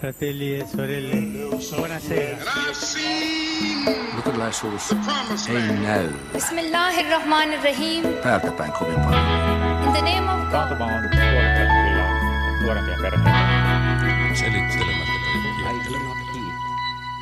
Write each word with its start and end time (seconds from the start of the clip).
fratelli 0.00 0.54
e 0.56 0.66
sorelle, 0.66 1.16
buonasera. 1.76 2.36
Luterilaisuus 4.16 4.92
ei 5.48 5.72
näy 5.82 6.08
Bismillahirrahmanirrahim. 6.32 8.04
täältä 8.22 8.52
päin 8.52 8.72
kovin 8.72 8.94
paljon. 9.00 9.24
In 9.86 9.92
the 9.92 10.00
name 10.02 10.32
of 10.32 10.40
God. 10.40 10.50
Taantuma 10.50 10.84
on 10.84 11.08
kyllä 11.10 12.62
nuorempia 12.62 12.96
perheitä. 13.02 13.30
Selittelemättä 14.34 15.12
I 15.60 15.64
kaikkia. 15.64 15.92
do 15.92 16.04
not 16.04 16.16
heed. 16.34 16.54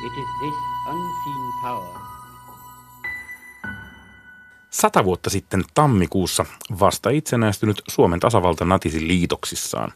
It 0.05 0.13
is 0.17 0.29
this 0.41 0.53
unseen 0.87 1.61
power 1.61 1.99
Sata 4.69 5.03
vuotta 5.05 5.29
sitten 5.29 5.63
tammikuussa 5.73 6.45
vasta 6.79 7.09
itsenäistynyt 7.09 7.81
Suomen 7.89 8.19
tasavalta 8.19 8.65
natisi 8.65 9.07
liitoksissaan. 9.07 9.93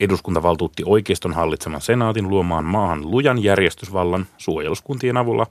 Eduskunta 0.00 0.42
valtuutti 0.42 0.82
oikeiston 0.86 1.32
hallitseman 1.32 1.80
senaatin 1.80 2.28
luomaan 2.28 2.64
maahan 2.64 3.10
lujan 3.10 3.42
järjestysvallan 3.42 4.26
suojeluskuntien 4.38 5.16
avulla 5.16 5.46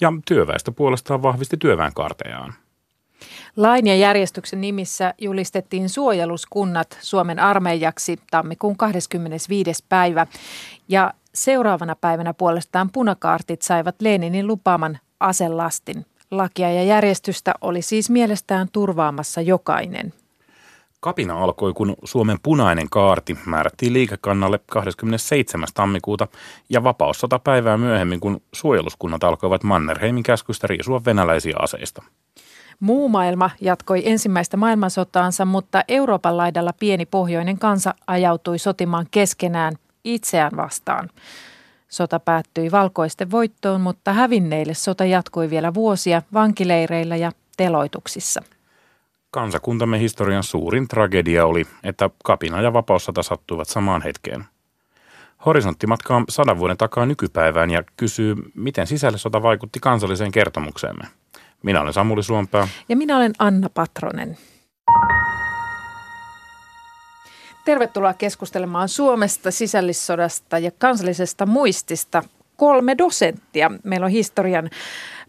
ja 0.00 0.12
työväestö 0.26 0.72
puolestaan 0.72 1.22
vahvisti 1.22 1.56
työväenkaartejaan. 1.56 2.54
Lain 3.56 3.86
ja 3.86 3.96
järjestyksen 3.96 4.60
nimissä 4.60 5.14
julistettiin 5.18 5.88
suojeluskunnat 5.88 6.98
Suomen 7.00 7.38
armeijaksi 7.38 8.18
tammikuun 8.30 8.76
25. 8.76 9.84
päivä 9.88 10.26
ja 10.88 11.14
seuraavana 11.34 11.96
päivänä 11.96 12.34
puolestaan 12.34 12.90
punakaartit 12.92 13.62
saivat 13.62 13.94
Leninin 14.00 14.46
lupaaman 14.46 14.98
aselastin. 15.20 16.06
Lakia 16.30 16.72
ja 16.72 16.84
järjestystä 16.84 17.54
oli 17.60 17.82
siis 17.82 18.10
mielestään 18.10 18.68
turvaamassa 18.72 19.40
jokainen. 19.40 20.12
Kapina 21.04 21.44
alkoi, 21.44 21.72
kun 21.72 21.96
Suomen 22.04 22.38
punainen 22.42 22.90
kaarti 22.90 23.38
määrättiin 23.46 23.92
liikekannalle 23.92 24.60
27. 24.66 25.68
tammikuuta 25.74 26.28
ja 26.68 26.84
vapaussata 26.84 27.38
päivää 27.38 27.76
myöhemmin, 27.76 28.20
kun 28.20 28.40
suojeluskunnat 28.52 29.24
alkoivat 29.24 29.62
Mannerheimin 29.62 30.22
käskystä 30.22 30.66
riisua 30.66 31.04
venäläisiä 31.04 31.56
aseista. 31.58 32.02
Muu 32.80 33.08
maailma 33.08 33.50
jatkoi 33.60 34.02
ensimmäistä 34.04 34.56
maailmansotaansa, 34.56 35.44
mutta 35.44 35.84
Euroopan 35.88 36.36
laidalla 36.36 36.72
pieni 36.80 37.06
pohjoinen 37.06 37.58
kansa 37.58 37.94
ajautui 38.06 38.58
sotimaan 38.58 39.06
keskenään 39.10 39.74
itseään 40.04 40.52
vastaan. 40.56 41.10
Sota 41.88 42.20
päättyi 42.20 42.70
valkoisten 42.70 43.30
voittoon, 43.30 43.80
mutta 43.80 44.12
hävinneille 44.12 44.74
sota 44.74 45.04
jatkui 45.04 45.50
vielä 45.50 45.74
vuosia 45.74 46.22
vankileireillä 46.34 47.16
ja 47.16 47.32
teloituksissa. 47.56 48.42
Kansakuntamme 49.34 49.98
historian 49.98 50.42
suurin 50.42 50.88
tragedia 50.88 51.46
oli, 51.46 51.66
että 51.84 52.10
kapina 52.24 52.60
ja 52.60 52.72
vapaussata 52.72 53.22
sattuivat 53.22 53.68
samaan 53.68 54.02
hetkeen. 54.02 54.44
Horisontti 55.46 55.86
matkaa 55.86 56.24
sadan 56.28 56.58
vuoden 56.58 56.76
takaa 56.76 57.06
nykypäivään 57.06 57.70
ja 57.70 57.82
kysyy, 57.96 58.36
miten 58.54 58.86
sisällissota 58.86 59.42
vaikutti 59.42 59.80
kansalliseen 59.80 60.32
kertomukseemme. 60.32 61.04
Minä 61.62 61.80
olen 61.80 61.92
Samuli 61.92 62.22
Suompää. 62.22 62.68
Ja 62.88 62.96
minä 62.96 63.16
olen 63.16 63.32
Anna 63.38 63.68
Patronen. 63.74 64.38
Tervetuloa 67.64 68.14
keskustelemaan 68.14 68.88
Suomesta, 68.88 69.50
sisällissodasta 69.50 70.58
ja 70.58 70.70
kansallisesta 70.78 71.46
muistista. 71.46 72.22
Kolme 72.56 72.98
dosenttia. 72.98 73.70
Meillä 73.84 74.04
on 74.04 74.10
historian 74.12 74.70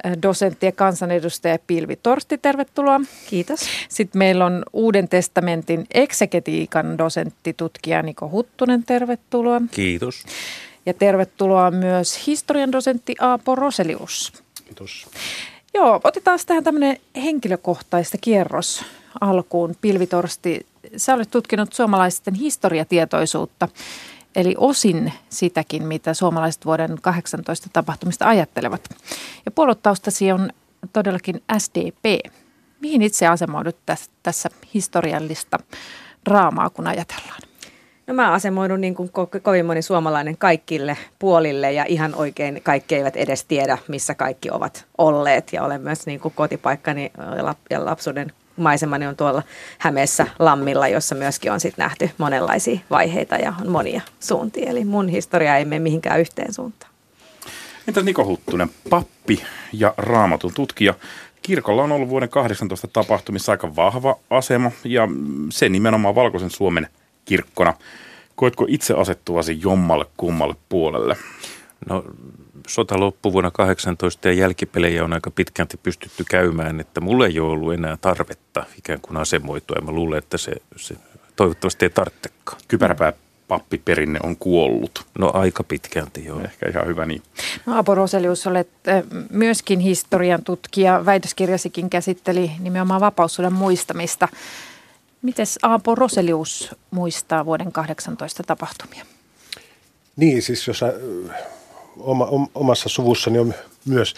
äh, 0.06 0.14
dosentti 0.22 0.66
ja 0.66 0.72
kansanedustaja 0.72 1.58
Pilvi 1.68 1.96
Torsti, 1.96 2.38
tervetuloa. 2.38 3.02
Kiitos. 3.30 3.60
Sitten 3.90 4.20
meillä 4.20 4.46
on 4.46 4.64
Uuden 4.74 5.10
testamentin 5.10 5.86
eksegetiikan 5.94 6.98
dosentti, 6.98 7.54
tutkija 7.54 8.02
Niko 8.02 8.30
Huttunen, 8.30 8.84
tervetuloa. 8.84 9.62
Kiitos. 9.72 10.26
Ja 10.86 10.94
tervetuloa 10.94 11.72
myös 11.72 12.28
historian 12.28 12.72
dosentti 12.72 13.16
Aapo 13.20 13.56
Roselius. 13.56 14.34
Kiitos. 14.66 15.08
Joo, 15.74 16.02
otetaan 16.04 16.40
tähän 16.46 16.64
tämmöinen 16.64 16.98
henkilökohtaista 17.16 18.18
kierros 18.22 18.86
alkuun. 19.22 19.76
Pilvitorsti, 19.82 20.66
sä 20.98 21.14
olet 21.14 21.32
tutkinut 21.32 21.74
suomalaisten 21.74 22.34
historiatietoisuutta, 22.34 23.68
eli 24.36 24.56
osin 24.58 25.14
sitäkin, 25.30 25.88
mitä 25.88 26.14
suomalaiset 26.14 26.66
vuoden 26.66 26.98
18 27.02 27.70
tapahtumista 27.74 28.28
ajattelevat. 28.28 28.82
Ja 29.46 29.52
puoluetaustasi 29.52 30.32
on 30.32 30.50
todellakin 30.94 31.42
SDP. 31.58 32.32
Mihin 32.80 33.02
itse 33.02 33.28
asemoidut 33.28 33.78
tässä, 34.24 34.50
historiallista 34.74 35.60
draamaa, 36.26 36.70
kun 36.70 36.88
ajatellaan? 36.88 37.42
No 38.08 38.14
mä 38.14 38.32
asemoidun 38.32 38.82
niin 38.82 38.96
kuin 38.96 39.10
ko- 39.10 39.40
kovin 39.42 39.66
moni 39.66 39.82
suomalainen 39.82 40.38
kaikille 40.38 40.98
puolille 41.20 41.72
ja 41.72 41.86
ihan 41.88 42.16
oikein 42.16 42.62
kaikki 42.64 42.96
eivät 42.96 43.16
edes 43.16 43.46
tiedä, 43.46 43.78
missä 43.88 44.16
kaikki 44.16 44.50
ovat 44.52 44.86
olleet. 44.98 45.54
Ja 45.54 45.64
olen 45.64 45.82
myös 45.82 46.06
niin 46.06 46.20
kuin 46.20 46.34
kotipaikkani 46.36 47.12
lap- 47.42 47.68
ja 47.70 47.86
lapsuuden 47.86 48.34
maisemani 48.58 49.08
on 49.08 49.16
tuolla 49.16 49.44
Hämeessä 49.78 50.28
Lammilla, 50.40 50.88
jossa 50.88 51.16
myöskin 51.16 51.52
on 51.52 51.60
sitten 51.60 51.84
nähty 51.84 52.10
monenlaisia 52.18 52.80
vaiheita 52.90 53.36
ja 53.36 53.54
on 53.62 53.70
monia 53.70 54.02
suuntia. 54.20 54.70
Eli 54.70 54.86
mun 54.86 55.10
historia 55.10 55.58
ei 55.58 55.66
mene 55.66 55.80
mihinkään 55.80 56.20
yhteen 56.20 56.54
suuntaan. 56.54 56.94
Entäs 57.88 58.04
Niko 58.04 58.26
Huttunen, 58.26 58.70
pappi 58.90 59.44
ja 59.74 59.94
raamatun 59.98 60.54
tutkija. 60.54 60.94
Kirkolla 61.42 61.84
on 61.84 61.92
ollut 61.92 62.10
vuoden 62.10 62.30
18 62.30 62.88
tapahtumissa 62.88 63.52
aika 63.52 63.76
vahva 63.76 64.20
asema 64.30 64.72
ja 64.84 65.08
se 65.50 65.70
nimenomaan 65.70 66.16
Valkoisen 66.16 66.50
Suomen 66.50 66.88
kirkkona. 67.26 67.74
Koetko 68.36 68.66
itse 68.68 68.94
asettuasi 68.94 69.60
jommalle 69.64 70.06
kummalle 70.18 70.56
puolelle? 70.70 71.18
No 71.90 72.04
sota 72.68 73.00
loppui 73.00 73.34
vuonna 73.34 73.52
18 73.52 74.28
ja 74.28 74.34
jälkipelejä 74.34 75.04
on 75.04 75.14
aika 75.14 75.32
pitkälti 75.32 75.78
pystytty 75.78 76.24
käymään, 76.30 76.80
että 76.80 77.02
mulla 77.02 77.28
ei 77.28 77.40
ole 77.40 77.52
ollut 77.52 77.74
enää 77.74 77.98
tarvetta 78.02 78.66
ikään 78.78 79.02
kuin 79.02 79.18
asemoitua. 79.18 79.78
Ja 79.78 79.82
mä 79.82 79.92
luulen, 79.92 80.18
että 80.18 80.38
se, 80.38 80.52
se 80.76 80.96
toivottavasti 81.36 81.86
ei 81.86 81.90
tarvitsekaan. 81.90 82.62
Kypäräpää 82.68 83.14
pappiperinne 83.48 84.20
on 84.24 84.38
kuollut. 84.38 85.06
No 85.20 85.32
aika 85.34 85.64
pitkälti 85.64 86.26
joo. 86.26 86.40
Ehkä 86.40 86.70
ihan 86.70 86.88
hyvä 86.88 87.06
niin. 87.06 87.24
No, 87.66 87.76
Aapo 87.76 87.96
Roselius, 87.96 88.48
olet 88.48 88.70
äh, 88.88 89.04
myöskin 89.30 89.80
historian 89.80 90.44
tutkija. 90.44 91.06
Väitöskirjasikin 91.06 91.90
käsitteli 91.90 92.52
nimenomaan 92.60 93.02
vapaussodan 93.02 93.54
muistamista. 93.54 94.28
Mites 95.22 95.60
Aapo 95.62 95.96
Roselius 95.96 96.76
muistaa 96.92 97.46
vuoden 97.46 97.72
18 97.72 98.44
tapahtumia? 98.44 99.06
Niin, 100.16 100.42
siis 100.42 100.68
jos 100.68 100.84
oma, 101.98 102.26
om, 102.26 102.48
omassa 102.56 102.90
suvussani 102.90 103.40
on 103.40 103.54
myös 103.86 104.14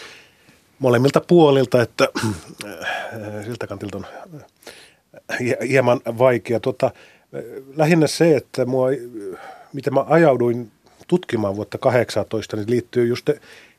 molemmilta 0.78 1.20
puolilta, 1.20 1.82
että 1.82 2.08
äh, 2.66 3.44
siltä 3.44 3.66
kantilta 3.66 3.98
on 3.98 4.06
äh, 4.34 4.42
hie- 5.40 5.66
hieman 5.68 6.00
vaikea. 6.18 6.60
Tota, 6.60 6.86
äh, 6.86 6.92
lähinnä 7.76 8.06
se, 8.06 8.36
että 8.36 8.64
mua, 8.64 8.88
miten 9.72 9.94
mä 9.94 10.04
ajauduin 10.08 10.70
tutkimaan 11.06 11.56
vuotta 11.56 11.78
18, 11.78 12.56
niin 12.56 12.70
liittyy 12.70 13.06
just 13.06 13.30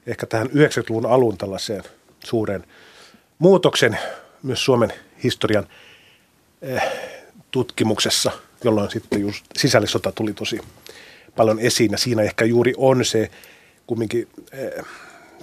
ehkä 0.07 0.25
tähän 0.25 0.47
90-luvun 0.47 1.05
alun 1.05 1.37
tällaiseen 1.37 1.83
suureen 2.23 2.63
muutoksen 3.39 3.97
myös 4.43 4.65
Suomen 4.65 4.93
historian 5.23 5.67
tutkimuksessa, 7.51 8.31
jolloin 8.63 8.91
sitten 8.91 9.21
just 9.21 9.45
sisällissota 9.57 10.11
tuli 10.11 10.33
tosi 10.33 10.59
paljon 11.35 11.59
esiin. 11.59 11.91
Ja 11.91 11.97
siinä 11.97 12.21
ehkä 12.21 12.45
juuri 12.45 12.73
on 12.77 13.05
se 13.05 13.31
kumminkin 13.87 14.27
eh, 14.51 14.85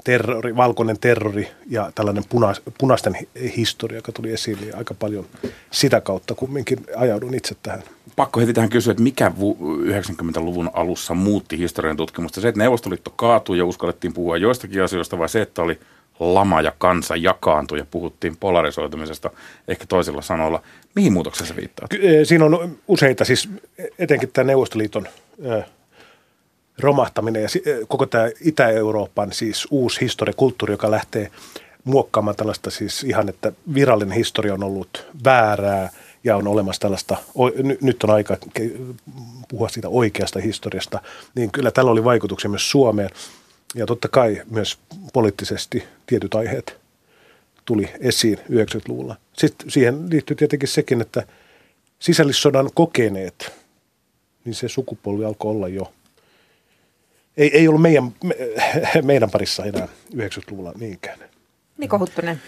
terrori, 0.05 0.57
valkoinen 0.57 0.99
terrori 0.99 1.49
ja 1.71 1.93
tällainen 1.95 2.25
puna, 2.29 2.53
punaisten 2.79 3.15
hi- 3.15 3.57
historia, 3.57 3.99
joka 3.99 4.13
tuli 4.13 4.33
esille. 4.33 4.67
Ja 4.67 4.77
aika 4.77 4.95
paljon 4.95 5.27
sitä 5.71 6.01
kautta 6.01 6.35
kumminkin 6.35 6.79
ajaudun 6.97 7.35
itse 7.35 7.57
tähän. 7.63 7.83
Pakko 8.17 8.41
heti 8.41 8.53
tähän 8.53 8.71
kysyä, 8.71 8.91
että 8.91 9.03
mikä 9.03 9.33
vu- 9.39 9.59
90-luvun 9.85 10.71
alussa 10.73 11.15
muutti 11.15 11.59
historian 11.59 11.97
tutkimusta? 11.97 12.41
Se, 12.41 12.49
että 12.49 12.59
Neuvostoliitto 12.61 13.11
kaatui 13.17 13.59
ja 13.59 13.65
uskallettiin 13.65 14.13
puhua 14.13 14.37
joistakin 14.37 14.83
asioista, 14.83 15.19
vai 15.19 15.29
se, 15.29 15.43
että 15.43 15.63
oli 15.63 15.81
lama 16.21 16.61
ja 16.61 16.73
kansa 16.79 17.17
jakaantui 17.17 17.79
ja 17.79 17.87
puhuttiin 17.91 18.37
polarisoitumisesta 18.37 19.31
ehkä 19.69 19.85
toisilla 19.89 20.23
sanoilla. 20.23 20.63
Mihin 20.95 21.13
muutokseen 21.13 21.49
se 21.49 21.57
viittaa? 21.57 21.89
Eh, 22.01 22.27
Siinä 22.27 22.45
on 22.45 22.79
useita, 22.89 23.25
siis 23.25 23.49
etenkin 23.99 24.31
tämä 24.33 24.47
Neuvostoliiton 24.47 25.09
eh, 25.43 25.65
romahtaminen 26.79 27.43
ja 27.43 27.49
eh, 27.67 27.79
koko 27.89 28.07
tämä 28.07 28.31
Itä-Euroopan 28.41 29.33
siis 29.33 29.67
uusi 29.71 30.01
historia, 30.01 30.35
kulttuuri, 30.37 30.73
joka 30.73 30.91
lähtee 30.91 31.31
muokkaamaan 31.85 32.37
tällaista 32.37 32.71
siis 32.71 33.05
ihan, 33.05 33.29
että 33.29 33.53
virallinen 33.75 34.17
historia 34.17 34.55
on 34.55 34.65
ollut 34.65 35.07
väärää 35.25 35.91
ja 36.25 36.37
on 36.37 36.49
olemassa 36.49 36.81
tällaista, 36.81 37.17
nyt 37.81 38.05
on 38.05 38.11
aika 38.11 38.37
puhua 39.49 39.69
siitä 39.69 39.89
oikeasta 39.89 40.41
historiasta, 40.41 41.01
niin 41.35 41.51
kyllä 41.51 41.71
tällä 41.71 41.91
oli 41.91 42.05
vaikutuksia 42.05 42.51
myös 42.51 42.71
Suomeen 42.71 43.11
ja 43.75 43.87
totta 43.87 44.09
kai 44.09 44.43
myös 44.51 44.79
poliittisesti 45.13 45.85
tietyt 46.07 46.35
aiheet 46.35 46.77
tuli 47.65 47.91
esiin 48.01 48.39
90-luvulla. 48.39 49.17
Sitten 49.33 49.71
siihen 49.71 50.11
liittyy 50.11 50.37
tietenkin 50.37 50.69
sekin, 50.69 51.01
että 51.01 51.27
sisällissodan 51.99 52.71
kokeneet, 52.75 53.53
niin 54.45 54.55
se 54.55 54.69
sukupolvi 54.69 55.25
alkoi 55.25 55.51
olla 55.51 55.69
jo 55.69 55.93
ei, 57.37 57.57
ei 57.59 57.69
ollut 57.69 57.83
meidän, 57.83 58.15
me, 58.25 58.35
meidän 59.03 59.31
parissa 59.31 59.65
enää 59.65 59.89
90-luvulla 60.17 60.73
niinkään. 60.79 61.19
Niko 61.79 61.99
Huttunen. 61.99 62.43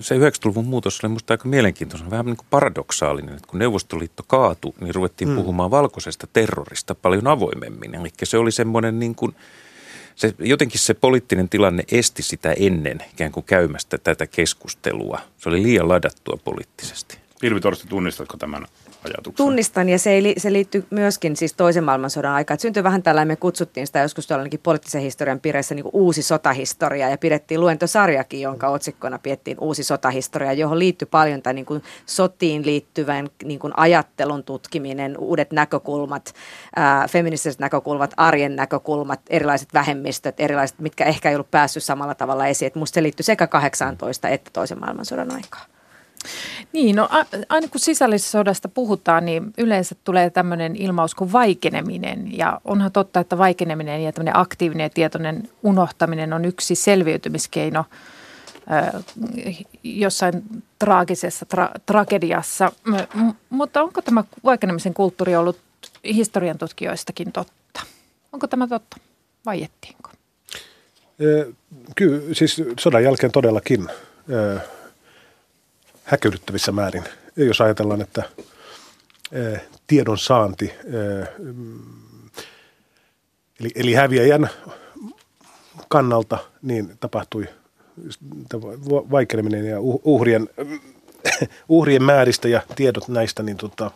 Se 0.00 0.14
90-luvun 0.14 0.66
muutos 0.66 1.00
oli 1.04 1.08
minusta 1.08 1.34
aika 1.34 1.48
mielenkiintoinen, 1.48 2.10
vähän 2.10 2.26
niin 2.26 2.36
kuin 2.36 2.46
paradoksaalinen, 2.50 3.34
että 3.34 3.48
kun 3.48 3.58
Neuvostoliitto 3.58 4.22
kaatui, 4.26 4.72
niin 4.80 4.94
ruvettiin 4.94 5.28
mm. 5.28 5.36
puhumaan 5.36 5.70
valkoisesta 5.70 6.26
terrorista 6.32 6.94
paljon 6.94 7.26
avoimemmin. 7.26 7.94
Eli 7.94 8.08
se 8.24 8.38
oli 8.38 8.52
semmoinen 8.52 8.98
niin 8.98 9.14
kuin, 9.14 9.36
se, 10.14 10.34
jotenkin 10.38 10.80
se 10.80 10.94
poliittinen 10.94 11.48
tilanne 11.48 11.84
esti 11.92 12.22
sitä 12.22 12.52
ennen 12.52 13.04
ikään 13.12 13.32
kuin 13.32 13.44
käymästä 13.44 13.98
tätä 13.98 14.26
keskustelua. 14.26 15.20
Se 15.38 15.48
oli 15.48 15.62
liian 15.62 15.88
ladattua 15.88 16.38
poliittisesti. 16.44 17.25
Pilvi 17.40 17.60
Torsti, 17.60 17.88
tunnistatko 17.88 18.36
tämän 18.36 18.66
ajatuksen? 19.04 19.46
Tunnistan 19.46 19.88
ja 19.88 19.98
se, 19.98 20.22
li- 20.22 20.34
se 20.38 20.52
liittyy 20.52 20.86
myöskin 20.90 21.36
siis 21.36 21.54
toisen 21.54 21.84
maailmansodan 21.84 22.32
aikaan. 22.32 22.60
Syntyi 22.60 22.84
vähän 22.84 23.02
tällainen, 23.02 23.28
me 23.28 23.36
kutsuttiin 23.36 23.86
sitä 23.86 23.98
joskus 23.98 24.26
tuolla 24.26 24.40
ainakin 24.40 24.60
poliittisen 24.62 25.02
historian 25.02 25.40
piirissä 25.40 25.74
niin 25.74 25.84
uusi 25.92 26.22
sotahistoria 26.22 27.08
ja 27.08 27.18
pidettiin 27.18 27.60
luentosarjakin, 27.60 28.40
jonka 28.40 28.68
otsikkona 28.68 29.18
piettiin 29.18 29.56
uusi 29.60 29.82
sotahistoria, 29.82 30.52
johon 30.52 30.78
liittyi 30.78 31.08
paljon 31.10 31.42
tämä 31.42 31.52
niin 31.52 31.66
sotiin 32.06 32.66
liittyvän 32.66 33.28
niin 33.44 33.58
kuin 33.58 33.72
ajattelun 33.76 34.44
tutkiminen, 34.44 35.18
uudet 35.18 35.52
näkökulmat, 35.52 36.34
ää, 36.76 37.08
feministiset 37.08 37.60
näkökulmat, 37.60 38.14
arjen 38.16 38.56
näkökulmat, 38.56 39.20
erilaiset 39.30 39.68
vähemmistöt, 39.74 40.40
erilaiset, 40.40 40.78
mitkä 40.78 41.04
ehkä 41.04 41.28
ei 41.28 41.36
ollut 41.36 41.50
päässyt 41.50 41.84
samalla 41.84 42.14
tavalla 42.14 42.46
esiin. 42.46 42.66
Et 42.66 42.74
musta 42.74 42.94
se 42.94 43.02
liittyy 43.02 43.24
sekä 43.24 43.46
18 43.46 44.28
että 44.28 44.50
toisen 44.52 44.80
maailmansodan 44.80 45.34
aikaan. 45.34 45.75
Niin, 46.72 46.96
no 46.96 47.08
aina 47.48 47.68
kun 47.68 47.80
sisällissodasta 47.80 48.68
puhutaan, 48.68 49.24
niin 49.24 49.52
yleensä 49.58 49.94
tulee 50.04 50.30
tämmöinen 50.30 50.76
ilmaus 50.76 51.14
kuin 51.14 51.32
vaikeneminen. 51.32 52.38
Ja 52.38 52.60
onhan 52.64 52.92
totta, 52.92 53.20
että 53.20 53.38
vaikeneminen 53.38 54.02
ja 54.02 54.12
tämmöinen 54.12 54.36
aktiivinen 54.36 54.84
ja 54.84 54.90
tietoinen 54.90 55.48
unohtaminen 55.62 56.32
on 56.32 56.44
yksi 56.44 56.74
selviytymiskeino 56.74 57.84
jossain 59.82 60.42
traagisessa 60.78 61.46
tra- 61.54 61.80
tragediassa. 61.86 62.72
Mutta 63.50 63.82
onko 63.82 64.02
tämä 64.02 64.24
vaikenemisen 64.44 64.94
kulttuuri 64.94 65.36
ollut 65.36 65.58
historian 66.04 66.58
tutkijoistakin 66.58 67.32
totta? 67.32 67.80
Onko 68.32 68.46
tämä 68.46 68.68
totta? 68.68 68.96
Vaiettiinko? 69.46 70.10
Kyllä, 71.96 72.34
siis 72.34 72.62
sodan 72.80 73.04
jälkeen 73.04 73.32
todellakin 73.32 73.88
häkellyttävissä 76.06 76.72
määrin. 76.72 77.04
Jos 77.36 77.60
ajatellaan, 77.60 78.00
että 78.00 78.22
ö, 79.34 79.58
tiedon 79.86 80.18
saanti, 80.18 80.72
ö, 80.94 81.26
mm, 81.38 81.78
eli, 83.60 83.70
eli 83.74 83.94
häviäjän 83.94 84.50
kannalta, 85.88 86.38
niin 86.62 86.96
tapahtui 87.00 87.48
va- 88.90 89.10
vaikeneminen 89.10 89.66
ja 89.66 89.78
uh- 89.78 90.00
uhrien, 90.04 90.48
uhrien 91.68 92.02
määristä 92.02 92.48
ja 92.48 92.62
tiedot 92.76 93.08
näistä 93.08 93.42
niin 93.42 93.56
tota, 93.56 93.90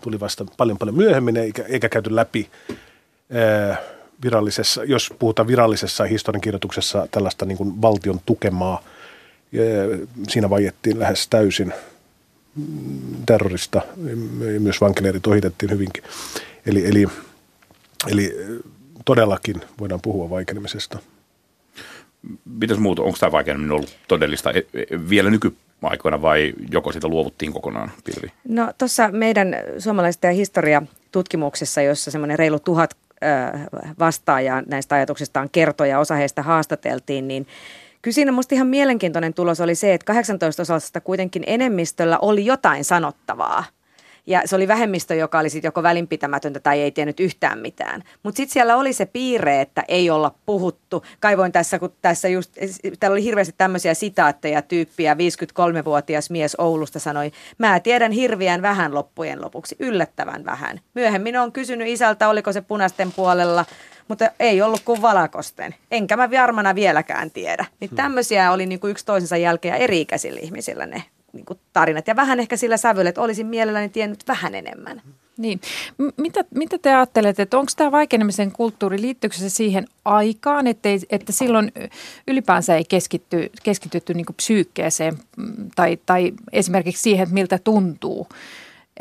tuli 0.00 0.20
vasta 0.20 0.46
paljon 0.56 0.78
paljon 0.78 0.96
myöhemmin 0.96 1.36
eikä, 1.36 1.64
eikä 1.68 1.88
käyty 1.88 2.16
läpi 2.16 2.50
ää, 3.32 3.76
virallisessa, 4.24 4.84
jos 4.84 5.14
puhutaan 5.18 5.48
virallisessa 5.48 6.04
historiankirjoituksessa 6.04 7.08
tällaista 7.10 7.44
niin 7.44 7.58
kuin 7.58 7.82
valtion 7.82 8.20
tukemaa, 8.26 8.82
siinä 10.28 10.50
vaiettiin 10.50 10.98
lähes 10.98 11.28
täysin 11.28 11.72
terrorista, 13.26 13.82
ja 14.54 14.60
myös 14.60 14.80
vankileirit 14.80 15.26
ohitettiin 15.26 15.70
hyvinkin. 15.70 16.04
Eli, 16.66 16.86
eli, 16.86 17.06
eli 18.10 18.36
todellakin 19.04 19.60
voidaan 19.80 20.00
puhua 20.00 20.30
vaikenemisesta. 20.30 20.98
Mitäs 22.44 22.78
muuta, 22.78 23.02
onko 23.02 23.16
tämä 23.20 23.32
vaikeneminen 23.32 23.72
ollut 23.72 23.96
todellista 24.08 24.50
e- 24.50 24.58
e- 24.58 25.08
vielä 25.08 25.30
nykyaikoina 25.30 26.22
vai 26.22 26.54
joko 26.70 26.92
siitä 26.92 27.08
luovuttiin 27.08 27.52
kokonaan, 27.52 27.92
Pilvi? 28.04 28.32
No 28.48 28.72
tuossa 28.78 29.08
meidän 29.08 29.56
suomalaisten 29.78 30.34
historiatutkimuksessa, 30.34 31.82
jossa 31.82 32.10
semmoinen 32.10 32.38
reilu 32.38 32.58
tuhat 32.58 32.96
vastaajaa 33.98 34.62
näistä 34.66 34.94
ajatuksistaan 34.94 35.50
kertoi 35.50 35.88
ja 35.88 35.98
osa 35.98 36.14
heistä 36.14 36.42
haastateltiin, 36.42 37.28
niin 37.28 37.46
Kyllä 38.06 38.14
siinä 38.14 38.32
musta 38.32 38.54
ihan 38.54 38.66
mielenkiintoinen 38.66 39.34
tulos 39.34 39.60
oli 39.60 39.74
se, 39.74 39.94
että 39.94 40.04
18 40.04 40.62
osasta 40.62 41.00
kuitenkin 41.00 41.44
enemmistöllä 41.46 42.18
oli 42.18 42.46
jotain 42.46 42.84
sanottavaa. 42.84 43.64
Ja 44.26 44.42
se 44.44 44.56
oli 44.56 44.68
vähemmistö, 44.68 45.14
joka 45.14 45.38
oli 45.38 45.50
sitten 45.50 45.68
joko 45.68 45.82
välinpitämätöntä 45.82 46.60
tai 46.60 46.80
ei 46.80 46.90
tiennyt 46.90 47.20
yhtään 47.20 47.58
mitään. 47.58 48.02
Mutta 48.22 48.36
sitten 48.36 48.52
siellä 48.52 48.76
oli 48.76 48.92
se 48.92 49.06
piirre, 49.06 49.60
että 49.60 49.84
ei 49.88 50.10
olla 50.10 50.34
puhuttu. 50.46 51.04
Kaivoin 51.20 51.52
tässä, 51.52 51.78
kun 51.78 51.92
tässä 52.02 52.28
just, 52.28 52.52
täällä 53.00 53.14
oli 53.14 53.24
hirveästi 53.24 53.54
tämmöisiä 53.58 53.94
sitaatteja 53.94 54.62
tyyppiä. 54.62 55.14
53-vuotias 55.14 56.30
mies 56.30 56.54
Oulusta 56.54 56.98
sanoi, 56.98 57.30
mä 57.58 57.80
tiedän 57.80 58.12
hirviän 58.12 58.62
vähän 58.62 58.94
loppujen 58.94 59.42
lopuksi, 59.42 59.76
yllättävän 59.78 60.44
vähän. 60.44 60.80
Myöhemmin 60.94 61.36
on 61.36 61.52
kysynyt 61.52 61.88
isältä, 61.88 62.28
oliko 62.28 62.52
se 62.52 62.60
punaisten 62.60 63.12
puolella, 63.12 63.64
mutta 64.08 64.30
ei 64.40 64.62
ollut 64.62 64.80
kuin 64.84 65.02
valakosten. 65.02 65.74
Enkä 65.90 66.16
mä 66.16 66.30
varmana 66.30 66.74
vieläkään 66.74 67.30
tiedä. 67.30 67.64
Niin 67.80 67.90
tämmöisiä 67.96 68.52
oli 68.52 68.66
niin 68.66 68.80
kuin 68.80 68.90
yksi 68.90 69.06
toisensa 69.06 69.36
jälkeen 69.36 69.72
ja 69.72 69.78
eri-ikäisillä 69.78 70.40
ihmisillä 70.40 70.86
ne 70.86 71.02
niin 71.32 71.46
kuin 71.46 71.58
tarinat. 71.72 72.06
Ja 72.06 72.16
vähän 72.16 72.40
ehkä 72.40 72.56
sillä 72.56 72.76
sävyllä, 72.76 73.08
että 73.08 73.22
olisin 73.22 73.46
mielelläni 73.46 73.88
tiennyt 73.88 74.28
vähän 74.28 74.54
enemmän. 74.54 75.02
Niin. 75.38 75.60
M- 75.98 76.22
Mitä, 76.22 76.44
mitä 76.54 76.78
te 76.78 76.94
ajattelette, 76.94 77.42
että 77.42 77.58
onko 77.58 77.72
tämä 77.76 77.92
vaikenemisen 77.92 78.52
kulttuuri, 78.52 79.00
liittyykö 79.00 79.36
se 79.36 79.48
siihen 79.48 79.86
aikaan, 80.04 80.66
ettei, 80.66 81.00
että 81.10 81.32
silloin 81.32 81.72
ylipäänsä 82.28 82.76
ei 82.76 82.84
keskitty, 82.84 83.50
keskitytty 83.62 84.14
niin 84.14 84.26
kuin 84.26 84.36
psyykkeeseen 84.36 85.18
mm, 85.36 85.70
tai, 85.76 85.98
tai 86.06 86.32
esimerkiksi 86.52 87.02
siihen, 87.02 87.22
että 87.22 87.34
miltä 87.34 87.58
tuntuu? 87.58 88.28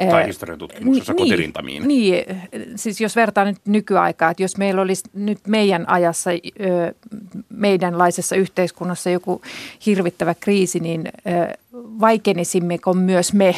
Tai 0.10 0.28
historian 0.28 0.60
tutkimuksessa 0.60 1.14
Ni- 1.14 1.18
kotirintamiin. 1.18 1.88
Niin, 1.88 2.42
siis 2.76 3.02
jos 3.02 3.16
vertaa 3.16 3.46
nyt 3.46 3.58
nykyaikaa, 3.66 4.32
että 4.32 4.44
jos 4.44 4.58
meillä 4.58 4.82
olisi 4.82 5.04
nyt 5.14 5.40
meidän 5.48 5.90
ajassa, 5.90 6.30
meidänlaisessa 7.50 8.36
yhteiskunnassa 8.36 9.10
joku 9.10 9.42
hirvittävä 9.86 10.36
kriisi, 10.40 10.80
niin 10.80 11.04
vaikenisimmeko 11.76 12.94
myös 12.94 13.34
me? 13.34 13.56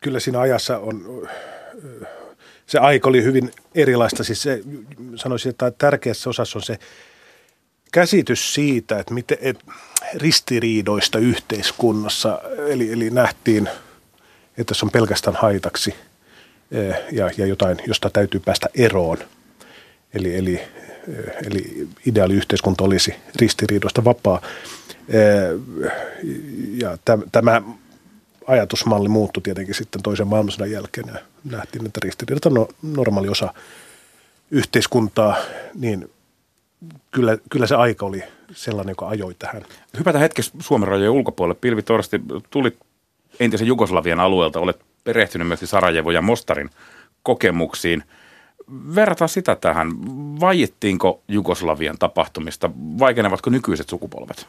Kyllä 0.00 0.20
siinä 0.20 0.40
ajassa 0.40 0.78
on, 0.78 1.28
se 2.66 2.78
aika 2.78 3.08
oli 3.08 3.24
hyvin 3.24 3.50
erilaista. 3.74 4.24
Siis 4.24 4.42
se, 4.42 4.62
sanoisin, 5.14 5.50
että 5.50 5.70
tärkeässä 5.70 6.30
osassa 6.30 6.58
on 6.58 6.62
se 6.62 6.78
käsitys 7.92 8.54
siitä, 8.54 8.98
että 8.98 9.14
miten, 9.14 9.38
et, 9.40 9.64
ristiriidoista 10.14 11.18
yhteiskunnassa, 11.18 12.40
eli, 12.68 12.92
eli 12.92 13.10
nähtiin, 13.10 13.68
että 14.60 14.74
se 14.74 14.86
on 14.86 14.90
pelkästään 14.90 15.36
haitaksi 15.36 15.94
eh, 16.70 16.96
ja, 17.12 17.30
ja 17.36 17.46
jotain, 17.46 17.78
josta 17.86 18.10
täytyy 18.10 18.40
päästä 18.40 18.66
eroon. 18.74 19.18
Eli, 20.14 20.36
eli, 20.36 20.54
eh, 21.08 21.46
eli 21.46 21.88
ideaali 22.06 22.34
yhteiskunta 22.34 22.84
olisi 22.84 23.14
ristiriidoista 23.36 24.04
vapaa. 24.04 24.42
Eh, 25.08 25.60
Ja 26.74 26.94
täm- 26.94 27.28
tämä 27.32 27.62
ajatusmalli 28.46 29.08
muuttui 29.08 29.42
tietenkin 29.42 29.74
sitten 29.74 30.02
toisen 30.02 30.26
maailmansodan 30.26 30.70
jälkeen 30.70 31.06
ja 31.14 31.20
nähtiin, 31.44 31.86
että 31.86 32.00
ristiriidat 32.02 32.46
on 32.46 32.54
no- 32.54 32.68
normaali 32.82 33.28
osa 33.28 33.54
yhteiskuntaa, 34.50 35.36
niin 35.74 36.10
kyllä, 37.10 37.38
kyllä 37.50 37.66
se 37.66 37.74
aika 37.74 38.06
oli 38.06 38.22
sellainen, 38.54 38.92
joka 38.92 39.08
ajoi 39.08 39.34
tähän. 39.38 39.62
Hypätään 39.98 40.22
hetkessä 40.22 40.52
Suomen 40.60 40.88
rajojen 40.88 41.10
ulkopuolelle. 41.10 41.58
Pilvi 41.60 41.82
Torsti, 41.82 42.20
tulit 42.50 42.76
entisen 43.40 43.66
Jugoslavian 43.66 44.20
alueelta, 44.20 44.60
olet 44.60 44.84
perehtynyt 45.04 45.48
myös 45.48 45.60
Sarajevo 45.64 46.10
ja 46.10 46.22
Mostarin 46.22 46.70
kokemuksiin. 47.22 48.02
Verrata 48.94 49.28
sitä 49.28 49.56
tähän. 49.56 49.90
Vaiettiinko 50.40 51.22
Jugoslavian 51.28 51.98
tapahtumista? 51.98 52.70
Vaikenevatko 52.76 53.50
nykyiset 53.50 53.88
sukupolvet? 53.88 54.46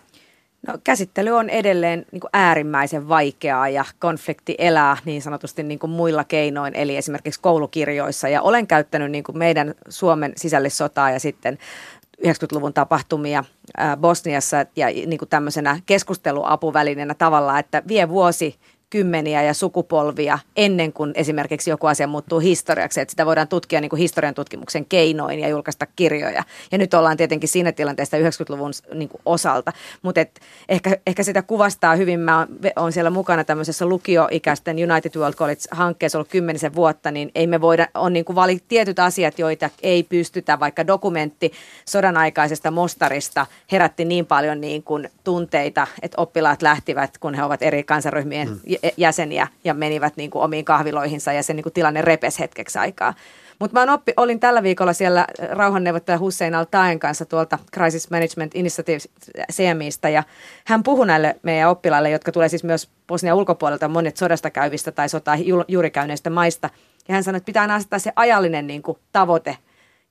No, 0.68 0.78
käsittely 0.84 1.32
on 1.32 1.50
edelleen 1.50 2.06
niin 2.12 2.20
kuin 2.20 2.30
äärimmäisen 2.34 3.10
vaikeaa 3.10 3.70
ja 3.70 3.86
konflikti 4.00 4.56
elää 4.58 4.98
niin 5.06 5.22
sanotusti 5.22 5.64
niin 5.64 5.80
kuin 5.80 5.90
muilla 5.90 6.24
keinoin, 6.24 6.76
eli 6.76 6.98
esimerkiksi 6.98 7.42
koulukirjoissa. 7.42 8.30
Ja 8.30 8.42
olen 8.42 8.68
käyttänyt 8.68 9.12
niin 9.12 9.24
kuin 9.24 9.38
meidän 9.38 9.74
Suomen 9.90 10.34
sisällissotaa 10.36 11.12
ja 11.12 11.20
sitten 11.20 11.58
90-luvun 12.28 12.74
tapahtumia 12.74 13.44
Bosniassa 13.98 14.66
ja 14.76 14.88
niin 14.88 15.18
kuin 15.18 15.30
tämmöisenä 15.30 15.80
keskusteluapuvälineenä 15.86 17.14
tavallaan, 17.14 17.60
että 17.60 17.84
vie 17.88 18.10
vuosi 18.10 18.56
kymmeniä 18.92 19.44
ja 19.44 19.54
sukupolvia 19.54 20.40
ennen 20.56 20.94
kuin 20.94 21.12
esimerkiksi 21.16 21.70
joku 21.70 21.88
asia 21.88 22.08
muuttuu 22.08 22.40
historiaksi. 22.40 23.02
Että 23.02 23.12
sitä 23.12 23.26
voidaan 23.26 23.48
tutkia 23.48 23.82
niin 23.82 23.90
kuin 23.90 24.00
historian 24.00 24.34
tutkimuksen 24.34 24.86
keinoin 24.86 25.40
ja 25.40 25.48
julkaista 25.48 25.88
kirjoja. 25.96 26.44
Ja 26.72 26.78
nyt 26.78 26.94
ollaan 26.94 27.18
tietenkin 27.18 27.50
siinä 27.50 27.72
tilanteessa 27.72 28.18
90-luvun 28.18 28.72
niin 28.94 29.10
kuin 29.10 29.22
osalta. 29.26 29.74
Mutta 30.02 30.22
ehkä, 30.70 30.98
ehkä 31.08 31.24
sitä 31.24 31.42
kuvastaa 31.42 31.96
hyvin. 31.96 32.20
Mä 32.20 32.48
oon 32.76 32.92
siellä 32.92 33.10
mukana 33.10 33.44
tämmöisessä 33.44 33.86
lukioikäisten 33.86 34.92
United 34.92 35.20
World 35.20 35.36
College-hankkeessa 35.36 36.18
ollut 36.18 36.30
kymmenisen 36.30 36.76
vuotta, 36.76 37.12
niin 37.12 37.32
ei 37.36 37.48
me 37.48 37.62
voida, 37.62 37.88
on 37.94 38.14
niin 38.14 38.26
kuin 38.26 38.36
valit 38.36 38.64
tietyt 38.68 39.00
asiat, 39.00 39.40
joita 39.40 39.70
ei 39.84 40.04
pystytä, 40.04 40.60
vaikka 40.60 40.88
dokumentti 40.88 41.52
sodan 41.86 42.18
aikaisesta 42.18 42.72
mostarista 42.72 43.46
herätti 43.72 44.06
niin 44.06 44.26
paljon 44.26 44.62
niin 44.62 44.84
kuin 44.84 45.10
tunteita, 45.24 45.88
että 46.02 46.22
oppilaat 46.22 46.62
lähtivät, 46.62 47.18
kun 47.18 47.34
he 47.34 47.44
ovat 47.44 47.62
eri 47.62 47.84
kansaryhmien 47.84 48.50
mm. 48.50 48.60
Jäseniä 48.98 49.48
ja 49.64 49.74
menivät 49.74 50.18
niin 50.18 50.32
kuin 50.32 50.44
omiin 50.44 50.66
kahviloihinsa 50.66 51.34
ja 51.34 51.44
se 51.44 51.54
niin 51.54 51.64
kuin 51.64 51.74
tilanne 51.74 52.02
repes 52.02 52.40
hetkeksi 52.40 52.80
aikaa. 52.80 53.14
Mutta 53.60 53.86
mä 53.86 53.94
oppi, 53.94 54.14
olin 54.18 54.40
tällä 54.40 54.64
viikolla 54.64 54.94
siellä 54.94 55.28
rauhanneuvottelija 55.52 56.20
Hussein 56.20 56.56
al 56.56 56.66
kanssa 57.00 57.26
tuolta 57.26 57.60
Crisis 57.74 58.10
Management 58.10 58.56
Initiative 58.56 59.00
CMIstä 59.52 60.10
ja 60.10 60.24
hän 60.66 60.84
puhui 60.84 61.08
näille 61.08 61.36
meidän 61.44 61.70
oppilaille, 61.70 62.10
jotka 62.10 62.32
tulee 62.32 62.50
siis 62.50 62.64
myös 62.64 62.90
Bosnian 63.08 63.38
ulkopuolelta 63.38 63.88
monet 63.88 64.18
sodasta 64.18 64.50
käyvistä 64.50 64.92
tai 64.92 65.10
sotaa 65.10 65.38
juuri 65.68 65.92
käyneistä 65.92 66.30
maista. 66.30 66.70
Ja 67.08 67.14
hän 67.14 67.24
sanoi, 67.24 67.38
että 67.38 67.46
pitää 67.46 67.74
asettaa 67.74 68.00
se 68.00 68.14
ajallinen 68.16 68.68
niin 68.68 68.82
kuin, 68.82 68.98
tavoite– 69.12 69.58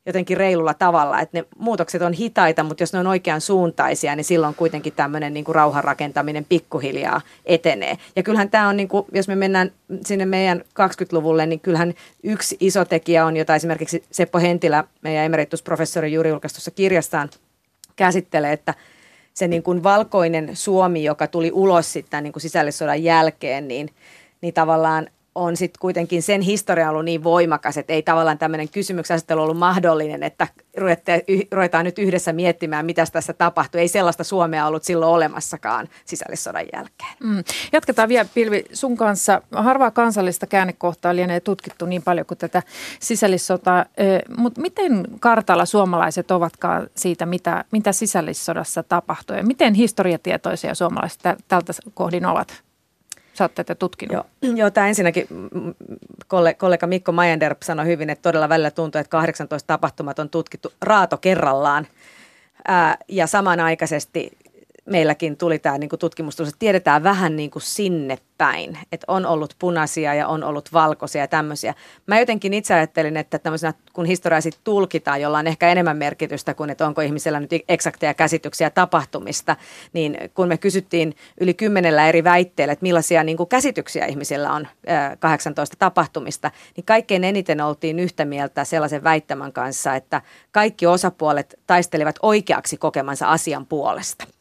jotenkin 0.06 0.36
reilulla 0.36 0.74
tavalla, 0.74 1.20
että 1.20 1.38
ne 1.38 1.44
muutokset 1.58 2.02
on 2.02 2.12
hitaita, 2.12 2.62
mutta 2.62 2.82
jos 2.82 2.92
ne 2.92 2.98
on 2.98 3.06
oikean 3.06 3.40
suuntaisia, 3.40 4.16
niin 4.16 4.24
silloin 4.24 4.54
kuitenkin 4.54 4.92
tämmöinen 4.92 5.34
niin 5.34 5.44
kuin 5.44 5.54
rauhan 5.54 5.84
rakentaminen 5.84 6.46
pikkuhiljaa 6.48 7.20
etenee. 7.46 7.96
Ja 8.16 8.22
kyllähän 8.22 8.50
tämä 8.50 8.68
on, 8.68 8.76
niin 8.76 8.88
kuin, 8.88 9.06
jos 9.12 9.28
me 9.28 9.36
mennään 9.36 9.72
sinne 10.06 10.24
meidän 10.24 10.60
20-luvulle, 10.60 11.46
niin 11.46 11.60
kyllähän 11.60 11.94
yksi 12.22 12.56
iso 12.60 12.84
tekijä 12.84 13.26
on, 13.26 13.36
jota 13.36 13.54
esimerkiksi 13.54 14.04
Seppo 14.10 14.38
Hentilä, 14.38 14.84
meidän 15.02 15.24
emeritusprofessori 15.24 16.12
juuri 16.12 16.30
julkaistussa 16.30 16.70
kirjastaan 16.70 17.28
käsittelee, 17.96 18.52
että 18.52 18.74
se 19.34 19.48
niin 19.48 19.62
kuin 19.62 19.82
valkoinen 19.82 20.56
Suomi, 20.56 21.04
joka 21.04 21.26
tuli 21.26 21.50
ulos 21.52 21.92
sitten 21.92 22.22
niin 22.24 22.32
kuin 22.32 22.40
sisällissodan 22.40 23.02
jälkeen, 23.02 23.68
niin, 23.68 23.90
niin 24.40 24.54
tavallaan 24.54 25.08
on 25.34 25.56
sitten 25.56 25.80
kuitenkin 25.80 26.22
sen 26.22 26.40
historia 26.40 26.90
ollut 26.90 27.04
niin 27.04 27.24
voimakas, 27.24 27.76
että 27.76 27.92
ei 27.92 28.02
tavallaan 28.02 28.38
tämmöinen 28.38 28.68
kysymyksenasettelu 28.68 29.42
ollut 29.42 29.58
mahdollinen, 29.58 30.22
että 30.22 30.46
ruvetaan 31.52 31.84
nyt 31.84 31.98
yhdessä 31.98 32.32
miettimään, 32.32 32.86
mitä 32.86 33.04
tässä 33.12 33.32
tapahtuu. 33.32 33.80
Ei 33.80 33.88
sellaista 33.88 34.24
Suomea 34.24 34.66
ollut 34.66 34.84
silloin 34.84 35.12
olemassakaan 35.12 35.88
sisällissodan 36.04 36.66
jälkeen. 36.72 37.16
Mm. 37.22 37.44
Jatketaan 37.72 38.08
vielä 38.08 38.28
Pilvi 38.34 38.64
sun 38.72 38.96
kanssa. 38.96 39.42
Harvaa 39.52 39.90
kansallista 39.90 40.46
käännekohtaa 40.46 41.16
lienee 41.16 41.40
tutkittu 41.40 41.86
niin 41.86 42.02
paljon 42.02 42.26
kuin 42.26 42.38
tätä 42.38 42.62
sisällissotaa, 43.00 43.84
mutta 44.36 44.60
miten 44.60 45.06
kartalla 45.20 45.64
suomalaiset 45.64 46.30
ovatkaan 46.30 46.88
siitä, 46.94 47.26
mitä, 47.26 47.64
mitä 47.72 47.92
sisällissodassa 47.92 48.82
tapahtui 48.82 49.36
ja 49.36 49.44
miten 49.44 49.74
historiatietoisia 49.74 50.74
suomalaiset 50.74 51.20
tältä 51.48 51.72
kohdin 51.94 52.26
ovat? 52.26 52.69
Sä 53.34 53.44
oot 53.44 53.54
tätä 53.54 53.74
tutkinut. 53.74 54.12
Joo, 54.42 54.54
joo 54.54 54.70
tämä 54.70 54.88
ensinnäkin 54.88 55.26
kollega 56.58 56.86
Mikko 56.86 57.12
Majenderp 57.12 57.62
sanoi 57.62 57.86
hyvin, 57.86 58.10
että 58.10 58.22
todella 58.22 58.48
välillä 58.48 58.70
tuntuu, 58.70 58.98
että 58.98 59.10
18 59.10 59.66
tapahtumat 59.66 60.18
on 60.18 60.30
tutkittu 60.30 60.72
raato 60.82 61.18
kerrallaan. 61.18 61.86
Ää, 62.68 62.96
ja 63.08 63.26
samanaikaisesti 63.26 64.38
meilläkin 64.90 65.36
tuli 65.36 65.58
tämä 65.58 65.78
niin 65.78 65.90
tutkimus, 65.98 66.40
että 66.40 66.52
tiedetään 66.58 67.02
vähän 67.02 67.36
niin 67.36 67.50
kuin 67.50 67.62
sinne 67.62 68.18
päin, 68.38 68.78
että 68.92 69.04
on 69.08 69.26
ollut 69.26 69.54
punaisia 69.58 70.14
ja 70.14 70.28
on 70.28 70.44
ollut 70.44 70.72
valkoisia 70.72 71.20
ja 71.20 71.28
tämmöisiä. 71.28 71.74
Mä 72.06 72.18
jotenkin 72.18 72.54
itse 72.54 72.74
ajattelin, 72.74 73.16
että 73.16 73.38
tämmöisenä, 73.38 73.74
kun 73.92 74.06
historiaa 74.06 74.40
sitten 74.40 74.60
tulkitaan, 74.64 75.20
jolla 75.20 75.38
on 75.38 75.46
ehkä 75.46 75.68
enemmän 75.68 75.96
merkitystä 75.96 76.54
kuin, 76.54 76.70
että 76.70 76.86
onko 76.86 77.00
ihmisellä 77.00 77.40
nyt 77.40 77.50
eksakteja 77.68 78.14
käsityksiä 78.14 78.70
tapahtumista, 78.70 79.56
niin 79.92 80.18
kun 80.34 80.48
me 80.48 80.58
kysyttiin 80.58 81.14
yli 81.40 81.54
kymmenellä 81.54 82.08
eri 82.08 82.24
väitteellä, 82.24 82.72
että 82.72 82.82
millaisia 82.82 83.24
niin 83.24 83.36
kuin 83.36 83.48
käsityksiä 83.48 84.06
ihmisillä 84.06 84.52
on 84.52 84.68
18 85.18 85.76
tapahtumista, 85.78 86.50
niin 86.76 86.84
kaikkein 86.84 87.24
eniten 87.24 87.60
oltiin 87.60 87.98
yhtä 87.98 88.24
mieltä 88.24 88.64
sellaisen 88.64 89.04
väittämän 89.04 89.52
kanssa, 89.52 89.94
että 89.94 90.22
kaikki 90.52 90.86
osapuolet 90.86 91.58
taistelivat 91.66 92.16
oikeaksi 92.22 92.76
kokemansa 92.76 93.28
asian 93.28 93.66
puolesta. 93.66 94.39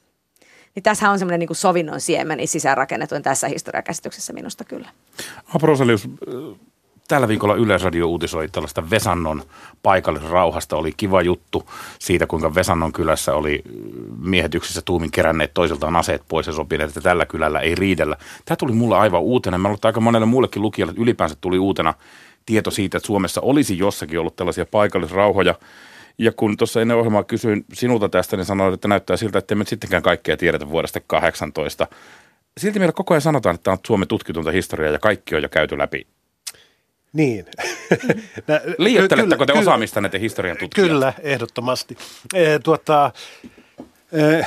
Niin 0.76 0.84
tässä 0.84 1.10
on 1.10 1.20
semmoinen 1.20 1.40
niin 1.40 1.56
sovinnon 1.56 2.02
siemeni 2.02 2.48
sisäänrakennetun 2.48 3.22
tässä 3.22 3.48
historiakäsityksessä 3.48 4.34
minusta 4.34 4.64
kyllä. 4.64 4.90
Aproselius, 5.56 6.10
tällä 7.10 7.28
viikolla 7.28 7.56
Yleisradio 7.56 8.08
uutisoi 8.08 8.48
tällaista 8.48 8.90
Vesannon 8.90 9.44
paikallisrauhasta. 9.84 10.78
Oli 10.78 10.92
kiva 10.98 11.22
juttu 11.22 11.70
siitä, 12.00 12.28
kuinka 12.28 12.56
Vesannon 12.56 12.94
kylässä 12.94 13.36
oli 13.36 13.64
miehetyksissä 14.22 14.82
tuumin 14.86 15.12
keränneet 15.12 15.54
toisiltaan 15.54 15.96
aseet 15.96 16.22
pois 16.28 16.48
ja 16.48 16.54
sopineet, 16.54 16.90
että 16.90 17.02
tällä 17.02 17.26
kylällä 17.26 17.60
ei 17.60 17.76
riidellä. 17.76 18.16
Tämä 18.46 18.56
tuli 18.56 18.72
mulle 18.72 18.98
aivan 18.98 19.22
uutena. 19.22 19.58
Mä 19.58 19.68
ollut 19.68 19.86
aika 19.86 20.02
monelle 20.02 20.26
muullekin 20.26 20.62
lukijalle, 20.62 20.92
että 20.92 21.02
ylipäänsä 21.02 21.36
tuli 21.42 21.60
uutena 21.60 21.94
tieto 22.46 22.72
siitä, 22.72 22.98
että 22.98 23.08
Suomessa 23.08 23.42
olisi 23.42 23.78
jossakin 23.78 24.20
ollut 24.20 24.36
tällaisia 24.36 24.66
paikallisrauhoja. 24.66 25.56
Ja 26.20 26.32
kun 26.32 26.58
tuossa 26.58 26.82
ennen 26.82 26.98
ohjelmaa 26.98 27.24
kysyin 27.24 27.66
sinulta 27.74 28.10
tästä, 28.10 28.38
niin 28.38 28.46
sanoin, 28.46 28.74
että 28.74 28.88
näyttää 28.88 29.18
siltä, 29.18 29.40
että 29.40 29.54
emme 29.54 29.66
sittenkään 29.66 30.04
kaikkea 30.04 30.38
tiedetä 30.38 30.70
vuodesta 30.70 31.00
18. 31.08 31.88
Silti 32.58 32.80
meillä 32.80 32.94
koko 32.94 33.14
ajan 33.14 33.22
sanotaan, 33.22 33.56
että 33.56 33.64
tämä 33.64 33.74
on 33.74 33.80
Suomen 33.88 34.08
tutkitunta 34.08 34.52
historiaa 34.52 34.94
ja 34.94 35.00
kaikki 35.00 35.36
on 35.36 35.42
jo 35.42 35.50
käyty 35.50 35.78
läpi. 35.78 36.08
Niin. 37.14 37.46
Liioitteletteko 38.78 39.46
te 39.46 39.54
osaamista 39.54 40.02
näiden 40.02 40.22
historian 40.22 40.58
tutkijat? 40.58 40.88
Kyllä, 40.88 41.14
ehdottomasti. 41.20 41.98
E, 42.34 42.60
tuota, 42.60 43.12
e, 44.12 44.46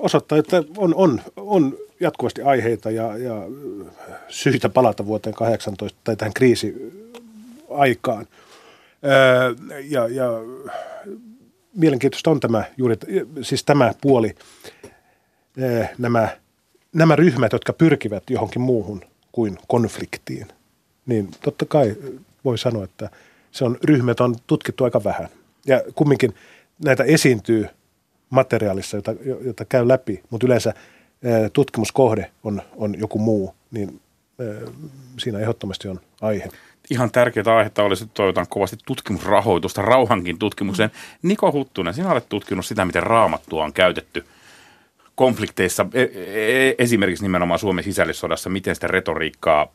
osoittaa, 0.00 0.38
että 0.38 0.62
on, 0.76 0.94
on, 0.94 1.20
on 1.36 1.76
jatkuvasti 2.00 2.42
aiheita 2.42 2.90
ja, 2.90 3.18
ja 3.18 3.42
syitä 4.28 4.68
palata 4.68 5.06
vuoteen 5.06 5.34
18 5.34 5.98
tai 6.04 6.16
tähän 6.16 6.34
kriisiaikaan. 6.34 8.26
Ja, 9.84 10.08
ja 10.08 10.24
mielenkiintoista 11.76 12.30
on 12.30 12.40
tämä 12.40 12.64
juuri, 12.76 12.96
siis 13.42 13.64
tämä 13.64 13.94
puoli, 14.00 14.34
nämä, 15.98 16.28
nämä 16.92 17.16
ryhmät, 17.16 17.52
jotka 17.52 17.72
pyrkivät 17.72 18.30
johonkin 18.30 18.62
muuhun 18.62 19.02
kuin 19.32 19.58
konfliktiin, 19.68 20.48
niin 21.06 21.30
totta 21.42 21.66
kai 21.66 21.96
voi 22.44 22.58
sanoa, 22.58 22.84
että 22.84 23.10
se 23.50 23.64
on 23.64 23.78
ryhmät 23.84 24.20
on 24.20 24.36
tutkittu 24.46 24.84
aika 24.84 25.04
vähän. 25.04 25.28
Ja 25.66 25.82
kumminkin 25.94 26.34
näitä 26.84 27.04
esiintyy 27.04 27.66
materiaalissa, 28.30 28.96
jota, 28.96 29.14
jota 29.40 29.64
käy 29.64 29.88
läpi, 29.88 30.22
mutta 30.30 30.46
yleensä 30.46 30.74
tutkimuskohde 31.52 32.30
on, 32.44 32.62
on 32.76 32.98
joku 32.98 33.18
muu, 33.18 33.54
niin 33.70 34.00
siinä 35.18 35.38
ehdottomasti 35.38 35.88
on 35.88 36.00
aihe 36.20 36.48
ihan 36.90 37.10
tärkeää 37.10 37.56
aihetta 37.56 37.82
olisi, 37.82 38.04
että 38.04 38.14
toivotan 38.14 38.46
kovasti 38.48 38.76
tutkimusrahoitusta 38.86 39.82
rauhankin 39.82 40.38
tutkimukseen. 40.38 40.90
Niko 41.22 41.52
Huttunen, 41.52 41.94
sinä 41.94 42.12
olet 42.12 42.28
tutkinut 42.28 42.66
sitä, 42.66 42.84
miten 42.84 43.02
raamattua 43.02 43.64
on 43.64 43.72
käytetty 43.72 44.24
konflikteissa, 45.14 45.86
e, 45.94 46.02
e, 46.02 46.74
esimerkiksi 46.78 47.24
nimenomaan 47.24 47.58
Suomen 47.58 47.84
sisällissodassa, 47.84 48.50
miten 48.50 48.74
sitä 48.74 48.86
retoriikkaa 48.86 49.72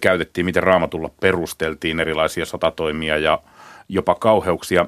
käytettiin, 0.00 0.44
miten 0.44 0.62
raamatulla 0.62 1.10
perusteltiin 1.20 2.00
erilaisia 2.00 2.46
sotatoimia 2.46 3.18
ja 3.18 3.38
jopa 3.88 4.14
kauheuksia. 4.14 4.86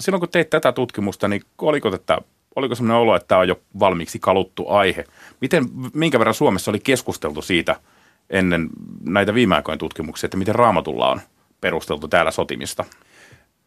Silloin 0.00 0.20
kun 0.20 0.28
teit 0.28 0.50
tätä 0.50 0.72
tutkimusta, 0.72 1.28
niin 1.28 1.42
oliko, 1.58 1.94
että, 1.94 2.18
oliko 2.56 2.74
sellainen 2.74 3.02
olo, 3.02 3.16
että 3.16 3.28
tämä 3.28 3.40
on 3.40 3.48
jo 3.48 3.60
valmiiksi 3.80 4.18
kaluttu 4.18 4.68
aihe? 4.68 5.04
Miten, 5.40 5.64
minkä 5.94 6.18
verran 6.18 6.34
Suomessa 6.34 6.70
oli 6.70 6.80
keskusteltu 6.80 7.42
siitä– 7.42 7.76
ennen 8.30 8.68
näitä 9.04 9.34
viime 9.34 9.54
aikojen 9.54 9.78
tutkimuksia, 9.78 10.26
että 10.26 10.36
miten 10.36 10.54
raamatulla 10.54 11.10
on 11.10 11.20
perusteltu 11.60 12.08
täällä 12.08 12.30
sotimista? 12.30 12.84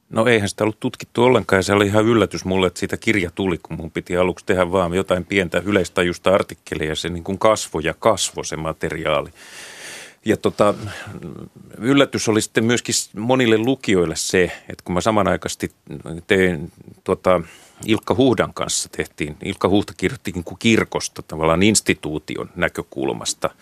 No 0.09 0.25
eihän 0.25 0.49
sitä 0.49 0.63
ollut 0.63 0.79
tutkittu 0.79 1.23
ollenkaan 1.23 1.57
ja 1.57 1.63
se 1.63 1.73
oli 1.73 1.87
ihan 1.87 2.05
yllätys 2.05 2.45
mulle, 2.45 2.67
että 2.67 2.79
siitä 2.79 2.97
kirja 2.97 3.31
tuli, 3.35 3.57
kun 3.57 3.77
mun 3.77 3.91
piti 3.91 4.17
aluksi 4.17 4.45
tehdä 4.45 4.71
vaan 4.71 4.93
jotain 4.93 5.25
pientä 5.25 5.61
yleistajusta 5.65 6.33
artikkelia 6.33 6.89
ja 6.89 6.95
se 6.95 7.09
niin 7.09 7.23
kuin 7.23 7.39
kasvo 7.39 7.79
ja 7.79 7.93
kasvo 7.93 8.43
se 8.43 8.55
materiaali. 8.55 9.29
Ja 10.25 10.37
tota, 10.37 10.73
yllätys 11.77 12.29
oli 12.29 12.41
sitten 12.41 12.63
myöskin 12.63 12.95
monille 13.15 13.57
lukijoille 13.57 14.15
se, 14.15 14.43
että 14.43 14.83
kun 14.83 14.93
mä 14.93 15.01
samanaikaisesti 15.01 15.71
tein 16.27 16.71
tota, 17.03 17.41
Ilkka 17.85 18.15
Huhdan 18.15 18.53
kanssa 18.53 18.89
tehtiin, 18.89 19.35
Ilkka 19.43 19.69
Huhta 19.69 19.93
kirjoitti 19.97 20.33
kirkosta 20.59 21.21
tavallaan 21.21 21.63
instituution 21.63 22.49
näkökulmasta– 22.55 23.49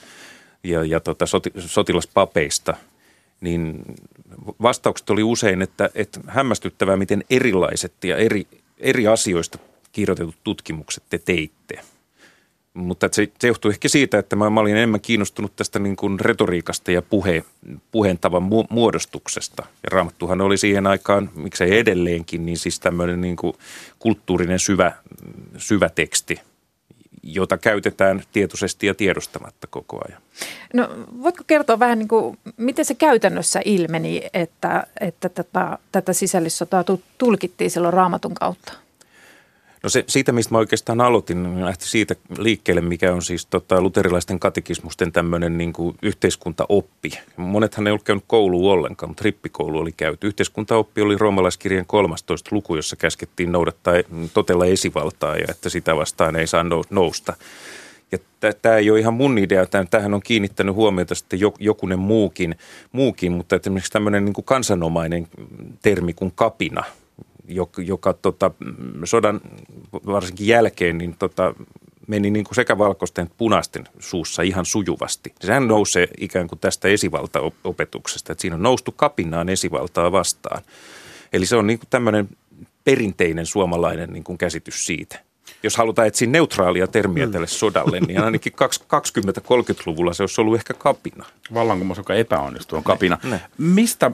ja, 0.64 0.84
ja 0.84 1.00
tota, 1.00 1.26
soti, 1.26 1.52
sotilaspapeista, 1.58 2.74
niin 3.42 3.82
vastaukset 4.62 5.10
oli 5.10 5.24
usein, 5.24 5.62
että, 5.62 5.90
että 5.96 6.20
hämmästyttävää, 6.28 6.98
miten 6.98 7.24
erilaiset 7.30 7.94
ja 8.04 8.18
eri, 8.18 8.48
eri 8.78 9.08
asioista 9.08 9.58
kirjoitetut 9.92 10.36
tutkimukset 10.44 11.04
te 11.10 11.18
teitte. 11.18 11.80
Mutta 12.74 13.10
se, 13.12 13.28
se 13.40 13.48
johtuu 13.48 13.72
ehkä 13.72 13.88
siitä, 13.90 14.20
että 14.20 14.36
mä, 14.36 14.50
mä 14.50 14.60
olin 14.60 14.76
enemmän 14.76 15.02
kiinnostunut 15.02 15.56
tästä 15.56 15.80
niin 15.80 15.96
kuin 15.96 16.20
retoriikasta 16.20 16.92
ja 16.92 17.02
puhe, 17.02 17.44
puheentavan 17.92 18.44
mu- 18.44 18.68
muodostuksesta. 18.70 19.64
Ja 19.66 19.90
Raamattuhan 19.92 20.42
oli 20.42 20.58
siihen 20.58 20.88
aikaan, 20.88 21.30
miksei 21.36 21.78
edelleenkin, 21.78 22.46
niin 22.46 22.58
siis 22.58 22.80
tämmöinen 22.80 23.22
niin 23.22 23.36
kuin 23.36 23.54
kulttuurinen 24.00 24.60
syvä, 24.60 24.92
syvä 25.58 25.90
teksti, 25.90 26.40
jota 27.24 27.58
käytetään 27.58 28.24
tietoisesti 28.32 28.88
ja 28.88 28.94
tiedostamatta 28.94 29.68
koko 29.68 30.02
ajan. 30.08 30.22
No 30.74 30.90
voitko 31.24 31.44
kertoa 31.48 31.80
vähän, 31.80 32.00
niin 32.00 32.08
kuin, 32.08 32.38
miten 32.58 32.86
se 32.86 32.94
käytännössä 32.94 33.62
ilmeni, 33.66 34.22
että, 34.34 34.88
että 35.00 35.30
tätä, 35.30 35.78
tätä 35.92 36.14
sisällissotaa 36.14 36.84
tulkittiin 37.18 37.72
silloin 37.72 37.94
raamatun 37.94 38.34
kautta? 38.34 38.74
No 39.84 39.90
se, 39.90 40.04
siitä, 40.08 40.32
mistä 40.32 40.54
mä 40.54 40.58
oikeastaan 40.58 41.02
aloitin, 41.02 41.44
niin 41.44 41.66
lähti 41.66 41.88
siitä 41.88 42.16
liikkeelle, 42.38 42.82
mikä 42.82 43.14
on 43.14 43.22
siis 43.22 43.46
tota, 43.46 43.82
luterilaisten 43.82 44.40
katekismusten 44.40 45.12
tämmöinen 45.12 45.58
niin 45.58 45.74
kuin 45.74 45.98
yhteiskuntaoppi. 46.02 47.12
Monethan 47.38 47.88
ei 47.88 47.92
ollut 47.92 48.04
käynyt 48.04 48.24
kouluun 48.28 48.72
ollenkaan, 48.72 49.10
mutta 49.10 49.24
rippikoulu 49.24 49.80
oli 49.80 49.92
käyty. 49.92 50.28
Yhteiskuntaoppi 50.28 51.02
oli 51.02 51.18
roomalaiskirjan 51.18 51.86
13 51.86 52.50
luku, 52.56 52.76
jossa 52.76 52.96
käskettiin 52.96 53.52
noudattaa, 53.52 53.94
totella 54.34 54.66
esivaltaa 54.66 55.36
ja 55.36 55.46
että 55.50 55.70
sitä 55.70 55.96
vastaan 55.96 56.36
ei 56.36 56.48
saa 56.48 56.66
nousta. 56.90 57.34
Ja 58.12 58.18
tämä 58.62 58.76
ei 58.76 58.92
ole 58.92 59.00
ihan 59.00 59.14
mun 59.14 59.38
idea, 59.38 59.66
tähän 59.90 60.14
on 60.14 60.22
kiinnittänyt 60.22 60.76
huomiota 60.76 61.16
sitten 61.16 61.40
jokunen 61.60 62.00
muukin, 62.00 62.56
muukin 62.92 63.32
mutta 63.32 63.56
esimerkiksi 63.56 63.92
tämmöinen 63.92 64.26
niin 64.26 64.34
kuin 64.34 64.46
kansanomainen 64.46 65.28
termi 65.82 66.14
kuin 66.14 66.32
kapina– 66.36 66.84
joka, 67.50 67.82
joka 67.82 68.14
tota, 68.14 68.52
sodan 69.04 69.42
varsinkin 69.94 70.48
jälkeen 70.48 70.98
niin 70.98 71.16
tota, 71.20 71.54
meni 72.08 72.32
niin 72.32 72.46
kuin 72.46 72.56
sekä 72.56 72.78
valkoisten 72.78 73.24
että 73.24 73.36
punaisten 73.38 73.88
suussa 74.00 74.42
ihan 74.42 74.66
sujuvasti. 74.66 75.34
Sehän 75.42 75.68
nousee 75.68 76.08
ikään 76.18 76.48
kuin 76.48 76.60
tästä 76.60 76.88
esivaltaopetuksesta, 76.88 78.32
että 78.32 78.42
siinä 78.42 78.56
on 78.56 78.64
noustu 78.64 78.92
kapinaan 78.92 79.50
esivaltaa 79.50 80.12
vastaan. 80.12 80.62
Eli 81.34 81.46
se 81.46 81.56
on 81.56 81.68
niin 81.68 81.80
kuin 81.80 81.90
tämmöinen 81.90 82.30
perinteinen 82.84 83.46
suomalainen 83.46 84.10
niin 84.14 84.24
kuin 84.24 84.38
käsitys 84.38 84.86
siitä. 84.86 85.20
Jos 85.64 85.78
halutaan 85.78 86.08
etsiä 86.08 86.28
neutraalia 86.28 86.88
termiä 86.88 87.26
mm. 87.26 87.32
tälle 87.32 87.48
sodalle, 87.48 88.00
niin 88.00 88.24
ainakin 88.24 88.54
20-30-luvulla 88.54 90.14
se 90.14 90.24
olisi 90.24 90.42
ollut 90.42 90.56
ehkä 90.56 90.74
kapina. 90.74 91.26
Vallankumous, 91.54 91.98
joka 91.98 92.14
epäonnistuu, 92.14 92.78
on 92.78 92.84
kapina. 92.84 93.18
Ne, 93.24 93.30
ne. 93.30 93.42
Mistä, 93.58 94.12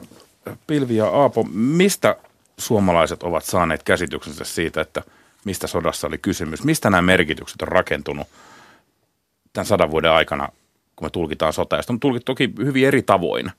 Pilvi 0.66 0.96
ja 0.96 1.08
Aapo, 1.08 1.46
mistä 1.52 2.16
suomalaiset 2.58 3.22
ovat 3.22 3.44
saaneet 3.44 3.82
käsityksensä 3.82 4.44
siitä, 4.44 4.80
että 4.80 5.02
mistä 5.44 5.66
sodassa 5.66 6.06
oli 6.06 6.18
kysymys, 6.18 6.64
mistä 6.64 6.90
nämä 6.90 7.02
merkitykset 7.02 7.62
on 7.62 7.68
rakentunut 7.68 8.28
tämän 9.52 9.66
sadan 9.66 9.90
vuoden 9.90 10.10
aikana, 10.10 10.48
kun 10.96 11.06
me 11.06 11.10
tulkitaan 11.10 11.52
sota. 11.52 11.76
Ja 11.76 11.82
sitä 11.82 11.92
on 11.92 12.00
tulkittu 12.00 12.32
toki 12.32 12.52
hyvin 12.58 12.86
eri 12.86 13.02
tavoin. 13.02 13.50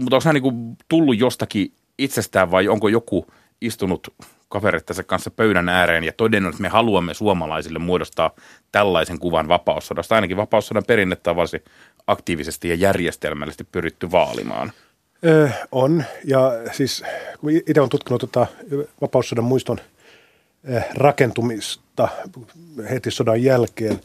Mutta 0.00 0.16
onko 0.16 0.24
nämä 0.24 0.32
niin 0.32 0.76
tullut 0.88 1.18
jostakin 1.18 1.72
itsestään 1.98 2.50
vai 2.50 2.68
onko 2.68 2.88
joku 2.88 3.26
istunut 3.60 4.14
kaverittensa 4.48 5.02
kanssa 5.02 5.30
pöydän 5.30 5.68
ääreen 5.68 6.04
ja 6.04 6.12
todennut, 6.12 6.50
että 6.50 6.62
me 6.62 6.68
haluamme 6.68 7.14
suomalaisille 7.14 7.78
muodostaa 7.78 8.30
tällaisen 8.72 9.18
kuvan 9.18 9.48
vapaussodasta. 9.48 10.14
Ainakin 10.14 10.36
vapaussodan 10.36 10.84
perinnettä 10.86 11.30
on 11.30 11.36
varsin 11.36 11.64
aktiivisesti 12.06 12.68
ja 12.68 12.74
järjestelmällisesti 12.74 13.64
pyritty 13.64 14.10
vaalimaan– 14.10 14.72
Ö, 15.24 15.50
on, 15.72 16.04
ja 16.24 16.52
siis 16.72 17.02
kun 17.40 17.50
itse 17.50 17.80
olen 17.80 17.90
tutkinut 17.90 18.20
tota 18.20 18.46
vapaussodan 19.00 19.44
muiston 19.44 19.80
rakentumista 20.94 22.08
heti 22.90 23.10
sodan 23.10 23.42
jälkeen, 23.42 24.00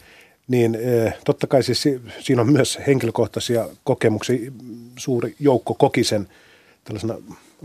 niin 0.47 0.77
totta 1.25 1.47
kai 1.47 1.63
siis 1.63 1.83
siinä 2.19 2.41
on 2.41 2.51
myös 2.51 2.79
henkilökohtaisia 2.87 3.69
kokemuksia. 3.83 4.51
Suuri 4.97 5.35
joukko 5.39 5.73
koki 5.73 6.03
sen 6.03 6.27
tällaisena 6.83 7.15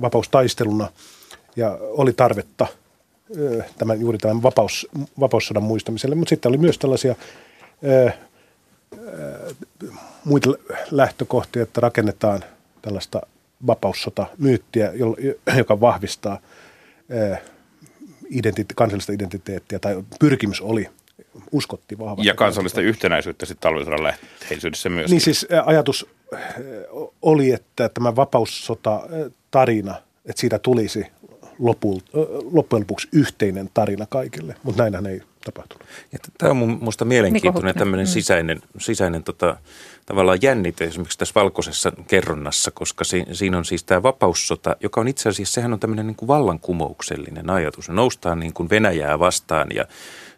vapaustaisteluna 0.00 0.88
ja 1.56 1.78
oli 1.80 2.12
tarvetta 2.12 2.66
tämän, 3.78 4.00
juuri 4.00 4.18
tämän 4.18 4.42
vapaus, 4.42 4.88
vapaussodan 5.20 5.62
muistamiselle, 5.62 6.14
mutta 6.14 6.30
sitten 6.30 6.48
oli 6.48 6.58
myös 6.58 6.78
tällaisia 6.78 7.14
muita 10.24 10.50
lähtökohtia, 10.90 11.62
että 11.62 11.80
rakennetaan 11.80 12.44
tällaista 12.82 13.20
vapaussota-myyttiä, 13.66 14.92
joka 15.56 15.80
vahvistaa 15.80 16.38
identite- 18.24 18.74
kansallista 18.74 19.12
identiteettiä, 19.12 19.78
tai 19.78 20.02
pyrkimys 20.20 20.60
oli, 20.60 20.88
uskottiin 21.52 21.98
vahvasti. 21.98 22.28
Ja 22.28 22.34
kansallista 22.34 22.80
yhtenäisyyttä 22.80 23.46
sitten 23.46 23.62
talvisodan 23.70 24.02
lähteisyydessä 24.02 24.88
myös. 24.88 25.10
Niin 25.10 25.20
siis 25.20 25.46
ajatus 25.64 26.06
oli, 27.22 27.52
että 27.52 27.88
tämä 27.88 28.16
vapaussota-tarina, 28.16 29.94
että 30.26 30.40
siitä 30.40 30.58
tulisi 30.58 31.06
loppujen 31.58 32.80
lopuksi 32.80 33.08
yhteinen 33.12 33.70
tarina 33.74 34.06
kaikille, 34.06 34.54
mutta 34.62 34.82
näinhän 34.82 35.06
ei 35.06 35.22
tapahtunut. 35.44 35.88
Ja 36.12 36.18
tämä 36.38 36.50
on 36.50 36.58
minusta 36.58 37.04
mielenkiintoinen 37.04 37.74
tämmöinen 37.74 38.06
mm. 38.06 38.10
sisäinen, 38.10 38.62
sisäinen 38.78 39.22
tota, 39.22 39.56
tavallaan 40.06 40.38
jännite 40.42 40.84
esimerkiksi 40.84 41.18
tässä 41.18 41.40
valkoisessa 41.40 41.92
kerronnassa, 42.06 42.70
koska 42.70 43.04
si, 43.04 43.24
siinä 43.32 43.58
on 43.58 43.64
siis 43.64 43.84
tämä 43.84 44.02
vapaussota, 44.02 44.76
joka 44.80 45.00
on 45.00 45.08
itse 45.08 45.28
asiassa, 45.28 45.54
sehän 45.54 45.72
on 45.72 45.80
tämmöinen 45.80 46.06
niin 46.06 46.16
kuin 46.16 46.28
vallankumouksellinen 46.28 47.50
ajatus. 47.50 47.88
Noustaan 47.88 48.40
niin 48.40 48.52
kuin 48.52 48.70
Venäjää 48.70 49.18
vastaan 49.18 49.68
ja, 49.74 49.84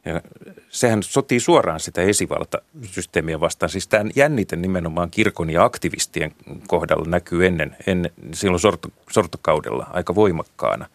ja 0.04 0.20
sehän 0.68 1.02
sotii 1.02 1.40
suoraan 1.40 1.80
sitä 1.80 2.02
esivaltasysteemiä 2.02 3.40
vastaan. 3.40 3.70
Siis 3.70 3.88
tämä 3.88 4.10
jännite 4.16 4.56
nimenomaan 4.56 5.10
kirkon 5.10 5.50
ja 5.50 5.64
aktivistien 5.64 6.34
kohdalla 6.66 7.08
näkyy 7.08 7.46
ennen, 7.46 7.76
ennen 7.86 8.12
silloin 8.32 8.60
sorto, 8.60 8.88
sortokaudella 9.10 9.86
aika 9.92 10.14
voimakkaana 10.14 10.86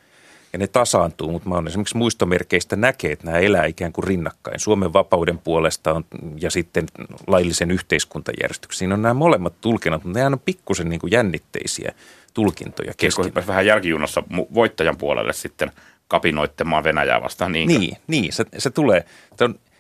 ja 0.54 0.60
ne 0.60 0.68
tasaantuu, 0.68 1.32
mutta 1.32 1.50
mä 1.50 1.56
olen 1.56 1.68
esimerkiksi 1.68 1.98
muistomerkeistä 1.98 2.76
näkee, 2.76 3.12
että 3.12 3.26
nämä 3.26 3.38
elää 3.38 3.66
ikään 3.66 3.94
kuin 3.94 4.08
rinnakkain. 4.08 4.60
Suomen 4.60 4.94
vapauden 4.94 5.38
puolesta 5.38 5.94
on, 5.94 6.06
ja 6.42 6.52
sitten 6.52 6.86
laillisen 7.28 7.72
yhteiskuntajärjestyksen. 7.72 8.80
Siinä 8.80 8.94
on 8.94 9.02
nämä 9.02 9.14
molemmat 9.14 9.62
tulkinnat, 9.62 10.04
mutta 10.04 10.20
nehän 10.20 10.34
on 10.34 10.40
pikkusen 10.40 10.90
niin 10.90 11.00
kuin 11.00 11.12
jännitteisiä 11.12 11.92
tulkintoja 12.34 12.94
keskenään. 12.98 13.48
vähän 13.48 13.66
jälkijunassa 13.66 14.24
voittajan 14.54 14.98
puolelle 14.98 15.34
sitten 15.34 15.72
kapinoittamaan 16.08 16.84
Venäjää 16.84 17.22
vastaan. 17.22 17.52
Niin, 17.52 17.68
niin, 17.68 17.98
niin 18.08 18.34
se, 18.34 18.46
se 18.58 18.70
tulee. 18.70 19.06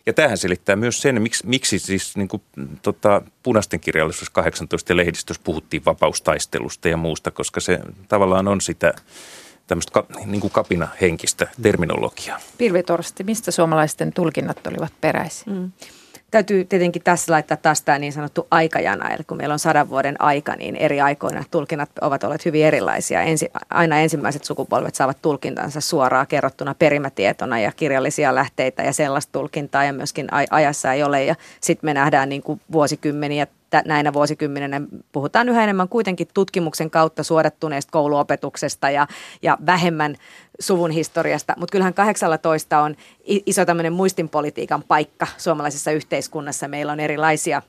Ja 0.05 0.13
tähän 0.13 0.38
selittää 0.38 0.75
myös 0.75 1.01
sen, 1.01 1.21
miksi, 1.21 1.47
miksi 1.47 1.79
siis 1.79 2.17
niin 2.17 2.27
kuin, 2.27 2.41
tota, 2.81 3.21
punaisten 3.43 3.79
kirjallisuus 3.79 4.29
18 4.29 4.97
lehdistössä 4.97 5.41
puhuttiin 5.45 5.86
vapaustaistelusta 5.86 6.89
ja 6.89 6.97
muusta, 6.97 7.31
koska 7.31 7.60
se 7.60 7.79
tavallaan 8.07 8.47
on 8.47 8.62
sitä– 8.62 8.93
tämmöistä 9.71 9.91
ka, 9.91 10.05
niin 10.25 10.41
kuin 10.41 10.51
kapinahenkistä 10.51 11.47
terminologiaa. 11.62 12.39
Pilvi 12.57 12.84
Torsti, 12.84 13.23
mistä 13.23 13.51
suomalaisten 13.51 14.13
tulkinnat 14.13 14.67
olivat 14.67 14.93
peräisin? 15.01 15.53
Mm. 15.53 15.71
Täytyy 16.31 16.65
tietenkin 16.65 17.01
tässä 17.01 17.34
laittaa 17.34 17.57
taas 17.57 17.81
tämä 17.81 17.99
niin 17.99 18.13
sanottu 18.13 18.47
aikajana, 18.51 19.10
eli 19.10 19.23
kun 19.23 19.38
meillä 19.38 19.53
on 19.53 19.60
sadan 19.60 19.89
vuoden 19.89 20.21
aika, 20.21 20.55
niin 20.55 20.75
eri 20.75 21.01
aikoina 21.01 21.43
tulkinnat 21.51 21.89
ovat 22.01 22.23
olleet 22.23 22.45
hyvin 22.45 22.65
erilaisia. 22.65 23.21
Ensi, 23.21 23.51
aina 23.69 23.97
ensimmäiset 23.97 24.43
sukupolvet 24.43 24.95
saavat 24.95 25.21
tulkintansa 25.21 25.81
suoraan 25.81 26.27
kerrottuna 26.27 26.75
perimätietona 26.79 27.60
ja 27.60 27.71
kirjallisia 27.71 28.36
lähteitä 28.36 28.84
ja 28.84 28.93
sellaista 28.93 29.31
tulkintaa 29.31 29.84
ja 29.84 29.93
myöskin 29.93 30.27
ajassa 30.49 30.93
ei 30.93 31.03
ole. 31.03 31.23
Ja 31.23 31.36
sitten 31.62 31.88
me 31.88 31.93
nähdään 31.93 32.29
niin 32.29 32.43
kuin 32.43 32.62
vuosikymmeniä 32.71 33.47
näinä 33.86 34.13
vuosikymmeninä 34.13 34.81
puhutaan 35.12 35.49
yhä 35.49 35.63
enemmän 35.63 35.89
kuitenkin 35.89 36.27
tutkimuksen 36.34 36.91
kautta 36.91 37.23
suodattuneesta 37.23 37.91
kouluopetuksesta 37.91 38.89
ja, 38.89 39.07
ja 39.41 39.57
vähemmän 39.65 40.15
suvun 40.60 40.91
historiasta. 40.91 41.53
Mutta 41.57 41.71
kyllähän 41.71 41.93
18 41.93 42.81
on 42.81 42.95
iso 43.25 43.65
tämmöinen 43.65 43.93
muistinpolitiikan 43.93 44.84
paikka 44.88 45.27
suomalaisessa 45.38 45.91
yhteiskunnassa. 45.91 46.67
Meillä 46.67 46.91
on 46.91 46.99
erilaisia 46.99 47.62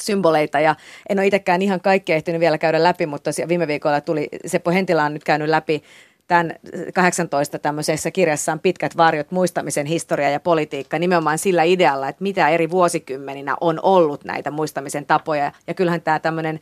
symboleita 0.00 0.60
ja 0.60 0.74
en 1.08 1.18
ole 1.18 1.26
itsekään 1.26 1.62
ihan 1.62 1.80
kaikkea 1.80 2.16
ehtinyt 2.16 2.40
vielä 2.40 2.58
käydä 2.58 2.82
läpi, 2.82 3.06
mutta 3.06 3.30
viime 3.48 3.66
viikolla 3.66 4.00
tuli, 4.00 4.28
Seppo 4.46 4.70
Hentilä 4.70 5.04
on 5.04 5.14
nyt 5.14 5.24
käynyt 5.24 5.48
läpi 5.48 5.82
tämän 6.28 6.54
18 6.94 7.58
tämmöisessä 7.58 8.10
kirjassaan 8.10 8.60
pitkät 8.60 8.96
varjot, 8.96 9.30
muistamisen 9.30 9.86
historia 9.86 10.30
ja 10.30 10.40
politiikka 10.40 10.98
nimenomaan 10.98 11.38
sillä 11.38 11.62
idealla, 11.62 12.08
että 12.08 12.22
mitä 12.22 12.48
eri 12.48 12.70
vuosikymmeninä 12.70 13.56
on 13.60 13.80
ollut 13.82 14.24
näitä 14.24 14.50
muistamisen 14.50 15.06
tapoja. 15.06 15.52
Ja 15.66 15.74
kyllähän 15.74 16.02
tämä 16.02 16.18
tämmöinen 16.18 16.60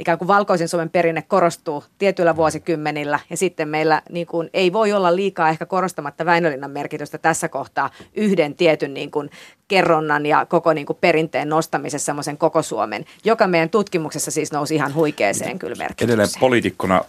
ikään 0.00 0.18
kuin 0.18 0.28
valkoisen 0.28 0.68
Suomen 0.68 0.90
perinne 0.90 1.22
korostuu 1.22 1.84
tietyillä 1.98 2.36
vuosikymmenillä 2.36 3.18
ja 3.30 3.36
sitten 3.36 3.68
meillä 3.68 4.02
niin 4.10 4.26
kuin, 4.26 4.50
ei 4.54 4.72
voi 4.72 4.92
olla 4.92 5.16
liikaa 5.16 5.48
ehkä 5.48 5.66
korostamatta 5.66 6.24
Väinölinnan 6.24 6.70
merkitystä 6.70 7.18
tässä 7.18 7.48
kohtaa 7.48 7.90
yhden 8.14 8.54
tietyn 8.54 8.94
niin 8.94 9.10
kuin, 9.10 9.30
kerronnan 9.68 10.26
ja 10.26 10.46
koko 10.46 10.72
niin 10.72 10.86
kuin, 10.86 10.98
perinteen 11.00 11.48
nostamisessa 11.48 12.06
semmoisen 12.06 12.38
koko 12.38 12.62
Suomen, 12.62 13.04
joka 13.24 13.46
meidän 13.46 13.70
tutkimuksessa 13.70 14.30
siis 14.30 14.52
nousi 14.52 14.74
ihan 14.74 14.94
huikeeseen 14.94 15.58
kyllä 15.58 15.74
merkitykseen. 15.74 16.08
Edelleen 16.10 16.40
poliitikkona, 16.40 17.04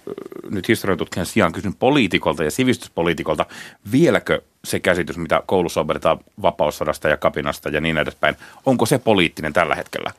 nyt 0.50 0.68
historiantutkijan 0.68 1.26
sijaan 1.26 1.52
kysyn 1.52 1.76
poliitikolta 1.76 2.44
ja 2.44 2.52
sivistyspoliitikolta, 2.52 3.46
vieläkö 3.92 4.42
se 4.66 4.80
käsitys, 4.80 5.18
mitä 5.18 5.42
koulussa 5.46 5.82
opetetaan 5.82 6.18
vapaussodasta 6.42 7.10
ja 7.10 7.18
kapinasta 7.18 7.70
ja 7.70 7.82
niin 7.82 7.98
edespäin, 7.98 8.36
onko 8.66 8.86
se 8.86 9.00
poliittinen 9.00 9.54
tällä 9.54 9.76
hetkellä? 9.76 10.12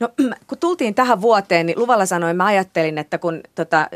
No 0.00 0.08
kun 0.48 0.58
tultiin 0.58 0.94
tähän 0.94 1.20
vuoteen, 1.20 1.66
niin 1.66 1.78
luvalla 1.78 2.06
sanoin, 2.06 2.36
mä 2.36 2.44
ajattelin, 2.44 2.98
että 2.98 3.18
kun 3.18 3.40
tota, 3.54 3.88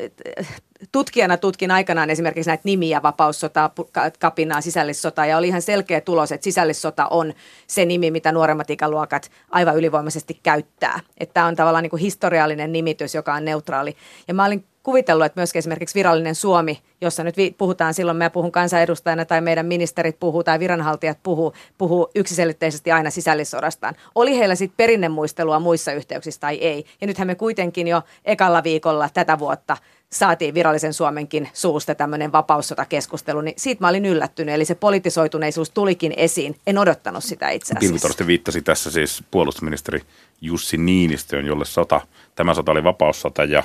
tutkijana 0.93 1.37
tutkin 1.37 1.71
aikanaan 1.71 2.11
esimerkiksi 2.11 2.51
näitä 2.51 2.63
nimiä, 2.65 3.03
vapaussotaa, 3.03 3.71
kapinaa, 4.19 4.61
sisällissotaa, 4.61 5.27
ja 5.27 5.39
oli 5.39 5.49
ihan 5.49 5.63
selkeä 5.63 6.01
tulos, 6.01 6.33
että 6.33 6.45
sisällissota 6.45 7.07
on 7.07 7.33
se 7.67 7.85
nimi, 7.85 8.11
mitä 8.11 8.33
nuoremmat 8.33 8.71
ikäluokat 8.71 9.31
aivan 9.51 9.77
ylivoimaisesti 9.77 10.41
käyttää. 10.43 11.01
Että 11.19 11.35
tämä 11.35 11.47
on 11.47 11.57
tavallaan 11.57 11.83
niin 11.83 11.91
kuin 11.91 12.03
historiallinen 12.03 12.73
nimitys, 12.73 13.15
joka 13.15 13.35
on 13.35 13.45
neutraali. 13.45 13.97
Ja 14.29 14.35
mä 14.35 14.45
olin 14.45 14.65
kuvitellut, 14.85 15.27
että 15.27 15.41
myöskin 15.41 15.59
esimerkiksi 15.59 15.95
virallinen 15.95 16.35
Suomi, 16.35 16.83
jossa 17.01 17.25
nyt 17.25 17.35
puhutaan 17.59 17.95
silloin, 17.95 18.17
me 18.17 18.31
puhun 18.31 18.53
kansanedustajana 18.53 19.25
tai 19.25 19.41
meidän 19.41 19.67
ministerit 19.67 20.21
puhuu 20.21 20.45
tai 20.45 20.59
viranhaltijat 20.59 21.19
puhuu, 21.23 21.53
puhuu 21.79 22.11
yksiselitteisesti 22.15 22.93
aina 22.93 23.11
sisällissodastaan. 23.11 23.95
Oli 24.15 24.39
heillä 24.39 24.55
sitten 24.55 24.77
perinnemuistelua 24.77 25.61
muissa 25.61 25.93
yhteyksissä 25.93 26.41
tai 26.41 26.57
ei. 26.57 26.85
Ja 27.01 27.07
nythän 27.07 27.27
me 27.27 27.35
kuitenkin 27.35 27.89
jo 27.89 28.03
ekalla 28.25 28.63
viikolla 28.63 29.09
tätä 29.15 29.39
vuotta 29.39 29.77
saatiin 30.13 30.55
virallisen 30.55 30.93
Suomenkin 30.93 31.49
suusta 31.53 31.95
tämmöinen 31.95 32.33
vapaussotakeskustelu, 32.33 33.41
niin 33.41 33.55
siitä 33.59 33.85
mä 33.85 33.89
olin 33.89 34.07
yllättynyt. 34.07 34.55
Eli 34.55 34.65
se 34.65 34.75
politisoituneisuus 34.75 35.71
tulikin 35.71 36.15
esiin. 36.17 36.57
En 36.67 36.79
odottanut 36.79 37.25
sitä 37.25 37.51
itse 37.51 37.75
asiassa. 37.77 38.09
Pilvi 38.09 38.27
viittasi 38.27 38.63
tässä 38.63 38.91
siis 38.91 39.25
puolustusministeri 39.31 40.01
Jussi 40.41 40.77
Niinistöön, 40.77 41.47
jolle 41.47 41.65
sota, 41.65 42.01
tämä 42.35 42.55
sota 42.55 42.73
oli 42.73 42.85
vapaussota 42.85 43.45
ja 43.45 43.63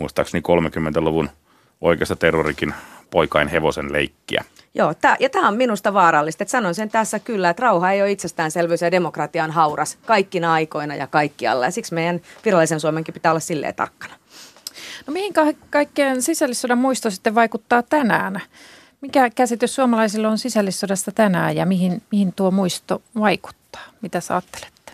muistaakseni 0.00 0.42
30-luvun 0.48 1.30
oikeasta 1.80 2.16
terrorikin 2.16 2.74
poikain 3.10 3.48
hevosen 3.48 3.92
leikkiä. 3.92 4.44
Joo, 4.74 4.94
tää, 4.94 5.16
ja 5.20 5.30
tämä 5.30 5.48
on 5.48 5.56
minusta 5.56 5.94
vaarallista. 5.94 6.42
Et 6.42 6.48
sanon 6.48 6.74
sen 6.74 6.90
tässä 6.90 7.18
kyllä, 7.18 7.50
että 7.50 7.62
rauha 7.62 7.92
ei 7.92 8.02
ole 8.02 8.10
itsestäänselvyys 8.10 8.82
ja 8.82 8.90
demokratia 8.90 9.44
on 9.44 9.50
hauras 9.50 9.98
kaikkina 10.06 10.52
aikoina 10.52 10.94
ja 10.94 11.06
kaikkialla. 11.06 11.64
Ja 11.64 11.70
siksi 11.70 11.94
meidän 11.94 12.20
virallisen 12.44 12.80
Suomenkin 12.80 13.14
pitää 13.14 13.32
olla 13.32 13.40
silleen 13.40 13.74
tarkkana. 13.74 14.14
No 15.06 15.12
mihin 15.12 15.32
ka- 15.32 15.52
kaikkeen 15.70 16.22
sisällissodan 16.22 16.78
muisto 16.78 17.10
sitten 17.10 17.34
vaikuttaa 17.34 17.82
tänään? 17.82 18.40
Mikä 19.00 19.30
käsitys 19.30 19.74
suomalaisilla 19.74 20.28
on 20.28 20.38
sisällissodasta 20.38 21.12
tänään 21.12 21.56
ja 21.56 21.66
mihin, 21.66 22.02
mihin 22.12 22.32
tuo 22.32 22.50
muisto 22.50 23.02
vaikuttaa? 23.20 23.82
Mitä 24.00 24.20
sä 24.20 24.34
ajattelette? 24.34 24.92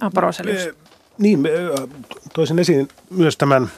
Aporoselius. 0.00 0.85
Niin, 1.18 1.48
toisin 2.32 2.58
esiin 2.58 2.88
myös 3.10 3.36
tämän, 3.36 3.70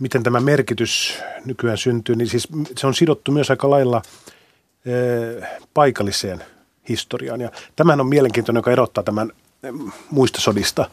miten 0.00 0.22
tämä 0.22 0.40
merkitys 0.40 1.18
nykyään 1.44 1.78
syntyy, 1.78 2.16
niin 2.16 2.28
siis 2.28 2.48
se 2.76 2.86
on 2.86 2.94
sidottu 2.94 3.32
myös 3.32 3.50
aika 3.50 3.70
lailla 3.70 4.02
paikalliseen 5.74 6.44
historiaan. 6.88 7.40
Ja 7.40 7.50
tämähän 7.76 8.00
on 8.00 8.06
mielenkiintoinen, 8.06 8.58
joka 8.58 8.72
erottaa 8.72 9.04
tämän 9.04 9.32
muistosodista 10.10 10.90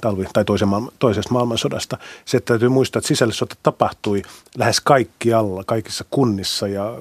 talvi- 0.00 0.26
tai 0.32 0.44
toisen 0.44 0.68
maailman, 0.68 0.92
toisesta 0.98 1.32
maailmansodasta. 1.32 1.98
Se 2.24 2.36
että 2.36 2.48
täytyy 2.48 2.68
muistaa, 2.68 2.98
että 2.98 3.08
sisällissota 3.08 3.56
tapahtui 3.62 4.22
lähes 4.58 4.80
kaikkialla, 4.80 5.64
kaikissa 5.64 6.04
kunnissa 6.10 6.68
ja 6.68 6.94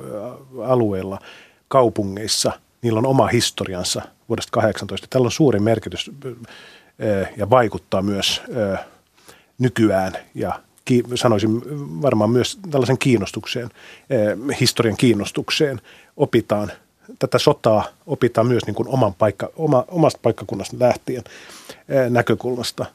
alueilla, 0.65 1.19
kaupungeissa. 1.67 2.51
Niillä 2.85 2.99
on 2.99 3.05
oma 3.05 3.27
historiansa 3.27 4.01
vuodesta 4.29 4.51
18. 4.51 5.07
Tällä 5.09 5.25
on 5.25 5.31
suuri 5.31 5.59
merkitys 5.59 6.11
ja 7.37 7.49
vaikuttaa 7.49 8.01
myös 8.01 8.41
nykyään 9.59 10.13
ja 10.35 10.59
sanoisin 11.15 11.61
varmaan 12.01 12.29
myös 12.29 12.59
tällaisen 12.71 12.97
kiinnostukseen, 12.97 13.69
historian 14.59 14.97
kiinnostukseen 14.97 15.81
opitaan 16.17 16.71
tätä 17.19 17.37
sotaa 17.37 17.85
opitaan 18.05 18.47
myös 18.47 18.65
niin 18.65 18.75
kuin 18.75 18.89
oman 18.89 19.13
paikka, 19.13 19.49
oma, 19.55 19.85
omasta 19.87 20.19
paikkakunnasta 20.21 20.77
lähtien 20.79 21.23
näkökulmasta. 22.09 22.85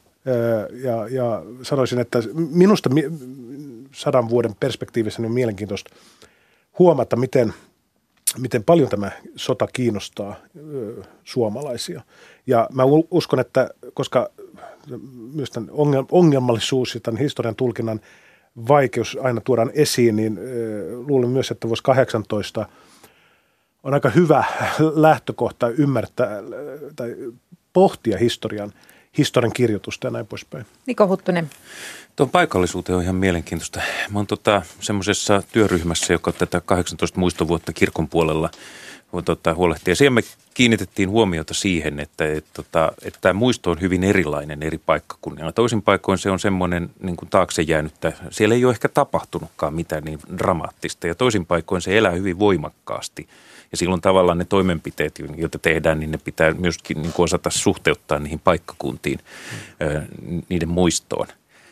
Ja, 0.83 1.09
ja 1.09 1.43
sanoisin, 1.63 1.99
että 1.99 2.19
minusta 2.35 2.91
sadan 3.93 4.29
vuoden 4.29 4.55
perspektiivissä 4.61 5.23
niin 5.23 5.31
on 5.31 5.35
mielenkiintoista 5.35 5.91
huomata, 6.79 7.17
miten, 7.17 7.55
miten 8.39 8.65
paljon 8.65 8.89
tämä 8.89 9.11
sota 9.37 9.67
kiinnostaa 9.73 10.37
suomalaisia. 11.25 12.03
Ja 12.47 12.69
mä 12.73 12.83
uskon, 13.11 13.41
että 13.41 13.71
koska 13.95 14.31
myös 15.35 15.51
tämän 15.51 15.71
ongelmallisuus 16.11 16.95
ja 16.95 17.01
tämän 17.01 17.21
historian 17.21 17.57
tulkinnan 17.57 18.01
vaikeus 18.69 19.19
aina 19.23 19.41
tuodaan 19.41 19.71
esiin, 19.75 20.17
niin 20.17 20.39
luulen 21.07 21.29
myös, 21.29 21.51
että 21.51 21.69
vuosi 21.69 21.83
18 21.83 22.67
on 23.83 23.95
aika 23.95 24.11
hyvä 24.11 24.45
lähtökohta 25.07 25.69
ymmärtää 25.69 26.43
tai 26.97 27.17
pohtia 27.73 28.19
historian, 28.19 28.73
historian 29.19 29.53
kirjoitusta 29.53 30.07
ja 30.07 30.11
näin 30.11 30.27
poispäin. 30.27 30.67
Niko 30.87 31.09
Huttunen. 31.09 31.51
Tuon 32.21 32.31
paikallisuuteen 32.31 32.97
on 32.97 33.03
ihan 33.03 33.15
mielenkiintoista. 33.15 33.81
Mä 34.11 34.19
oon 34.19 34.27
tota, 34.27 34.63
semmoisessa 34.81 35.43
työryhmässä, 35.53 36.13
joka 36.13 36.33
tätä 36.33 36.61
18 36.61 37.21
muistovuotta 37.21 37.73
kirkon 37.73 38.09
puolella 38.09 38.51
tota, 39.25 39.55
huolehtii. 39.55 39.93
Ja 39.93 39.97
siihen 39.97 40.13
me 40.13 40.21
kiinnitettiin 40.55 41.11
huomiota 41.11 41.55
siihen, 41.55 42.01
että, 42.01 42.25
tota, 42.53 42.89
että, 42.89 43.09
että 43.09 43.19
tämä 43.21 43.33
muisto 43.33 43.71
on 43.71 43.81
hyvin 43.81 44.05
erilainen 44.05 44.63
eri 44.63 44.79
paikkakunnilla. 44.79 45.53
Toisin 45.53 45.83
paikoin 45.83 46.19
se 46.19 46.31
on 46.31 46.39
semmoinen 46.39 46.91
niin 47.03 47.17
kuin 47.17 47.29
taakse 47.29 47.63
jäänyttä. 47.63 48.13
Siellä 48.31 48.55
ei 48.55 48.65
ole 48.65 48.73
ehkä 48.73 48.89
tapahtunutkaan 48.89 49.75
mitään 49.75 50.05
niin 50.05 50.19
dramaattista 50.39 51.07
ja 51.07 51.15
toisin 51.15 51.47
paikoin 51.47 51.83
se 51.83 51.99
elää 51.99 52.13
hyvin 52.13 52.39
voimakkaasti– 52.39 53.29
ja 53.73 53.77
silloin 53.77 54.01
tavallaan 54.01 54.39
ne 54.39 54.45
toimenpiteet, 54.45 55.19
joita 55.37 55.59
tehdään, 55.59 56.01
niin 56.01 56.11
ne 56.11 56.19
pitää 56.19 56.55
myöskin 56.55 57.03
niin 57.03 57.13
kuin 57.13 57.25
osata 57.25 57.51
suhteuttaa 57.51 58.19
niihin 58.19 58.39
paikkakuntiin, 58.39 59.19
niiden 60.49 60.69
muistoon. 60.69 61.27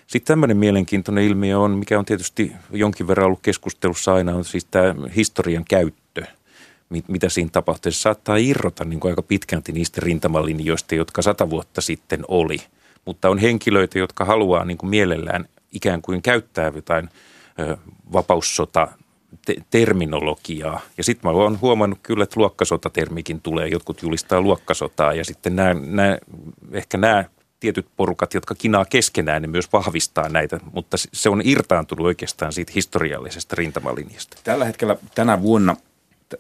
Sitten 0.08 0.32
tämmöinen 0.32 0.56
mielenkiintoinen 0.56 1.24
ilmiö 1.24 1.58
on, 1.58 1.70
mikä 1.70 1.98
on 1.98 2.04
tietysti 2.04 2.52
jonkin 2.70 3.08
verran 3.08 3.26
ollut 3.26 3.42
keskustelussa 3.42 4.14
aina, 4.14 4.34
on 4.34 4.44
siis 4.44 4.64
tämä 4.64 4.94
historian 5.16 5.64
käyttö 5.64 6.24
mitä 7.08 7.28
siinä 7.28 7.50
tapahtuu. 7.52 7.92
Se 7.92 7.98
saattaa 7.98 8.36
irrota 8.36 8.84
niin 8.84 9.00
kuin 9.00 9.12
aika 9.12 9.22
pitkälti 9.22 9.72
niistä 9.72 10.00
rintamalinjoista, 10.04 10.94
jotka 10.94 11.22
sata 11.22 11.50
vuotta 11.50 11.80
sitten 11.80 12.24
oli. 12.28 12.58
Mutta 13.04 13.28
on 13.28 13.38
henkilöitä, 13.38 13.98
jotka 13.98 14.24
haluaa 14.24 14.64
niin 14.64 14.78
kuin 14.78 14.90
mielellään 14.90 15.48
ikään 15.72 16.02
kuin 16.02 16.22
käyttää 16.22 16.72
jotain 16.74 17.08
vapaussota 18.12 18.88
te- 19.46 19.56
terminologiaa. 19.70 20.80
Ja 20.98 21.04
sitten 21.04 21.30
mä 21.30 21.36
oon 21.36 21.60
huomannut 21.60 21.98
kyllä, 22.02 22.24
että 22.24 22.40
luokkasotatermikin 22.40 23.40
tulee. 23.40 23.68
Jotkut 23.68 24.02
julistaa 24.02 24.40
luokkasotaa 24.40 25.14
ja 25.14 25.24
sitten 25.24 25.56
nämä, 25.56 25.74
nämä, 25.74 26.18
ehkä 26.72 26.98
nämä 26.98 27.24
tietyt 27.60 27.86
porukat, 27.96 28.34
jotka 28.34 28.54
kinaa 28.54 28.84
keskenään, 28.84 29.42
ne 29.42 29.48
myös 29.48 29.72
vahvistaa 29.72 30.28
näitä, 30.28 30.60
mutta 30.72 30.96
se 31.12 31.28
on 31.28 31.42
irtaantunut 31.44 32.06
oikeastaan 32.06 32.52
siitä 32.52 32.72
historiallisesta 32.74 33.56
rintamalinjasta. 33.58 34.36
Tällä 34.44 34.64
hetkellä 34.64 34.96
tänä 35.14 35.42
vuonna 35.42 35.76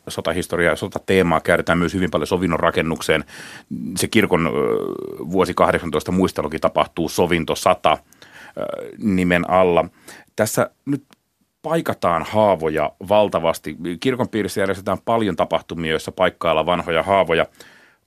sotahistoriaa 0.08 0.72
ja 0.72 0.76
sotateemaa 0.76 1.40
käytetään 1.40 1.78
myös 1.78 1.94
hyvin 1.94 2.10
paljon 2.10 2.26
sovinnon 2.26 2.60
rakennukseen. 2.60 3.24
Se 3.96 4.08
kirkon 4.08 4.50
vuosi 5.30 5.54
18 5.54 6.12
muistelukin 6.12 6.60
tapahtuu 6.60 7.08
sovinto 7.08 7.54
100 7.54 7.98
nimen 8.98 9.50
alla. 9.50 9.84
Tässä 10.36 10.70
nyt 10.84 11.04
paikataan 11.62 12.22
haavoja 12.22 12.92
valtavasti. 13.08 13.76
Kirkon 14.00 14.28
piirissä 14.28 14.60
järjestetään 14.60 14.98
paljon 15.04 15.36
tapahtumia, 15.36 15.90
joissa 15.90 16.12
paikkailla 16.12 16.66
vanhoja 16.66 17.02
haavoja. 17.02 17.46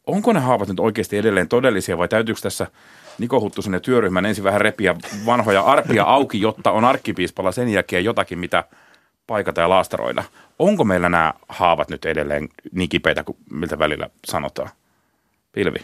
Onko 0.08 0.34
ne 0.34 0.39
haavat 0.39 0.67
nyt 0.67 0.80
oikeasti 0.80 1.17
edelleen 1.17 1.47
todellisia 1.47 1.97
vai 1.97 2.08
täytyykö 2.08 2.41
tässä 2.41 2.67
Niko 3.21 3.39
Huttusen 3.41 3.81
työryhmän 3.81 4.25
ensin 4.25 4.43
vähän 4.43 4.62
repiä 4.62 4.95
vanhoja 5.25 5.62
arpia 5.62 6.03
auki, 6.03 6.41
jotta 6.41 6.71
on 6.71 6.86
arkkipiispalla 6.86 7.51
sen 7.51 7.69
jälkeen 7.69 8.05
jotakin, 8.05 8.39
mitä 8.39 8.63
paikata 9.27 9.62
ja 9.62 9.69
laastaroida? 9.69 10.23
Onko 10.60 10.84
meillä 10.84 11.10
nämä 11.10 11.34
haavat 11.49 11.89
nyt 11.89 12.05
edelleen 12.05 12.49
niin 12.71 12.89
kipeitä 12.89 13.23
kuin 13.23 13.38
miltä 13.51 13.79
välillä 13.79 14.10
sanotaan? 14.25 14.69
Pilvi. 15.51 15.79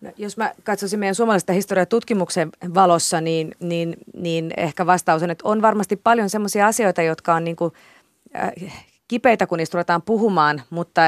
No, 0.00 0.10
jos 0.16 0.36
mä 0.36 0.54
katsoisin 0.64 0.98
meidän 0.98 1.14
suomalaista 1.14 1.52
historiatutkimuksen 1.52 2.50
valossa, 2.74 3.20
niin, 3.20 3.54
niin, 3.60 3.96
niin 4.14 4.52
ehkä 4.56 4.86
vastaus 4.86 5.22
on, 5.22 5.30
että 5.30 5.48
on 5.48 5.62
varmasti 5.62 5.96
paljon 5.96 6.30
sellaisia 6.30 6.66
asioita, 6.66 7.02
jotka 7.02 7.34
on 7.34 7.44
niin 7.44 7.56
kuin, 7.56 7.72
äh, 8.36 8.52
kipeitä, 9.08 9.46
kun 9.46 9.58
niistä 9.58 9.76
ruvetaan 9.76 10.02
puhumaan, 10.02 10.62
mutta 10.70 11.02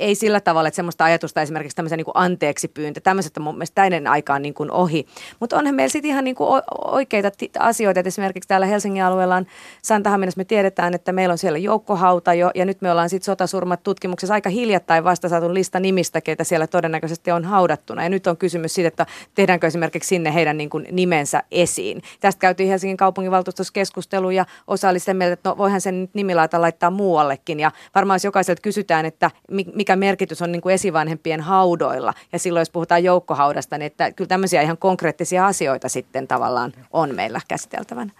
ei 0.00 0.14
sillä 0.14 0.40
tavalla, 0.40 0.68
että 0.68 0.76
semmoista 0.76 1.04
ajatusta 1.04 1.42
esimerkiksi 1.42 1.76
tämmöisen 1.76 1.96
niin 1.96 2.06
anteeksi 2.14 2.68
pyyntö, 2.68 3.00
tämmöiset 3.00 3.36
on 3.36 3.42
mun 3.42 3.54
mielestä 3.54 3.74
täinen 3.74 4.06
aikaan 4.06 4.42
niin 4.42 4.54
kuin 4.54 4.70
ohi. 4.70 5.06
Mutta 5.40 5.56
onhan 5.56 5.74
meillä 5.74 5.92
sitten 5.92 6.08
ihan 6.08 6.24
niin 6.24 6.34
kuin 6.34 6.62
oikeita 6.84 7.30
asioita, 7.58 8.00
että 8.00 8.08
esimerkiksi 8.08 8.48
täällä 8.48 8.66
Helsingin 8.66 9.04
alueella 9.04 9.36
on 9.36 9.46
Santahaminassa 9.82 10.38
me 10.38 10.44
tiedetään, 10.44 10.94
että 10.94 11.12
meillä 11.12 11.32
on 11.32 11.38
siellä 11.38 11.58
joukkohauta 11.58 12.34
jo, 12.34 12.50
ja 12.54 12.64
nyt 12.64 12.80
me 12.82 12.90
ollaan 12.90 13.10
sitten 13.10 13.24
sotasurmat 13.24 13.82
tutkimuksessa 13.82 14.34
aika 14.34 14.50
hiljattain 14.50 15.04
vasta 15.04 15.28
saatu 15.28 15.54
lista 15.54 15.80
nimistä, 15.80 16.20
keitä 16.20 16.44
siellä 16.44 16.66
todennäköisesti 16.66 17.30
on 17.30 17.44
haudattuna. 17.44 18.02
Ja 18.02 18.08
nyt 18.08 18.26
on 18.26 18.36
kysymys 18.36 18.74
siitä, 18.74 18.88
että 18.88 19.06
tehdäänkö 19.34 19.66
esimerkiksi 19.66 20.08
sinne 20.08 20.34
heidän 20.34 20.56
niin 20.56 20.70
kuin 20.70 20.86
nimensä 20.90 21.42
esiin. 21.50 22.02
Tästä 22.20 22.40
käytiin 22.40 22.68
Helsingin 22.68 22.96
kaupunginvaltuustossa 22.96 23.72
keskustelu, 23.72 24.30
ja 24.30 24.46
osa 24.66 24.88
oli 24.88 24.98
sitä 24.98 25.14
mieltä, 25.14 25.32
että 25.32 25.48
no 25.48 25.58
voihan 25.58 25.80
sen 25.80 26.08
nimilaita 26.14 26.60
laittaa 26.60 26.90
muualle 26.90 27.38
itsekin. 27.42 27.60
Ja 27.60 27.72
varmaan 27.94 28.16
jos 28.16 28.24
jokaiselta 28.24 28.62
kysytään, 28.62 29.06
että 29.06 29.30
mikä 29.74 29.96
merkitys 29.96 30.42
on 30.42 30.52
niin 30.52 30.62
kuin 30.62 30.74
esivanhempien 30.74 31.40
haudoilla, 31.40 32.14
ja 32.32 32.38
silloin 32.38 32.60
jos 32.60 32.70
puhutaan 32.70 33.04
joukkohaudasta, 33.04 33.78
niin 33.78 33.86
että 33.86 34.12
kyllä 34.12 34.28
tämmöisiä 34.28 34.62
ihan 34.62 34.78
konkreettisia 34.78 35.46
asioita 35.46 35.88
sitten 35.88 36.28
tavallaan 36.28 36.72
on 36.92 37.14
meillä 37.14 37.40
käsiteltävänä. 37.48 38.12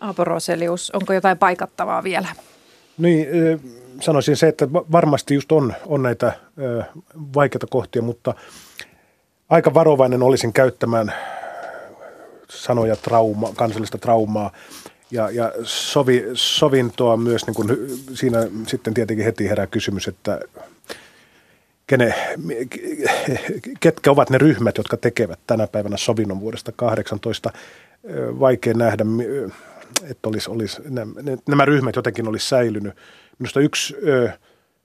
Aapo 0.00 0.24
Roselius, 0.24 0.90
onko 0.90 1.12
jotain 1.12 1.38
paikattavaa 1.38 2.04
vielä? 2.04 2.28
Niin, 2.98 3.26
sanoisin 4.00 4.36
se, 4.36 4.48
että 4.48 4.72
varmasti 4.72 5.34
just 5.34 5.52
on, 5.52 5.74
on 5.86 6.02
näitä 6.02 6.32
vaikeita 7.34 7.66
kohtia, 7.70 8.02
mutta 8.02 8.34
aika 9.48 9.74
varovainen 9.74 10.22
olisin 10.22 10.52
käyttämään 10.52 11.12
sanoja 12.50 12.96
trauma, 12.96 13.52
kansallista 13.56 13.98
traumaa 13.98 14.50
ja, 15.14 15.30
ja 15.30 15.52
sovi, 15.62 16.24
sovintoa 16.34 17.16
myös, 17.16 17.46
niin 17.46 17.54
kuin 17.54 17.68
siinä 18.14 18.38
sitten 18.66 18.94
tietenkin 18.94 19.24
heti 19.24 19.48
herää 19.48 19.66
kysymys, 19.66 20.08
että 20.08 20.40
kene, 21.86 22.14
ketkä 23.80 24.10
ovat 24.10 24.30
ne 24.30 24.38
ryhmät, 24.38 24.78
jotka 24.78 24.96
tekevät 24.96 25.38
tänä 25.46 25.66
päivänä 25.66 25.96
sovinnon 25.96 26.40
vuodesta 26.40 26.72
18. 26.76 27.52
Vaikea 28.40 28.74
nähdä, 28.74 29.04
että 30.10 30.28
olisi, 30.28 30.50
olisi, 30.50 30.82
nämä 31.48 31.64
ryhmät 31.64 31.96
jotenkin 31.96 32.28
olisi 32.28 32.48
säilynyt. 32.48 32.94
Minusta 33.38 33.60
yksi, 33.60 33.96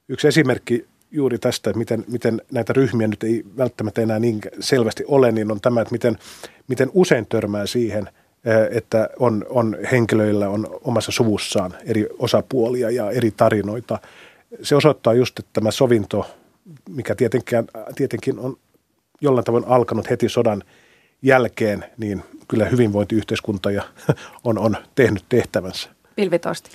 yksi 0.10 0.28
esimerkki 0.28 0.88
juuri 1.12 1.40
tästä, 1.40 1.70
että 1.70 1.78
miten, 1.78 2.06
miten 2.08 2.42
näitä 2.52 2.74
ryhmiä 2.74 3.08
nyt 3.08 3.24
ei 3.24 3.44
välttämättä 3.58 4.02
enää 4.02 4.20
niin 4.20 4.42
selvästi 4.60 5.04
ole, 5.08 5.32
niin 5.32 5.52
on 5.52 5.62
tämä, 5.62 5.82
että 5.82 5.92
miten, 5.92 6.18
miten 6.68 6.90
usein 6.94 7.26
törmää 7.26 7.66
siihen– 7.66 8.10
että 8.72 9.10
on, 9.20 9.46
on 9.50 9.78
henkilöillä 9.92 10.50
on 10.50 10.68
omassa 10.84 11.12
suvussaan 11.12 11.74
eri 11.86 12.08
osapuolia 12.20 12.90
ja 12.90 13.12
eri 13.12 13.32
tarinoita. 13.32 14.00
Se 14.62 14.76
osoittaa 14.76 15.14
just, 15.14 15.40
että 15.40 15.50
tämä 15.54 15.72
sovinto, 15.72 16.26
mikä 16.90 17.16
tietenkin, 17.16 17.58
tietenkin 17.96 18.40
on 18.40 18.58
jollain 19.22 19.46
tavoin 19.46 19.66
alkanut 19.68 20.10
heti 20.10 20.30
sodan 20.30 20.64
jälkeen, 21.22 21.86
niin 21.98 22.24
kyllä 22.48 22.66
hyvinvointiyhteiskunta 22.66 23.72
ja 23.72 23.84
on, 24.44 24.58
on 24.58 24.78
tehnyt 24.96 25.26
tehtävänsä. 25.30 25.90
Pilvitosti 26.16 26.70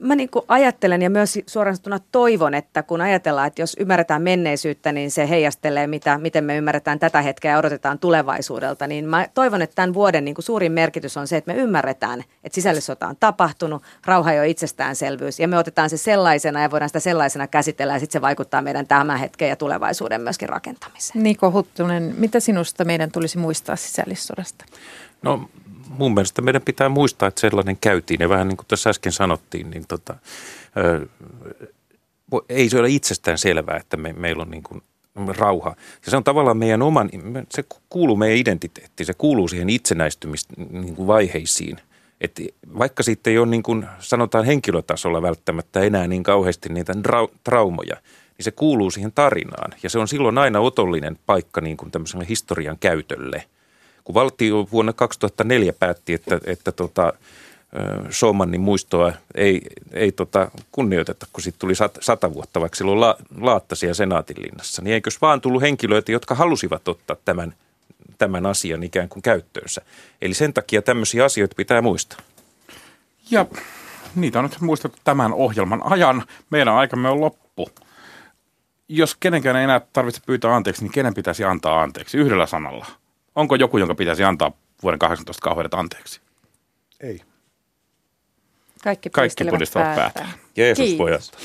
mä 0.00 0.14
niin 0.14 0.30
kuin 0.30 0.44
ajattelen 0.48 1.02
ja 1.02 1.10
myös 1.10 1.38
suoraan 1.46 1.76
sanottuna 1.76 1.98
toivon, 2.12 2.54
että 2.54 2.82
kun 2.82 3.00
ajatellaan, 3.00 3.46
että 3.46 3.62
jos 3.62 3.76
ymmärretään 3.80 4.22
menneisyyttä, 4.22 4.92
niin 4.92 5.10
se 5.10 5.28
heijastelee, 5.28 5.86
mitä, 5.86 6.18
miten 6.18 6.44
me 6.44 6.56
ymmärretään 6.56 6.98
tätä 6.98 7.22
hetkeä 7.22 7.52
ja 7.52 7.58
odotetaan 7.58 7.98
tulevaisuudelta. 7.98 8.86
Niin 8.86 9.08
mä 9.08 9.28
toivon, 9.34 9.62
että 9.62 9.74
tämän 9.74 9.94
vuoden 9.94 10.24
niin 10.24 10.34
kuin 10.34 10.44
suurin 10.44 10.72
merkitys 10.72 11.16
on 11.16 11.26
se, 11.26 11.36
että 11.36 11.52
me 11.52 11.58
ymmärretään, 11.58 12.24
että 12.44 12.54
sisällissota 12.54 13.06
on 13.06 13.16
tapahtunut, 13.20 13.82
rauha 14.06 14.32
ei 14.32 14.38
ole 14.38 14.48
itsestäänselvyys 14.48 15.40
ja 15.40 15.48
me 15.48 15.58
otetaan 15.58 15.90
se 15.90 15.96
sellaisena 15.96 16.62
ja 16.62 16.70
voidaan 16.70 16.88
sitä 16.88 17.00
sellaisena 17.00 17.46
käsitellä 17.46 17.92
ja 17.92 17.98
sitten 17.98 18.12
se 18.12 18.20
vaikuttaa 18.20 18.62
meidän 18.62 18.86
tämän 18.86 19.18
hetken 19.18 19.48
ja 19.48 19.56
tulevaisuuden 19.56 20.20
myöskin 20.20 20.48
rakentamiseen. 20.48 21.22
Niko 21.22 21.50
Huttunen, 21.50 22.14
mitä 22.18 22.40
sinusta 22.40 22.84
meidän 22.84 23.10
tulisi 23.10 23.38
muistaa 23.38 23.76
sisällissodasta? 23.76 24.64
No 25.22 25.48
mun 25.98 26.14
mielestä 26.14 26.42
meidän 26.42 26.62
pitää 26.62 26.88
muistaa, 26.88 27.28
että 27.28 27.40
sellainen 27.40 27.76
käytiin 27.80 28.20
ja 28.20 28.28
vähän 28.28 28.48
niin 28.48 28.56
kuin 28.56 28.66
tässä 28.66 28.90
äsken 28.90 29.12
sanottiin, 29.12 29.70
niin 29.70 29.84
tota, 29.88 30.16
ö, 30.76 31.06
ei 32.48 32.68
se 32.68 32.78
ole 32.78 32.88
itsestään 32.88 33.38
selvää, 33.38 33.76
että 33.76 33.96
me, 33.96 34.12
meillä 34.12 34.42
on 34.42 34.50
niin 34.50 34.62
kuin 34.62 34.82
rauha. 35.38 35.76
Ja 36.04 36.10
se 36.10 36.16
on 36.16 36.24
tavallaan 36.24 36.56
meidän 36.56 36.82
oman, 36.82 37.10
se 37.50 37.64
kuuluu 37.88 38.16
meidän 38.16 38.38
identiteettiin, 38.38 39.06
se 39.06 39.14
kuuluu 39.14 39.48
siihen 39.48 39.70
itsenäistymisvaiheisiin. 39.70 41.76
Niin 41.76 41.84
että 42.20 42.42
vaikka 42.78 43.02
siitä 43.02 43.30
ei 43.30 43.38
ole 43.38 43.46
niin 43.46 43.62
kuin 43.62 43.86
sanotaan 43.98 44.44
henkilötasolla 44.44 45.22
välttämättä 45.22 45.80
enää 45.80 46.06
niin 46.06 46.22
kauheasti 46.22 46.68
niitä 46.68 46.92
traumoja, 47.44 47.96
niin 48.38 48.44
se 48.44 48.50
kuuluu 48.50 48.90
siihen 48.90 49.12
tarinaan. 49.12 49.72
Ja 49.82 49.90
se 49.90 49.98
on 49.98 50.08
silloin 50.08 50.38
aina 50.38 50.60
otollinen 50.60 51.18
paikka 51.26 51.60
niin 51.60 51.76
kuin 51.76 51.90
tämmöiselle 51.90 52.26
historian 52.28 52.76
käytölle– 52.80 53.44
kun 54.10 54.14
valtio 54.14 54.68
vuonna 54.72 54.92
2004 54.92 55.72
päätti, 55.72 56.12
että, 56.12 56.40
että 56.44 56.72
tota, 56.72 57.12
Somannin 58.10 58.60
muistoa 58.60 59.12
ei, 59.34 59.62
ei 59.92 60.12
tota 60.12 60.50
kunnioiteta, 60.72 61.26
kun 61.32 61.42
sitten 61.42 61.60
tuli 61.60 61.74
sat, 61.74 61.98
sata 62.00 62.34
vuotta, 62.34 62.60
vaikka 62.60 62.76
silloin 62.76 63.00
la, 63.00 63.16
laatta 63.40 63.74
siellä 63.74 63.94
Senaatinlinnassa, 63.94 64.82
niin 64.82 64.94
eikös 64.94 65.20
vaan 65.20 65.40
tullut 65.40 65.62
henkilöitä, 65.62 66.12
jotka 66.12 66.34
halusivat 66.34 66.88
ottaa 66.88 67.16
tämän, 67.24 67.54
tämän 68.18 68.46
asian 68.46 68.82
ikään 68.82 69.08
kuin 69.08 69.22
käyttöönsä. 69.22 69.82
Eli 70.22 70.34
sen 70.34 70.52
takia 70.52 70.82
tämmöisiä 70.82 71.24
asioita 71.24 71.54
pitää 71.54 71.82
muistaa. 71.82 72.18
Ja 73.30 73.46
niitä 74.14 74.38
on 74.38 74.44
nyt 74.44 74.60
muistettu 74.60 74.98
tämän 75.04 75.32
ohjelman 75.32 75.82
ajan. 75.84 76.22
Meidän 76.50 76.74
aikamme 76.74 77.08
on 77.08 77.20
loppu. 77.20 77.70
Jos 78.88 79.16
kenenkään 79.20 79.56
ei 79.56 79.64
enää 79.64 79.80
tarvitse 79.92 80.20
pyytää 80.26 80.56
anteeksi, 80.56 80.82
niin 80.82 80.92
kenen 80.92 81.14
pitäisi 81.14 81.44
antaa 81.44 81.82
anteeksi 81.82 82.18
yhdellä 82.18 82.46
sanalla– 82.46 82.86
Onko 83.34 83.54
joku, 83.54 83.78
jonka 83.78 83.94
pitäisi 83.94 84.24
antaa 84.24 84.52
vuoden 84.82 84.98
18 84.98 85.42
kauheudet 85.42 85.74
anteeksi? 85.74 86.20
Ei. 87.00 87.20
Kaikki, 88.84 89.10
Kaikki 89.10 89.44
pudistavat 89.44 89.96
päätä. 89.96 90.26
Jeesus 90.56 90.84
Kiitos. 90.84 90.98
voi 90.98 91.12
antaa. 91.12 91.40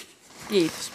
Kiitos. 0.50 0.91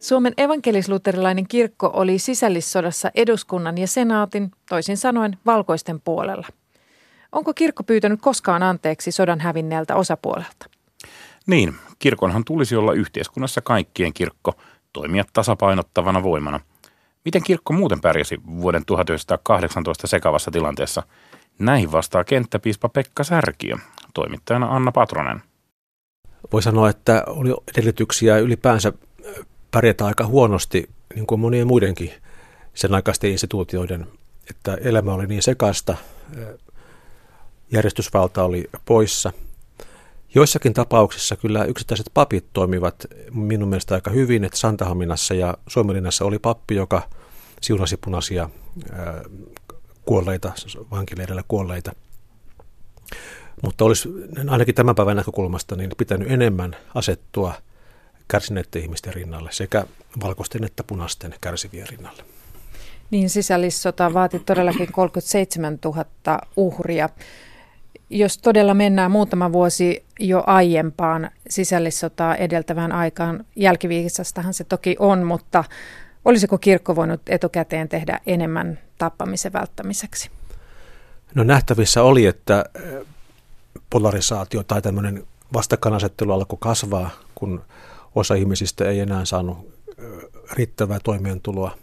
Suomen 0.00 0.32
evankelisluterilainen 0.36 1.48
kirkko 1.48 1.90
oli 1.94 2.18
sisällissodassa 2.18 3.10
eduskunnan 3.14 3.78
ja 3.78 3.86
senaatin, 3.86 4.50
toisin 4.68 4.96
sanoen 4.96 5.38
valkoisten 5.46 6.00
puolella. 6.00 6.46
Onko 7.32 7.54
kirkko 7.54 7.82
pyytänyt 7.82 8.20
koskaan 8.22 8.62
anteeksi 8.62 9.12
sodan 9.12 9.40
hävinneeltä 9.40 9.96
osapuolelta? 9.96 10.66
Niin, 11.46 11.74
kirkonhan 11.98 12.44
tulisi 12.44 12.76
olla 12.76 12.92
yhteiskunnassa 12.92 13.60
kaikkien 13.60 14.12
kirkko– 14.12 14.52
toimia 14.92 15.24
tasapainottavana 15.32 16.22
voimana. 16.22 16.60
Miten 17.24 17.42
kirkko 17.42 17.72
muuten 17.72 18.00
pärjäsi 18.00 18.40
vuoden 18.46 18.84
1918 18.84 20.06
sekavassa 20.06 20.50
tilanteessa? 20.50 21.02
Näihin 21.58 21.92
vastaa 21.92 22.24
kenttäpiispa 22.24 22.88
Pekka 22.88 23.24
Särkiö, 23.24 23.76
toimittajana 24.14 24.76
Anna 24.76 24.92
Patronen. 24.92 25.42
Voi 26.52 26.62
sanoa, 26.62 26.90
että 26.90 27.24
oli 27.26 27.54
edellytyksiä 27.76 28.38
ylipäänsä 28.38 28.92
pärjätä 29.70 30.06
aika 30.06 30.26
huonosti, 30.26 30.88
niin 31.14 31.26
kuin 31.26 31.40
monien 31.40 31.66
muidenkin 31.66 32.12
sen 32.74 32.94
aikaisten 32.94 33.30
instituutioiden, 33.30 34.06
että 34.50 34.74
elämä 34.74 35.14
oli 35.14 35.26
niin 35.26 35.42
sekasta, 35.42 35.96
järjestysvalta 37.72 38.44
oli 38.44 38.64
poissa– 38.84 39.32
Joissakin 40.34 40.74
tapauksissa 40.74 41.36
kyllä 41.36 41.64
yksittäiset 41.64 42.06
papit 42.14 42.46
toimivat 42.52 43.06
minun 43.30 43.68
mielestä 43.68 43.94
aika 43.94 44.10
hyvin, 44.10 44.44
että 44.44 44.58
Santahaminassa 44.58 45.34
ja 45.34 45.56
Suomenlinnassa 45.66 46.24
oli 46.24 46.38
pappi, 46.38 46.74
joka 46.74 47.02
siunasi 47.60 47.96
punaisia 47.96 48.50
kuolleita, 50.04 50.52
vankileirillä 50.90 51.42
kuolleita. 51.48 51.92
Mutta 53.62 53.84
olisi 53.84 54.08
ainakin 54.48 54.74
tämän 54.74 54.94
päivän 54.94 55.16
näkökulmasta 55.16 55.76
niin 55.76 55.90
pitänyt 55.98 56.30
enemmän 56.30 56.76
asettua 56.94 57.54
kärsineiden 58.28 58.82
ihmisten 58.82 59.14
rinnalle, 59.14 59.52
sekä 59.52 59.84
valkoisten 60.22 60.64
että 60.64 60.84
punaisten 60.84 61.34
kärsivien 61.40 61.88
rinnalle. 61.88 62.24
Niin 63.10 63.30
sisällissota 63.30 64.14
vaati 64.14 64.38
todellakin 64.38 64.92
37 64.92 65.78
000 65.84 66.04
uhria 66.56 67.08
jos 68.12 68.38
todella 68.38 68.74
mennään 68.74 69.10
muutama 69.10 69.52
vuosi 69.52 70.04
jo 70.20 70.44
aiempaan 70.46 71.30
sisällissotaa 71.48 72.36
edeltävään 72.36 72.92
aikaan, 72.92 73.44
jälkiviisastahan 73.56 74.54
se 74.54 74.64
toki 74.64 74.96
on, 74.98 75.26
mutta 75.26 75.64
olisiko 76.24 76.58
kirkko 76.58 76.96
voinut 76.96 77.20
etukäteen 77.28 77.88
tehdä 77.88 78.20
enemmän 78.26 78.78
tappamisen 78.98 79.52
välttämiseksi? 79.52 80.30
No 81.34 81.44
nähtävissä 81.44 82.02
oli, 82.02 82.26
että 82.26 82.64
eh, 82.74 83.06
polarisaatio 83.90 84.62
tai 84.62 84.82
tämmöinen 84.82 85.26
vastakkainasettelu 85.52 86.32
alkoi 86.32 86.58
kasvaa, 86.60 87.10
kun 87.34 87.62
osa 88.14 88.34
ihmisistä 88.34 88.88
ei 88.88 89.00
enää 89.00 89.24
saanut 89.24 89.58
eh, 89.98 90.04
riittävää 90.52 90.98
toimeentuloa. 91.04 91.76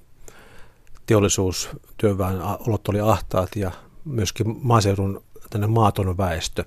Teollisuus, 1.05 1.69
työväen 1.97 2.41
olot 2.41 2.87
oli 2.87 2.99
ahtaat 2.99 3.55
ja 3.55 3.71
myöskin 4.05 4.55
maaseudun 4.61 5.23
tänne 5.49 5.67
maaton 5.67 6.17
väestö, 6.17 6.63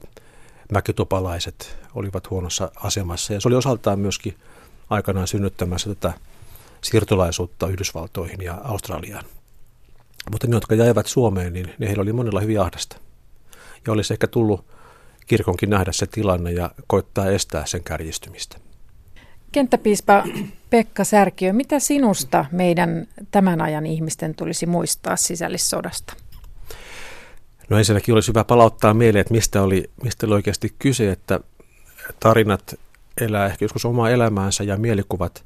mäkitopalaiset 0.73 1.77
olivat 1.95 2.31
huonossa 2.31 2.71
asemassa. 2.77 3.33
Ja 3.33 3.41
se 3.41 3.49
oli 3.49 3.57
osaltaan 3.57 3.99
myöskin 3.99 4.37
aikanaan 4.91 5.29
synnyttämässä 5.29 5.95
tätä 5.95 6.13
siirtolaisuutta 6.81 7.69
Yhdysvaltoihin 7.69 8.43
ja 8.43 8.61
Australiaan. 8.65 9.25
Mutta 10.31 10.47
ne, 10.47 10.57
jotka 10.57 10.75
jäivät 10.75 11.07
Suomeen, 11.07 11.53
niin, 11.53 11.67
niin 11.79 11.87
heillä 11.87 12.03
oli 12.03 12.13
monella 12.13 12.41
hyvin 12.41 12.61
ahdasta. 12.61 12.97
Ja 13.87 13.93
olisi 13.93 14.15
ehkä 14.15 14.27
tullut 14.27 14.65
kirkonkin 15.27 15.71
nähdä 15.71 15.93
se 15.93 16.07
tilanne 16.07 16.53
ja 16.53 16.71
koittaa 16.87 17.31
estää 17.31 17.67
sen 17.67 17.85
kärjistymistä. 17.85 18.59
Kenttäpiispa 19.53 20.25
Pekka 20.71 21.05
Särkiö, 21.05 21.53
mitä 21.53 21.79
sinusta 21.79 22.45
meidän 22.53 23.07
tämän 23.31 23.61
ajan 23.61 23.87
ihmisten 23.87 24.35
tulisi 24.35 24.67
muistaa 24.67 25.17
sisällissodasta? 25.17 26.15
No 27.73 27.79
ensinnäkin 27.79 28.15
olisi 28.15 28.29
hyvä 28.29 28.45
palauttaa 28.45 28.95
mieleen, 28.95 29.21
että 29.21 29.35
mistä 29.35 29.63
oli, 29.63 29.91
mistä 30.03 30.27
oli 30.27 30.35
oikeasti 30.35 30.75
kyse, 30.79 31.13
että 31.13 31.41
tarinat 32.21 32.75
elää 33.21 33.47
ehkä 33.47 33.65
joskus 33.65 33.85
omaa 33.85 34.11
elämäänsä 34.11 34.65
ja 34.65 34.77
mielikuvat, 34.77 35.45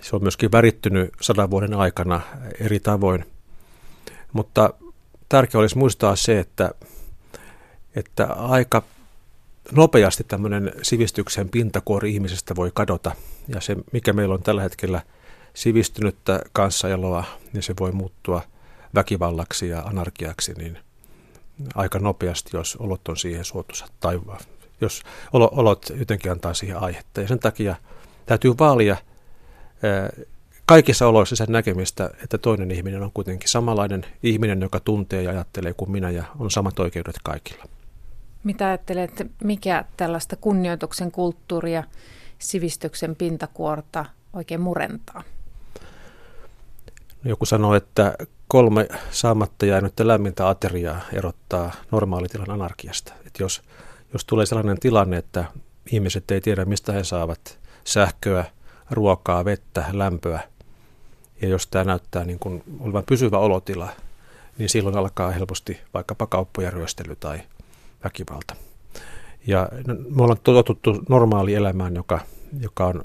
se 0.00 0.16
on 0.16 0.22
myöskin 0.22 0.52
värittynyt 0.52 1.12
sadan 1.20 1.50
vuoden 1.50 1.74
aikana 1.74 2.20
eri 2.60 2.80
tavoin. 2.80 3.24
Mutta 4.32 4.74
tärkeää 5.28 5.60
olisi 5.60 5.78
muistaa 5.78 6.16
se, 6.16 6.38
että, 6.38 6.70
että 7.96 8.24
aika 8.26 8.82
nopeasti 9.72 10.24
tämmöinen 10.24 10.72
sivistyksen 10.82 11.48
pintakuori 11.48 12.14
ihmisestä 12.14 12.56
voi 12.56 12.70
kadota. 12.74 13.12
Ja 13.48 13.60
se, 13.60 13.76
mikä 13.92 14.12
meillä 14.12 14.34
on 14.34 14.42
tällä 14.42 14.62
hetkellä 14.62 15.00
sivistynyttä 15.54 16.40
kanssaeloa, 16.52 17.24
niin 17.52 17.62
se 17.62 17.74
voi 17.80 17.92
muuttua 17.92 18.42
väkivallaksi 18.94 19.68
ja 19.68 19.80
anarkiaksi, 19.80 20.52
niin 20.52 20.78
aika 21.74 21.98
nopeasti, 21.98 22.50
jos 22.56 22.76
olot 22.76 23.08
on 23.08 23.16
siihen 23.16 23.44
suotuisat 23.44 23.92
tai 24.00 24.20
jos 24.80 25.02
olot 25.32 25.86
jotenkin 25.98 26.32
antaa 26.32 26.54
siihen 26.54 26.76
aihetta. 26.76 27.20
Ja 27.20 27.28
sen 27.28 27.38
takia 27.38 27.76
täytyy 28.26 28.54
vaalia 28.58 28.96
kaikissa 30.66 31.06
oloissa 31.06 31.36
sen 31.36 31.52
näkemistä, 31.52 32.10
että 32.22 32.38
toinen 32.38 32.70
ihminen 32.70 33.02
on 33.02 33.10
kuitenkin 33.14 33.48
samanlainen 33.48 34.06
ihminen, 34.22 34.60
joka 34.60 34.80
tuntee 34.80 35.22
ja 35.22 35.30
ajattelee 35.30 35.74
kuin 35.74 35.90
minä 35.90 36.10
ja 36.10 36.24
on 36.38 36.50
samat 36.50 36.78
oikeudet 36.78 37.16
kaikilla. 37.22 37.64
Mitä 38.44 38.66
ajattelet, 38.66 39.26
mikä 39.44 39.84
tällaista 39.96 40.36
kunnioituksen 40.36 41.12
kulttuuria, 41.12 41.84
sivistyksen 42.38 43.16
pintakuorta 43.16 44.04
oikein 44.32 44.60
murentaa? 44.60 45.22
Joku 47.24 47.46
sanoo, 47.46 47.74
että 47.74 48.14
kolme 48.50 48.88
saamatta 49.10 49.66
jäänyttä 49.66 50.06
lämmintä 50.06 50.48
ateriaa 50.48 51.00
erottaa 51.12 51.70
normaalitilan 51.90 52.50
anarkiasta. 52.50 53.12
Että 53.26 53.42
jos, 53.42 53.62
jos 54.12 54.24
tulee 54.24 54.46
sellainen 54.46 54.80
tilanne, 54.80 55.16
että 55.16 55.44
ihmiset 55.92 56.30
ei 56.30 56.40
tiedä, 56.40 56.64
mistä 56.64 56.92
he 56.92 57.04
saavat 57.04 57.58
sähköä, 57.84 58.44
ruokaa, 58.90 59.44
vettä, 59.44 59.84
lämpöä, 59.92 60.40
ja 61.42 61.48
jos 61.48 61.66
tämä 61.66 61.84
näyttää 61.84 62.24
niin 62.24 62.38
kuin 62.38 62.62
olevan 62.80 63.04
pysyvä 63.06 63.38
olotila, 63.38 63.88
niin 64.58 64.68
silloin 64.68 64.96
alkaa 64.96 65.30
helposti 65.30 65.80
vaikkapa 65.94 66.26
kauppojen 66.26 66.72
ryöstely 66.72 67.16
tai 67.16 67.40
väkivalta. 68.04 68.56
Ja 69.46 69.68
me 70.16 70.22
ollaan 70.22 70.40
totuttu 70.42 71.02
normaali 71.08 71.54
elämään, 71.54 71.94
joka, 71.94 72.20
joka 72.60 72.86
on 72.86 73.04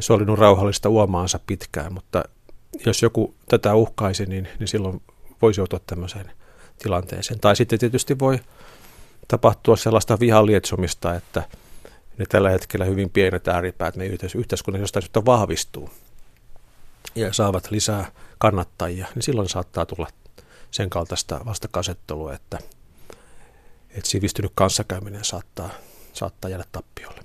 solinut 0.00 0.38
rauhallista 0.38 0.88
uomaansa 0.88 1.40
pitkään, 1.46 1.92
mutta 1.92 2.24
jos 2.86 3.02
joku 3.02 3.34
tätä 3.48 3.74
uhkaisi, 3.74 4.26
niin, 4.26 4.48
niin 4.58 4.68
silloin 4.68 5.02
voisi 5.42 5.60
joutua 5.60 5.80
tämmöiseen 5.86 6.30
tilanteeseen. 6.78 7.40
Tai 7.40 7.56
sitten 7.56 7.78
tietysti 7.78 8.18
voi 8.18 8.40
tapahtua 9.28 9.76
sellaista 9.76 10.20
vihan 10.20 10.46
lietsomista, 10.46 11.14
että 11.14 11.42
ne 12.18 12.26
tällä 12.26 12.50
hetkellä 12.50 12.84
hyvin 12.84 13.10
pienet 13.10 13.48
ääripäät 13.48 13.96
ne 13.96 14.06
yhteiskunnan 14.34 14.80
jostain 14.80 15.02
syystä 15.02 15.24
vahvistuu 15.24 15.90
ja 17.14 17.32
saavat 17.32 17.70
lisää 17.70 18.12
kannattajia, 18.38 19.06
niin 19.14 19.22
silloin 19.22 19.48
saattaa 19.48 19.86
tulla 19.86 20.08
sen 20.70 20.90
kaltaista 20.90 21.40
vastakasettelua, 21.44 22.34
että, 22.34 22.58
että 23.90 24.10
sivistynyt 24.10 24.52
kanssakäyminen 24.54 25.24
saattaa, 25.24 25.70
saattaa 26.12 26.50
jäädä 26.50 26.64
tappiolle. 26.72 27.20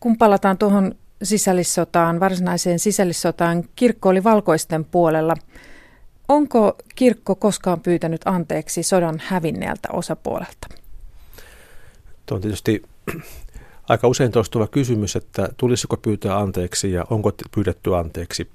Kun 0.00 0.18
palataan 0.18 0.58
tuohon 0.58 0.94
sisällissotaan, 1.22 2.20
varsinaiseen 2.20 2.78
sisällissotaan, 2.78 3.64
kirkko 3.76 4.08
oli 4.08 4.24
valkoisten 4.24 4.84
puolella. 4.84 5.34
Onko 6.28 6.76
kirkko 6.94 7.34
koskaan 7.34 7.80
pyytänyt 7.80 8.20
anteeksi 8.24 8.82
sodan 8.82 9.22
hävinneeltä 9.26 9.88
osapuolelta? 9.92 10.68
Tuo 12.26 12.36
on 12.36 12.42
tietysti 12.42 12.82
aika 13.88 14.08
usein 14.08 14.32
toistuva 14.32 14.66
kysymys, 14.66 15.16
että 15.16 15.48
tulisiko 15.56 15.96
pyytää 15.96 16.38
anteeksi 16.38 16.92
ja 16.92 17.06
onko 17.10 17.32
pyydetty 17.54 17.96
anteeksi. 17.96 18.50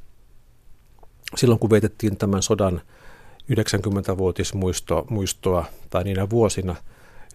Silloin 1.36 1.60
kun 1.60 1.69
vietettiin 1.69 2.17
tämän 2.17 2.43
sodan 2.43 2.82
90-vuotismuistoa 3.51 5.65
tai 5.89 6.04
niinä 6.04 6.30
vuosina, 6.30 6.75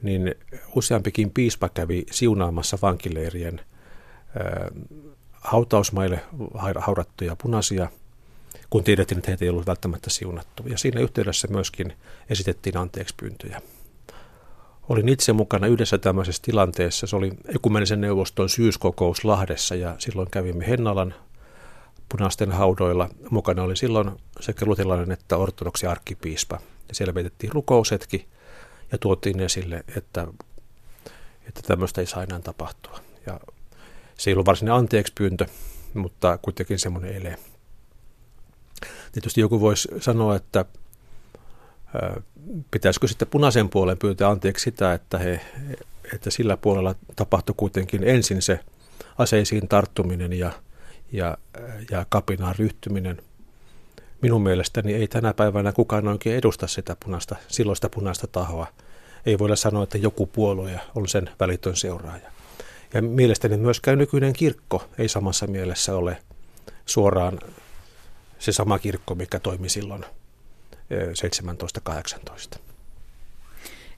niin 0.02 0.34
useampikin 0.76 1.30
piispa 1.30 1.68
kävi 1.68 2.06
siunaamassa 2.10 2.78
vankileirien 2.82 3.60
hautausmaille 5.40 6.20
haudattuja 6.78 7.36
punaisia, 7.36 7.88
kun 8.70 8.84
tiedettiin, 8.84 9.18
että 9.18 9.30
heitä 9.30 9.44
ei 9.44 9.48
ollut 9.48 9.66
välttämättä 9.66 10.10
siunattu. 10.10 10.62
Ja 10.66 10.78
siinä 10.78 11.00
yhteydessä 11.00 11.48
myöskin 11.48 11.92
esitettiin 12.30 12.76
anteeksi 12.76 13.14
pyyntöjä. 13.16 13.62
Olin 14.88 15.08
itse 15.08 15.32
mukana 15.32 15.66
yhdessä 15.66 15.98
tämmöisessä 15.98 16.42
tilanteessa. 16.42 17.06
Se 17.06 17.16
oli 17.16 17.32
ekumenisen 17.54 18.00
neuvoston 18.00 18.48
syyskokous 18.48 19.24
Lahdessa 19.24 19.74
ja 19.74 19.94
silloin 19.98 20.30
kävimme 20.30 20.66
Hennalan 20.66 21.14
punaisten 22.08 22.52
haudoilla. 22.52 23.08
Mukana 23.30 23.62
oli 23.62 23.76
silloin 23.76 24.10
sekä 24.40 24.66
luterilainen 24.66 25.12
että 25.12 25.36
ortodoksi 25.36 25.86
arkkipiispa. 25.86 26.58
Ja 26.88 26.94
siellä 26.94 27.14
vietettiin 27.14 27.52
rukousetki 27.52 28.26
ja 28.92 28.98
tuotiin 28.98 29.40
esille, 29.40 29.84
että, 29.96 30.26
että 31.48 31.62
tämmöistä 31.66 32.00
ei 32.00 32.06
saa 32.06 32.22
enää 32.22 32.40
tapahtua. 32.40 32.98
Ja 33.26 33.40
se 34.20 34.30
ei 34.30 34.34
ollut 34.34 34.46
varsinainen 34.46 34.78
anteeksi 34.78 35.12
pyyntö, 35.16 35.46
mutta 35.94 36.38
kuitenkin 36.42 36.78
semmoinen 36.78 37.16
ele. 37.16 37.38
Tietysti 39.12 39.40
joku 39.40 39.60
voisi 39.60 39.88
sanoa, 40.00 40.36
että 40.36 40.64
pitäisikö 42.70 43.08
sitten 43.08 43.28
punaisen 43.28 43.68
puolen 43.68 43.98
pyytää 43.98 44.28
anteeksi 44.28 44.62
sitä, 44.62 44.94
että, 44.94 45.18
he, 45.18 45.40
että 46.14 46.30
sillä 46.30 46.56
puolella 46.56 46.94
tapahtui 47.16 47.54
kuitenkin 47.56 48.04
ensin 48.04 48.42
se 48.42 48.60
aseisiin 49.18 49.68
tarttuminen 49.68 50.32
ja, 50.32 50.52
ja, 51.12 51.38
ja 51.90 52.06
kapinaan 52.08 52.54
ryhtyminen. 52.58 53.22
Minun 54.22 54.42
mielestäni 54.42 54.94
ei 54.94 55.08
tänä 55.08 55.34
päivänä 55.34 55.72
kukaan 55.72 56.08
oikein 56.08 56.36
edusta 56.36 56.66
sitä 56.66 56.96
punaista, 57.04 57.36
silloista 57.48 57.88
punaista 57.88 58.26
tahoa. 58.26 58.66
Ei 59.26 59.38
voida 59.38 59.56
sanoa, 59.56 59.82
että 59.82 59.98
joku 59.98 60.26
puolue 60.26 60.80
on 60.94 61.08
sen 61.08 61.30
välitön 61.40 61.76
seuraaja. 61.76 62.39
Ja 62.94 63.02
mielestäni 63.02 63.56
myöskään 63.56 63.98
nykyinen 63.98 64.32
kirkko 64.32 64.84
ei 64.98 65.08
samassa 65.08 65.46
mielessä 65.46 65.96
ole 65.96 66.16
suoraan 66.86 67.38
se 68.38 68.52
sama 68.52 68.78
kirkko, 68.78 69.14
mikä 69.14 69.38
toimi 69.38 69.68
silloin 69.68 70.04
17-18. 72.56 72.58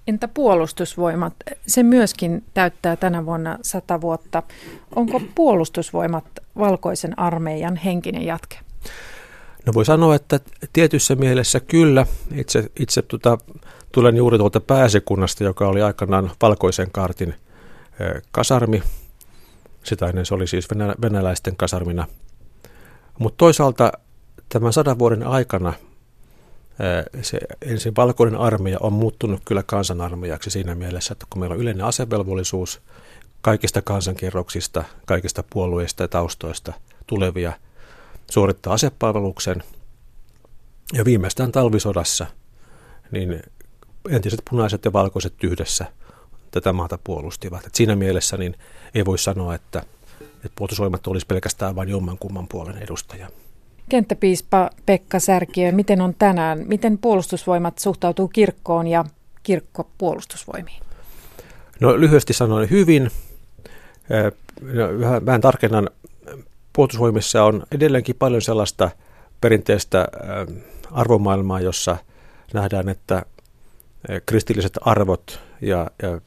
Entä 0.06 0.28
puolustusvoimat? 0.28 1.34
Se 1.66 1.82
myöskin 1.82 2.44
täyttää 2.54 2.96
tänä 2.96 3.26
vuonna 3.26 3.58
sata 3.62 4.00
vuotta. 4.00 4.42
Onko 4.96 5.20
puolustusvoimat 5.34 6.24
valkoisen 6.58 7.18
armeijan 7.18 7.76
henkinen 7.76 8.22
jatke? 8.22 8.58
No 9.66 9.74
voi 9.74 9.84
sanoa, 9.84 10.14
että 10.14 10.40
tietyssä 10.72 11.14
mielessä 11.14 11.60
kyllä. 11.60 12.06
Itse, 12.34 12.70
itse 12.78 13.02
tuota, 13.02 13.38
tulen 13.92 14.16
juuri 14.16 14.38
tuolta 14.38 14.60
pääsekunnasta, 14.60 15.44
joka 15.44 15.68
oli 15.68 15.82
aikanaan 15.82 16.30
valkoisen 16.42 16.90
kaartin 16.92 17.34
kasarmi. 18.30 18.82
Sitä 19.84 20.06
ennen 20.06 20.26
se 20.26 20.34
oli 20.34 20.46
siis 20.46 20.68
venäläisten 21.02 21.56
kasarmina. 21.56 22.06
Mutta 23.18 23.36
toisaalta 23.36 23.92
tämän 24.48 24.72
sadan 24.72 24.98
vuoden 24.98 25.26
aikana 25.26 25.72
se 27.22 27.38
ensin 27.60 27.96
valkoinen 27.96 28.40
armeija 28.40 28.78
on 28.80 28.92
muuttunut 28.92 29.42
kyllä 29.44 29.62
kansanarmeijaksi 29.62 30.50
siinä 30.50 30.74
mielessä, 30.74 31.12
että 31.12 31.26
kun 31.30 31.40
meillä 31.40 31.54
on 31.54 31.60
yleinen 31.60 31.86
asevelvollisuus 31.86 32.80
kaikista 33.40 33.82
kansankerroksista, 33.82 34.84
kaikista 35.06 35.44
puolueista 35.50 36.02
ja 36.02 36.08
taustoista 36.08 36.72
tulevia 37.06 37.52
suorittaa 38.30 38.72
asepalveluksen. 38.72 39.62
Ja 40.92 41.04
viimeistään 41.04 41.52
talvisodassa, 41.52 42.26
niin 43.10 43.42
entiset 44.10 44.42
punaiset 44.50 44.84
ja 44.84 44.92
valkoiset 44.92 45.44
yhdessä 45.44 45.86
tätä 46.52 46.72
maata 46.72 46.98
puolustivat. 47.04 47.66
Et 47.66 47.74
siinä 47.74 47.96
mielessä 47.96 48.36
niin 48.36 48.56
ei 48.94 49.04
voi 49.04 49.18
sanoa, 49.18 49.54
että, 49.54 49.82
että 50.20 50.52
puolustusvoimat 50.56 51.06
olisi 51.06 51.26
pelkästään 51.26 51.76
vain 51.76 51.88
jommankumman 51.88 52.48
puolen 52.48 52.78
edustaja. 52.78 53.28
Kenttäpiispa 53.88 54.70
Pekka 54.86 55.20
Särkiö, 55.20 55.72
miten 55.72 56.00
on 56.00 56.14
tänään? 56.18 56.64
Miten 56.66 56.98
puolustusvoimat 56.98 57.78
suhtautuu 57.78 58.28
kirkkoon 58.28 58.86
ja 58.86 59.04
kirkko 59.42 59.88
puolustusvoimiin? 59.98 60.82
No 61.80 62.00
lyhyesti 62.00 62.32
sanoen 62.32 62.70
hyvin. 62.70 63.10
No, 64.60 65.00
vähän, 65.00 65.26
vähän 65.26 65.40
tarkennan. 65.40 65.90
Puolustusvoimissa 66.72 67.44
on 67.44 67.62
edelleenkin 67.72 68.16
paljon 68.18 68.42
sellaista 68.42 68.90
perinteistä 69.40 70.08
arvomaailmaa, 70.90 71.60
jossa 71.60 71.96
nähdään, 72.54 72.88
että 72.88 73.22
kristilliset 74.26 74.72
arvot 74.80 75.40
ja, 75.60 75.90
ja, 76.02 76.20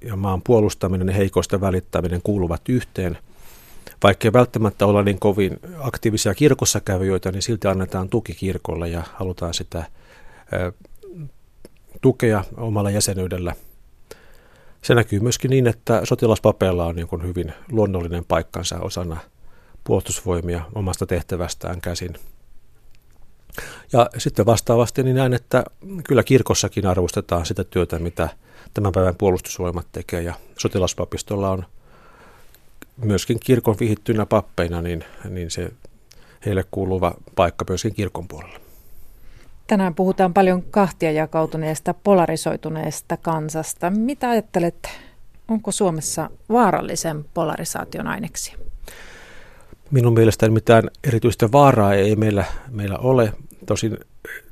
ja 0.00 0.16
maan 0.16 0.42
puolustaminen 0.42 1.08
ja 1.08 1.14
heikoista 1.14 1.60
välittäminen 1.60 2.20
kuuluvat 2.22 2.68
yhteen. 2.68 3.18
Vaikka 4.02 4.28
ei 4.28 4.32
välttämättä 4.32 4.86
olla 4.86 5.02
niin 5.02 5.18
kovin 5.18 5.60
aktiivisia 5.78 6.34
kirkossa 6.34 6.80
kävijöitä, 6.80 7.32
niin 7.32 7.42
silti 7.42 7.68
annetaan 7.68 8.08
tuki 8.08 8.34
kirkolle 8.34 8.88
ja 8.88 9.02
halutaan 9.14 9.54
sitä 9.54 9.84
tukea 12.00 12.44
omalla 12.56 12.90
jäsenyydellä. 12.90 13.54
Se 14.82 14.94
näkyy 14.94 15.20
myöskin 15.20 15.50
niin, 15.50 15.66
että 15.66 16.00
sotilaspapeilla 16.04 16.86
on 16.86 16.96
niin 16.96 17.22
hyvin 17.22 17.52
luonnollinen 17.70 18.24
paikkansa 18.24 18.80
osana 18.80 19.16
puolustusvoimia 19.84 20.62
omasta 20.74 21.06
tehtävästään 21.06 21.80
käsin. 21.80 22.14
Ja 23.92 24.10
sitten 24.18 24.46
vastaavasti 24.46 25.02
niin 25.02 25.16
näen, 25.16 25.34
että 25.34 25.64
kyllä 26.08 26.22
kirkossakin 26.22 26.86
arvostetaan 26.86 27.46
sitä 27.46 27.64
työtä, 27.64 27.98
mitä 27.98 28.28
tämän 28.74 28.92
päivän 28.92 29.16
puolustusvoimat 29.16 29.86
tekee. 29.92 30.22
Ja 30.22 30.34
sotilaspapistolla 30.58 31.50
on 31.50 31.64
myöskin 32.96 33.40
kirkon 33.40 33.76
vihittynä 33.80 34.26
pappeina, 34.26 34.82
niin, 34.82 35.04
niin 35.30 35.50
se 35.50 35.70
heille 36.46 36.64
kuuluva 36.70 37.14
paikka 37.36 37.64
myöskin 37.68 37.94
kirkon 37.94 38.28
puolella. 38.28 38.58
Tänään 39.66 39.94
puhutaan 39.94 40.34
paljon 40.34 40.62
kahtia 40.62 41.12
jakautuneesta, 41.12 41.94
polarisoituneesta 41.94 43.16
kansasta. 43.16 43.90
Mitä 43.90 44.30
ajattelet, 44.30 44.88
onko 45.48 45.72
Suomessa 45.72 46.30
vaarallisen 46.48 47.24
polarisaation 47.34 48.06
aineksia? 48.06 48.58
Minun 49.90 50.14
mielestäni 50.14 50.52
mitään 50.52 50.90
erityistä 51.04 51.52
vaaraa 51.52 51.94
ei 51.94 52.16
meillä, 52.16 52.44
meillä 52.70 52.98
ole. 52.98 53.32
Tosin 53.66 53.98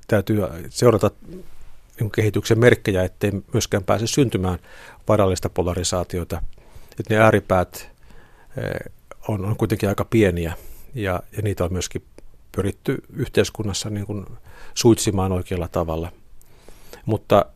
täytyy 0.06 0.38
seurata 0.68 1.10
kehityksen 2.10 2.58
merkkejä, 2.58 3.04
ettei 3.04 3.32
myöskään 3.52 3.84
pääse 3.84 4.06
syntymään 4.06 4.58
vaarallista 5.08 5.48
polarisaatiota. 5.48 6.42
Että 7.00 7.14
ne 7.14 7.20
ääripäät 7.20 7.90
eh, 8.56 8.92
on, 9.28 9.44
on 9.44 9.56
kuitenkin 9.56 9.88
aika 9.88 10.04
pieniä 10.04 10.54
ja, 10.94 11.22
ja 11.36 11.42
niitä 11.42 11.64
on 11.64 11.72
myöskin 11.72 12.02
pyritty 12.52 13.02
yhteiskunnassa 13.12 13.90
niin 13.90 14.06
kuin 14.06 14.26
suitsimaan 14.74 15.32
oikealla 15.32 15.68
tavalla. 15.68 16.12
Mutta 17.06 17.46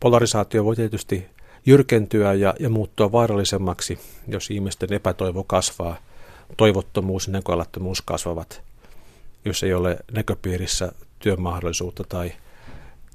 polarisaatio 0.00 0.64
voi 0.64 0.76
tietysti 0.76 1.26
jyrkentyä 1.66 2.32
ja, 2.32 2.54
ja 2.60 2.68
muuttua 2.68 3.12
vaarallisemmaksi, 3.12 3.98
jos 4.28 4.50
ihmisten 4.50 4.92
epätoivo 4.92 5.44
kasvaa, 5.44 5.96
toivottomuus 6.56 7.26
ja 7.26 7.32
näköalattomuus 7.32 8.02
kasvavat, 8.02 8.62
jos 9.44 9.62
ei 9.62 9.74
ole 9.74 9.96
näköpiirissä 10.12 10.92
työmahdollisuutta 11.18 12.04
tai, 12.08 12.32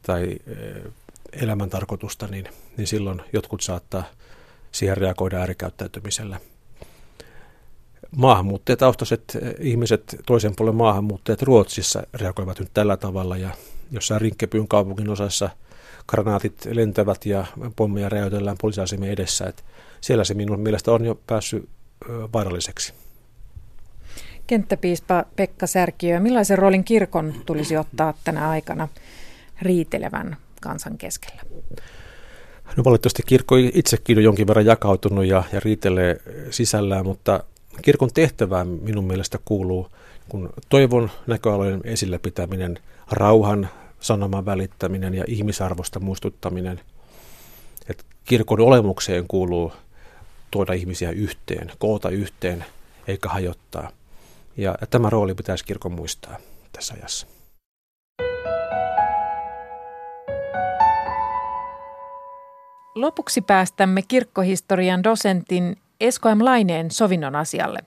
tai 0.02 0.38
elämäntarkoitusta, 1.34 2.28
niin, 2.28 2.46
niin 2.78 2.88
silloin 2.88 3.22
jotkut 3.34 3.62
saattaa 3.62 4.04
siihen 4.72 4.98
reagoida 4.98 5.38
äärikäyttäytymisellä 5.38 6.40
maahanmuuttajataustaiset 8.16 9.38
ihmiset, 9.60 10.16
toisen 10.26 10.56
puolen 10.56 10.76
maahanmuuttajat 10.76 11.42
Ruotsissa 11.42 12.04
reagoivat 12.14 12.60
nyt 12.60 12.70
tällä 12.74 12.98
tavalla 12.98 13.38
ja 13.38 13.50
jossain 13.92 14.22
Rinkkepyyn 14.22 14.68
kaupungin 14.68 15.10
osassa 15.10 15.50
granaatit 16.08 16.66
lentävät 16.72 17.26
ja 17.26 17.46
pommeja 17.76 18.10
räjäytellään 18.10 18.58
poliisiasemien 18.62 19.12
edessä. 19.12 19.46
Että 19.46 19.64
siellä 20.02 20.24
se 20.24 20.34
minun 20.34 20.60
mielestä 20.60 20.92
on 20.92 21.06
jo 21.06 21.20
päässyt 21.28 21.70
vaaralliseksi. 22.34 22.94
Kenttäpiispa 24.48 25.26
Pekka 25.36 25.68
Särkiö, 25.68 26.20
millaisen 26.20 26.58
roolin 26.58 26.84
kirkon 26.84 27.34
tulisi 27.46 27.78
ottaa 27.78 28.14
tänä 28.24 28.50
aikana 28.50 28.88
riitelevän 29.62 30.38
kansan 30.62 30.98
keskellä? 30.98 31.42
No 32.78 32.84
valitettavasti 32.84 33.24
kirkko 33.26 33.56
itsekin 33.74 34.18
on 34.18 34.24
jonkin 34.24 34.48
verran 34.48 34.66
jakautunut 34.66 35.26
ja, 35.26 35.44
ja 35.54 35.60
riitelee 35.60 36.22
sisällään, 36.52 37.06
mutta 37.06 37.44
kirkon 37.82 38.10
tehtävään 38.14 38.68
minun 38.68 39.08
mielestä 39.08 39.40
kuuluu 39.46 39.88
kun 40.30 40.50
toivon 40.70 41.12
näköalojen 41.28 41.82
esillä 41.84 42.20
pitäminen, 42.20 42.80
rauhan 43.12 43.70
sanoman 44.00 44.46
välittäminen 44.46 45.14
ja 45.14 45.24
ihmisarvosta 45.28 46.00
muistuttaminen. 46.00 46.80
Että 47.90 48.04
kirkon 48.26 48.60
olemukseen 48.60 49.28
kuuluu 49.28 49.74
tuoda 50.52 50.74
ihmisiä 50.74 51.12
yhteen, 51.12 51.72
koota 51.80 52.10
yhteen 52.10 52.66
eikä 53.08 53.30
hajottaa. 53.30 53.92
Ja 54.58 54.76
tämä 54.90 55.10
rooli 55.10 55.36
pitäisi 55.36 55.66
kirkon 55.66 55.92
muistaa 55.92 56.38
tässä 56.74 56.94
ajassa. 56.94 57.28
Lopuksi 62.96 63.42
päästämme 63.42 64.02
kirkkohistorian 64.02 65.04
dosentin 65.04 65.78
Esko 66.00 66.36
M. 66.36 66.46
Laineen 66.46 66.92
sovinnon 66.92 67.36
asialle. 67.36 67.80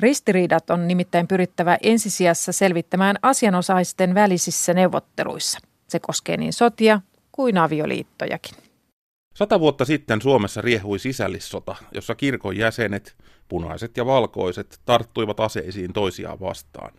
Ristiriidat 0.00 0.70
on 0.70 0.88
nimittäin 0.88 1.28
pyrittävä 1.28 1.78
ensisijassa 1.82 2.52
selvittämään 2.52 3.16
asianosaisten 3.22 4.14
välisissä 4.14 4.74
neuvotteluissa. 4.74 5.58
Se 5.88 6.00
koskee 6.00 6.36
niin 6.36 6.52
sotia 6.52 7.00
kuin 7.32 7.58
avioliittojakin. 7.58 8.54
Sata 9.34 9.60
vuotta 9.60 9.84
sitten 9.84 10.22
Suomessa 10.22 10.60
riehui 10.60 10.98
sisällissota, 10.98 11.76
jossa 11.92 12.14
kirkon 12.14 12.56
jäsenet, 12.56 13.16
punaiset 13.48 13.96
ja 13.96 14.06
valkoiset, 14.06 14.80
tarttuivat 14.84 15.40
aseisiin 15.40 15.92
toisiaan 15.92 16.40
vastaan. 16.40 16.92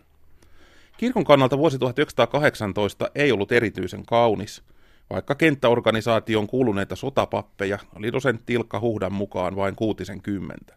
Kirkon 0.96 1.24
kannalta 1.24 1.58
vuosi 1.58 1.78
1918 1.78 3.10
ei 3.14 3.32
ollut 3.32 3.52
erityisen 3.52 4.06
kaunis– 4.06 4.62
vaikka 5.10 5.34
kenttäorganisaation 5.34 6.46
kuuluneita 6.46 6.96
sotapappeja 6.96 7.78
oli 7.96 8.12
dosentti 8.12 8.52
Ilkka 8.52 8.80
Huhdan 8.80 9.12
mukaan 9.12 9.56
vain 9.56 9.76
kuutisen 9.76 10.22
kymmentä. 10.22 10.76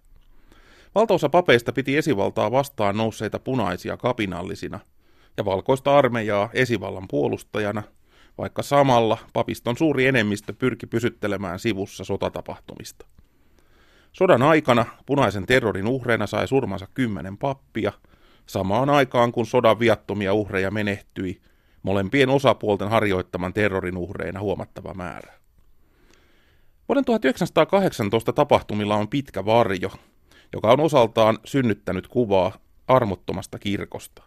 Valtaosa 0.95 1.29
papeista 1.29 1.73
piti 1.73 1.97
esivaltaa 1.97 2.51
vastaan 2.51 2.97
nousseita 2.97 3.39
punaisia 3.39 3.97
kapinallisina 3.97 4.79
ja 5.38 5.45
valkoista 5.45 5.97
armeijaa 5.97 6.49
esivallan 6.53 7.07
puolustajana, 7.07 7.84
vaikka 8.38 8.61
samalla 8.61 9.17
papiston 9.34 9.77
suuri 9.77 10.05
enemmistö 10.05 10.53
pyrki 10.53 10.88
pysyttelemään 10.88 11.59
sivussa 11.59 12.03
sotatapahtumista. 12.03 13.05
Sodan 14.11 14.41
aikana 14.41 14.86
punaisen 15.05 15.45
terrorin 15.45 15.88
uhreina 15.88 16.27
sai 16.27 16.47
surmansa 16.47 16.88
kymmenen 16.93 17.38
pappia, 17.38 17.91
samaan 18.45 18.89
aikaan 18.89 19.32
kun 19.32 19.45
sodan 19.45 19.79
viattomia 19.79 20.34
uhreja 20.34 20.71
menehtyi 20.71 21.41
molempien 21.84 22.29
osapuolten 22.29 22.89
harjoittaman 22.89 23.53
terrorin 23.53 23.97
uhreina 23.97 24.39
huomattava 24.39 24.93
määrä. 24.93 25.34
Vuoden 26.88 27.05
1918 27.05 28.34
tapahtumilla 28.34 28.95
on 28.95 29.07
pitkä 29.07 29.45
varjo, 29.45 29.91
joka 30.53 30.71
on 30.71 30.79
osaltaan 30.79 31.39
synnyttänyt 31.45 32.07
kuvaa 32.07 32.51
armottomasta 32.88 33.59
kirkosta. 33.59 34.23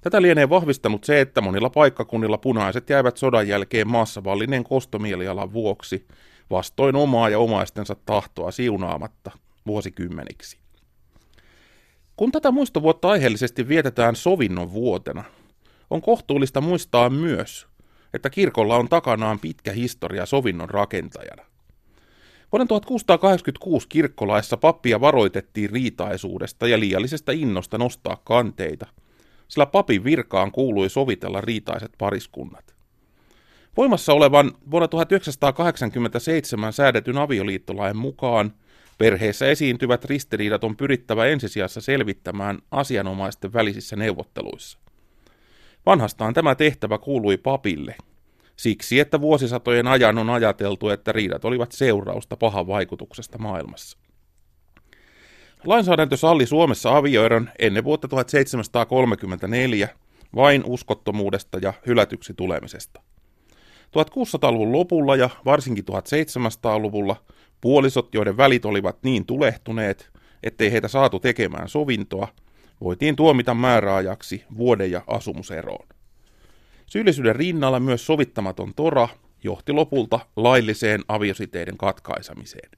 Tätä 0.00 0.22
lienee 0.22 0.48
vahvistanut 0.48 1.04
se, 1.04 1.20
että 1.20 1.40
monilla 1.40 1.70
paikkakunnilla 1.70 2.38
punaiset 2.38 2.90
jäivät 2.90 3.16
sodan 3.16 3.48
jälkeen 3.48 3.88
maassa 3.88 4.24
vallineen 4.24 4.64
kostomielialan 4.64 5.52
vuoksi 5.52 6.06
vastoin 6.50 6.96
omaa 6.96 7.28
ja 7.28 7.38
omaistensa 7.38 7.96
tahtoa 8.06 8.50
siunaamatta 8.50 9.30
vuosikymmeniksi. 9.66 10.58
Kun 12.16 12.32
tätä 12.32 12.50
muistovuotta 12.50 13.08
aiheellisesti 13.08 13.68
vietetään 13.68 14.16
sovinnon 14.16 14.72
vuotena, 14.72 15.24
on 15.90 16.02
kohtuullista 16.02 16.60
muistaa 16.60 17.10
myös, 17.10 17.66
että 18.14 18.30
kirkolla 18.30 18.76
on 18.76 18.88
takanaan 18.88 19.38
pitkä 19.38 19.72
historia 19.72 20.26
sovinnon 20.26 20.70
rakentajana. 20.70 21.44
Vuoden 22.52 22.68
1686 22.68 23.88
kirkkolaissa 23.88 24.56
pappia 24.56 25.00
varoitettiin 25.00 25.70
riitaisuudesta 25.70 26.68
ja 26.68 26.80
liiallisesta 26.80 27.32
innosta 27.32 27.78
nostaa 27.78 28.20
kanteita, 28.24 28.86
sillä 29.48 29.66
papin 29.66 30.04
virkaan 30.04 30.52
kuului 30.52 30.90
sovitella 30.90 31.40
riitaiset 31.40 31.92
pariskunnat. 31.98 32.74
Voimassa 33.76 34.12
olevan 34.12 34.52
vuonna 34.70 34.88
1987 34.88 36.72
säädetyn 36.72 37.18
avioliittolain 37.18 37.96
mukaan 37.96 38.54
perheessä 38.98 39.46
esiintyvät 39.46 40.04
ristiriidat 40.04 40.64
on 40.64 40.76
pyrittävä 40.76 41.26
ensisijassa 41.26 41.80
selvittämään 41.80 42.58
asianomaisten 42.70 43.52
välisissä 43.52 43.96
neuvotteluissa. 43.96 44.78
Vanhastaan 45.88 46.34
tämä 46.34 46.54
tehtävä 46.54 46.98
kuului 46.98 47.36
papille, 47.36 47.94
siksi 48.56 49.00
että 49.00 49.20
vuosisatojen 49.20 49.86
ajan 49.86 50.18
on 50.18 50.30
ajateltu, 50.30 50.88
että 50.88 51.12
riidat 51.12 51.44
olivat 51.44 51.72
seurausta 51.72 52.36
pahan 52.36 52.66
vaikutuksesta 52.66 53.38
maailmassa. 53.38 53.98
Lainsäädäntö 55.64 56.16
salli 56.16 56.46
Suomessa 56.46 56.96
avioeron 56.96 57.50
ennen 57.58 57.84
vuotta 57.84 58.08
1734 58.08 59.88
vain 60.34 60.62
uskottomuudesta 60.64 61.58
ja 61.62 61.72
hylätyksi 61.86 62.34
tulemisesta. 62.34 63.00
1600-luvun 63.86 64.72
lopulla 64.72 65.16
ja 65.16 65.30
varsinkin 65.44 65.84
1700-luvulla 65.90 67.16
puolisot, 67.60 68.14
joiden 68.14 68.36
välit 68.36 68.64
olivat 68.64 68.96
niin 69.02 69.26
tulehtuneet, 69.26 70.10
ettei 70.42 70.72
heitä 70.72 70.88
saatu 70.88 71.20
tekemään 71.20 71.68
sovintoa, 71.68 72.28
voitiin 72.80 73.16
tuomita 73.16 73.54
määräajaksi 73.54 74.44
vuoden 74.56 74.90
ja 74.90 75.02
asumuseroon. 75.06 75.88
Syyllisyyden 76.86 77.36
rinnalla 77.36 77.80
myös 77.80 78.06
sovittamaton 78.06 78.74
tora 78.74 79.08
johti 79.44 79.72
lopulta 79.72 80.20
lailliseen 80.36 81.00
aviositeiden 81.08 81.76
katkaisemiseen. 81.76 82.70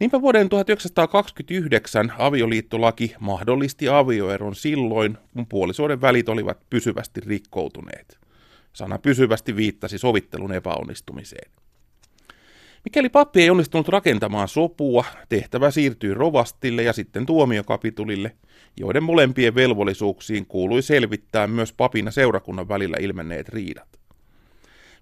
Niinpä 0.00 0.20
vuoden 0.20 0.48
1929 0.48 2.12
avioliittolaki 2.18 3.14
mahdollisti 3.20 3.88
avioeron 3.88 4.54
silloin, 4.54 5.18
kun 5.32 5.46
puolisoiden 5.46 6.00
välit 6.00 6.28
olivat 6.28 6.58
pysyvästi 6.70 7.20
rikkoutuneet. 7.20 8.18
Sana 8.72 8.98
pysyvästi 8.98 9.56
viittasi 9.56 9.98
sovittelun 9.98 10.52
epäonnistumiseen. 10.52 11.50
Mikäli 12.84 13.08
pappi 13.08 13.42
ei 13.42 13.50
onnistunut 13.50 13.88
rakentamaan 13.88 14.48
sopua, 14.48 15.04
tehtävä 15.28 15.70
siirtyi 15.70 16.14
rovastille 16.14 16.82
ja 16.82 16.92
sitten 16.92 17.26
tuomiokapitulille, 17.26 18.36
joiden 18.80 19.02
molempien 19.02 19.54
velvollisuuksiin 19.54 20.46
kuului 20.46 20.82
selvittää 20.82 21.46
myös 21.46 21.72
papina 21.72 22.10
seurakunnan 22.10 22.68
välillä 22.68 22.96
ilmenneet 23.00 23.48
riidat. 23.48 23.88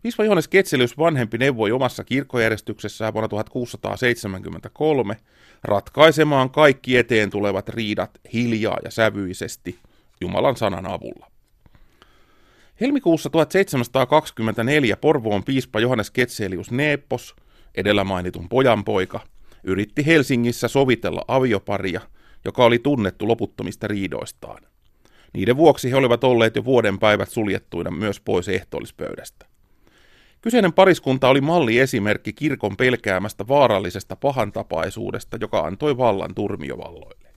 Piispa 0.03 0.25
Johannes 0.25 0.49
Ketselius 0.49 0.99
vanhempi 0.99 1.39
neuvoi 1.39 1.73
omassa 1.73 2.05
kirkkojärjestyksessään 2.05 3.13
vuonna 3.13 3.29
1673 3.29 5.17
ratkaisemaan 5.65 6.51
kaikki 6.51 6.97
eteen 6.97 7.31
tulevat 7.31 7.69
riidat 7.69 8.11
hiljaa 8.33 8.79
ja 8.85 8.91
sävyisesti 8.91 9.79
Jumalan 10.21 10.57
sanan 10.57 10.87
avulla. 10.87 11.27
Helmikuussa 12.81 13.31
1724 13.31 14.97
Porvoon 14.97 15.45
piispa 15.45 15.81
Johannes 15.81 16.11
Ketselius 16.11 16.71
Neepos, 16.71 17.37
edellä 17.75 18.05
mainitun 18.05 18.49
pojanpoika, 18.49 19.21
yritti 19.65 20.07
Helsingissä 20.07 20.69
sovitella 20.69 21.25
avioparia, 21.29 22.01
joka 22.45 22.65
oli 22.65 22.79
tunnettu 22.79 23.29
loputtomista 23.29 23.89
riidoistaan. 23.89 24.63
Niiden 25.35 25.57
vuoksi 25.57 25.91
he 25.91 25.97
olivat 25.97 26.25
olleet 26.25 26.57
jo 26.57 26.65
vuoden 26.65 26.99
päivät 26.99 27.29
suljettuina 27.29 27.91
myös 27.91 28.21
pois 28.21 28.49
ehtoollispöydästä. 28.49 29.47
Kyseinen 30.41 30.73
pariskunta 30.73 31.29
oli 31.29 31.41
malli 31.41 31.79
esimerkki 31.79 32.33
kirkon 32.33 32.77
pelkäämästä 32.77 33.49
vaarallisesta 33.49 34.17
pahantapaisuudesta, 34.17 35.39
joka 35.41 35.61
antoi 35.61 35.99
vallan 35.99 36.35
turmiovalloille. 36.35 37.29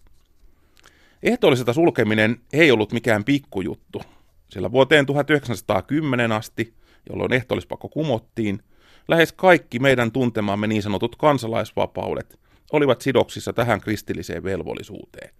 Ehtoolliselta 1.23 1.73
sulkeminen 1.73 2.41
ei 2.53 2.71
ollut 2.71 2.91
mikään 2.91 3.23
pikkujuttu, 3.23 4.01
sillä 4.49 4.71
vuoteen 4.71 5.05
1910 5.05 6.31
asti, 6.31 6.73
jolloin 7.09 7.33
ehtoollispakko 7.33 7.89
kumottiin, 7.89 8.59
lähes 9.07 9.33
kaikki 9.33 9.79
meidän 9.79 10.11
tuntemamme 10.11 10.67
niin 10.67 10.83
sanotut 10.83 11.15
kansalaisvapaudet 11.15 12.39
olivat 12.71 13.01
sidoksissa 13.01 13.53
tähän 13.53 13.81
kristilliseen 13.81 14.43
velvollisuuteen. 14.43 15.33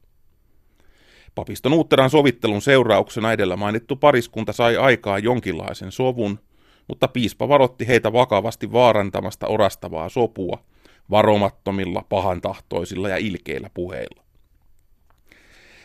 Papiston 1.35 1.73
uutteran 1.73 2.09
sovittelun 2.09 2.61
seurauksena 2.61 3.31
edellä 3.31 3.55
mainittu 3.55 3.95
pariskunta 3.95 4.53
sai 4.53 4.77
aikaa 4.77 5.19
jonkinlaisen 5.19 5.91
sovun, 5.91 6.39
mutta 6.87 7.07
piispa 7.07 7.49
varotti 7.49 7.87
heitä 7.87 8.13
vakavasti 8.13 8.71
vaarantamasta 8.71 9.47
orastavaa 9.47 10.09
sopua 10.09 10.63
varomattomilla, 11.11 12.05
pahantahtoisilla 12.09 13.09
ja 13.09 13.17
ilkeillä 13.17 13.69
puheilla. 13.73 14.23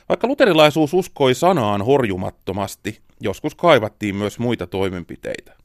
Vaikka 0.09 0.27
luterilaisuus 0.27 0.95
uskoi 0.95 1.35
sanaan 1.35 1.83
horjumattomasti, 1.83 3.01
joskus 3.21 3.55
kaivattiin 3.55 4.17
myös 4.17 4.39
muita 4.39 4.67
toimenpiteitä. 4.67 5.60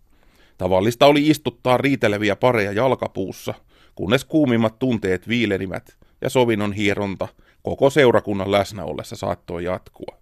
Tavallista 0.57 1.05
oli 1.05 1.29
istuttaa 1.29 1.77
riiteleviä 1.77 2.35
pareja 2.35 2.71
jalkapuussa, 2.71 3.53
kunnes 3.95 4.25
kuumimmat 4.25 4.79
tunteet 4.79 5.27
viilenivät 5.27 5.97
ja 6.21 6.29
sovinnon 6.29 6.73
hieronta 6.73 7.27
koko 7.63 7.89
seurakunnan 7.89 8.51
läsnä 8.51 8.83
ollessa 8.83 9.15
saattoi 9.15 9.63
jatkua. 9.63 10.17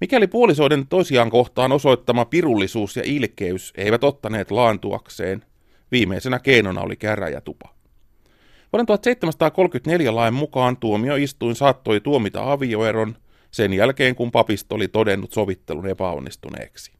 Mikäli 0.00 0.26
puolisoiden 0.26 0.86
toisiaan 0.86 1.30
kohtaan 1.30 1.72
osoittama 1.72 2.24
pirullisuus 2.24 2.96
ja 2.96 3.02
ilkeys 3.06 3.72
eivät 3.76 4.04
ottaneet 4.04 4.50
laantuakseen, 4.50 5.44
viimeisenä 5.92 6.38
keinona 6.38 6.80
oli 6.80 6.96
käräjätupa. 6.96 7.74
Vuoden 8.72 8.86
1734 8.86 10.14
lain 10.14 10.34
mukaan 10.34 10.76
tuomioistuin 10.76 11.56
saattoi 11.56 12.00
tuomita 12.00 12.52
avioeron 12.52 13.16
sen 13.50 13.72
jälkeen, 13.72 14.14
kun 14.14 14.30
papisto 14.30 14.74
oli 14.74 14.88
todennut 14.88 15.32
sovittelun 15.32 15.86
epäonnistuneeksi. 15.86 16.92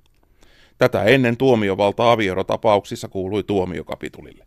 Tätä 0.78 1.02
ennen 1.02 1.36
tuomiovalta 1.36 2.12
avioerotapauksissa 2.12 3.08
kuului 3.08 3.42
tuomiokapitulille. 3.42 4.46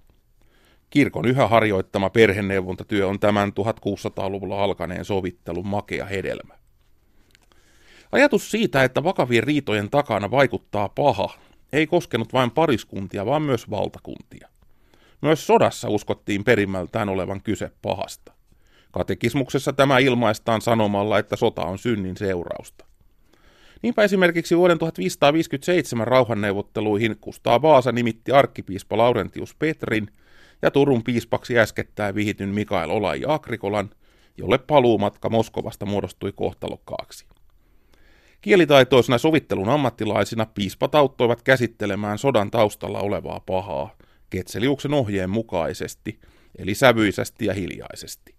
Kirkon 0.90 1.26
yhä 1.26 1.48
harjoittama 1.48 2.10
perheneuvontatyö 2.10 3.08
on 3.08 3.20
tämän 3.20 3.50
1600-luvulla 3.50 4.64
alkaneen 4.64 5.06
sovittelun 5.06 5.68
makea 5.68 6.06
hedelmä. 6.06 6.54
Ajatus 8.12 8.52
siitä, 8.52 8.84
että 8.84 9.04
vakavien 9.04 9.44
riitojen 9.44 9.90
takana 9.90 10.32
vaikuttaa 10.32 10.90
paha, 10.90 11.30
ei 11.74 11.88
koskenut 11.88 12.34
vain 12.34 12.52
pariskuntia, 12.52 13.26
vaan 13.26 13.42
myös 13.42 13.70
valtakuntia. 13.70 14.50
Myös 15.22 15.48
sodassa 15.48 15.90
uskottiin 15.90 16.44
perimmältään 16.44 17.10
olevan 17.10 17.42
kyse 17.42 17.72
pahasta. 17.82 18.34
Katekismuksessa 18.92 19.74
tämä 19.74 20.00
ilmaistaan 20.00 20.62
sanomalla, 20.62 21.20
että 21.20 21.36
sota 21.36 21.62
on 21.62 21.78
synnin 21.78 22.18
seurausta. 22.18 22.86
Niinpä 23.82 24.04
esimerkiksi 24.04 24.58
vuoden 24.58 24.78
1557 24.78 26.08
rauhanneuvotteluihin 26.08 27.18
Kustaa 27.22 27.62
Vaasa 27.62 27.92
nimitti 27.92 28.32
arkkipiispa 28.32 28.98
Laurentius 28.98 29.56
Petrin 29.56 30.08
ja 30.62 30.72
Turun 30.72 31.04
piispaksi 31.04 31.60
äskettäin 31.60 32.16
vihityn 32.16 32.50
Mikael 32.50 32.90
Olai 32.90 33.22
Agrikolan, 33.28 33.90
jolle 34.38 34.58
paluumatka 34.58 35.30
Moskovasta 35.30 35.86
muodostui 35.86 36.32
kohtalokkaaksi. 36.32 37.26
Kielitaitoisina 38.42 39.18
sovittelun 39.18 39.70
ammattilaisina 39.70 40.46
piispat 40.46 40.96
auttoivat 40.96 41.44
käsittelemään 41.44 42.18
sodan 42.18 42.52
taustalla 42.52 43.00
olevaa 43.00 43.40
pahaa 43.40 43.98
Ketseliuksen 44.30 44.94
ohjeen 44.94 45.30
mukaisesti, 45.30 46.20
eli 46.58 46.76
sävyisesti 46.76 47.46
ja 47.46 47.54
hiljaisesti. 47.54 48.36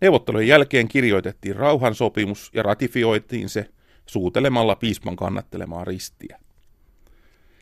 Neuvottelujen 0.00 0.48
jälkeen 0.48 0.88
kirjoitettiin 0.88 1.56
rauhansopimus 1.56 2.50
ja 2.54 2.62
ratifioitiin 2.62 3.48
se 3.48 3.68
suutelemalla 4.06 4.76
piispan 4.76 5.16
kannattelemaa 5.16 5.84
ristiä. 5.84 6.38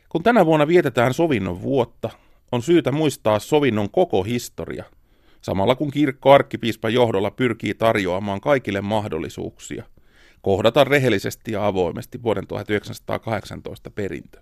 Kun 0.09 0.23
tänä 0.23 0.45
vuonna 0.45 0.67
vietetään 0.67 1.13
sovinnon 1.13 1.61
vuotta, 1.61 2.09
on 2.51 2.61
syytä 2.61 2.91
muistaa 2.91 3.39
sovinnon 3.39 3.89
koko 3.89 4.23
historia, 4.23 4.83
samalla 5.41 5.75
kun 5.75 5.91
kirkko 5.91 6.31
arkkipiispan 6.31 6.93
johdolla 6.93 7.31
pyrkii 7.31 7.73
tarjoamaan 7.73 8.41
kaikille 8.41 8.81
mahdollisuuksia 8.81 9.83
kohdata 10.41 10.83
rehellisesti 10.83 11.51
ja 11.51 11.67
avoimesti 11.67 12.23
vuoden 12.23 12.47
1918 12.47 13.89
perintö. 13.89 14.41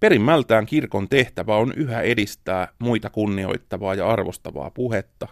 Perimmältään 0.00 0.66
kirkon 0.66 1.08
tehtävä 1.08 1.56
on 1.56 1.72
yhä 1.76 2.00
edistää 2.00 2.68
muita 2.78 3.10
kunnioittavaa 3.10 3.94
ja 3.94 4.08
arvostavaa 4.08 4.70
puhetta, 4.70 5.28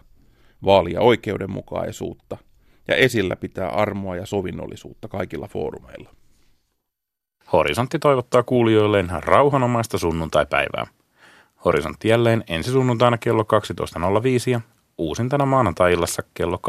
vaalia 0.65 1.01
oikeudenmukaisuutta 1.01 2.37
ja 2.89 2.95
esillä 2.95 3.35
pitää 3.35 3.69
armoa 3.69 4.15
ja 4.15 4.25
sovinnollisuutta 4.25 5.07
kaikilla 5.07 5.47
foorumeilla. 5.47 6.09
Horisontti 7.53 7.99
toivottaa 7.99 8.43
kuulijoilleen 8.43 9.09
rauhanomaista 9.19 9.97
sunnuntaipäivää. 9.97 10.87
Horisontti 11.65 12.07
jälleen 12.07 12.43
ensi 12.47 12.71
sunnuntaina 12.71 13.17
kello 13.17 13.43
12.05 13.43 14.49
ja 14.51 14.61
uusintana 14.97 15.45
maanantai-illassa 15.45 16.23
kello 16.33 16.59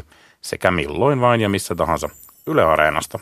22.05 0.00 0.04
sekä 0.40 0.70
milloin 0.70 1.20
vain 1.20 1.40
ja 1.40 1.48
missä 1.48 1.74
tahansa 1.74 2.08
Yle 2.46 2.64
Areenasta 2.64 3.18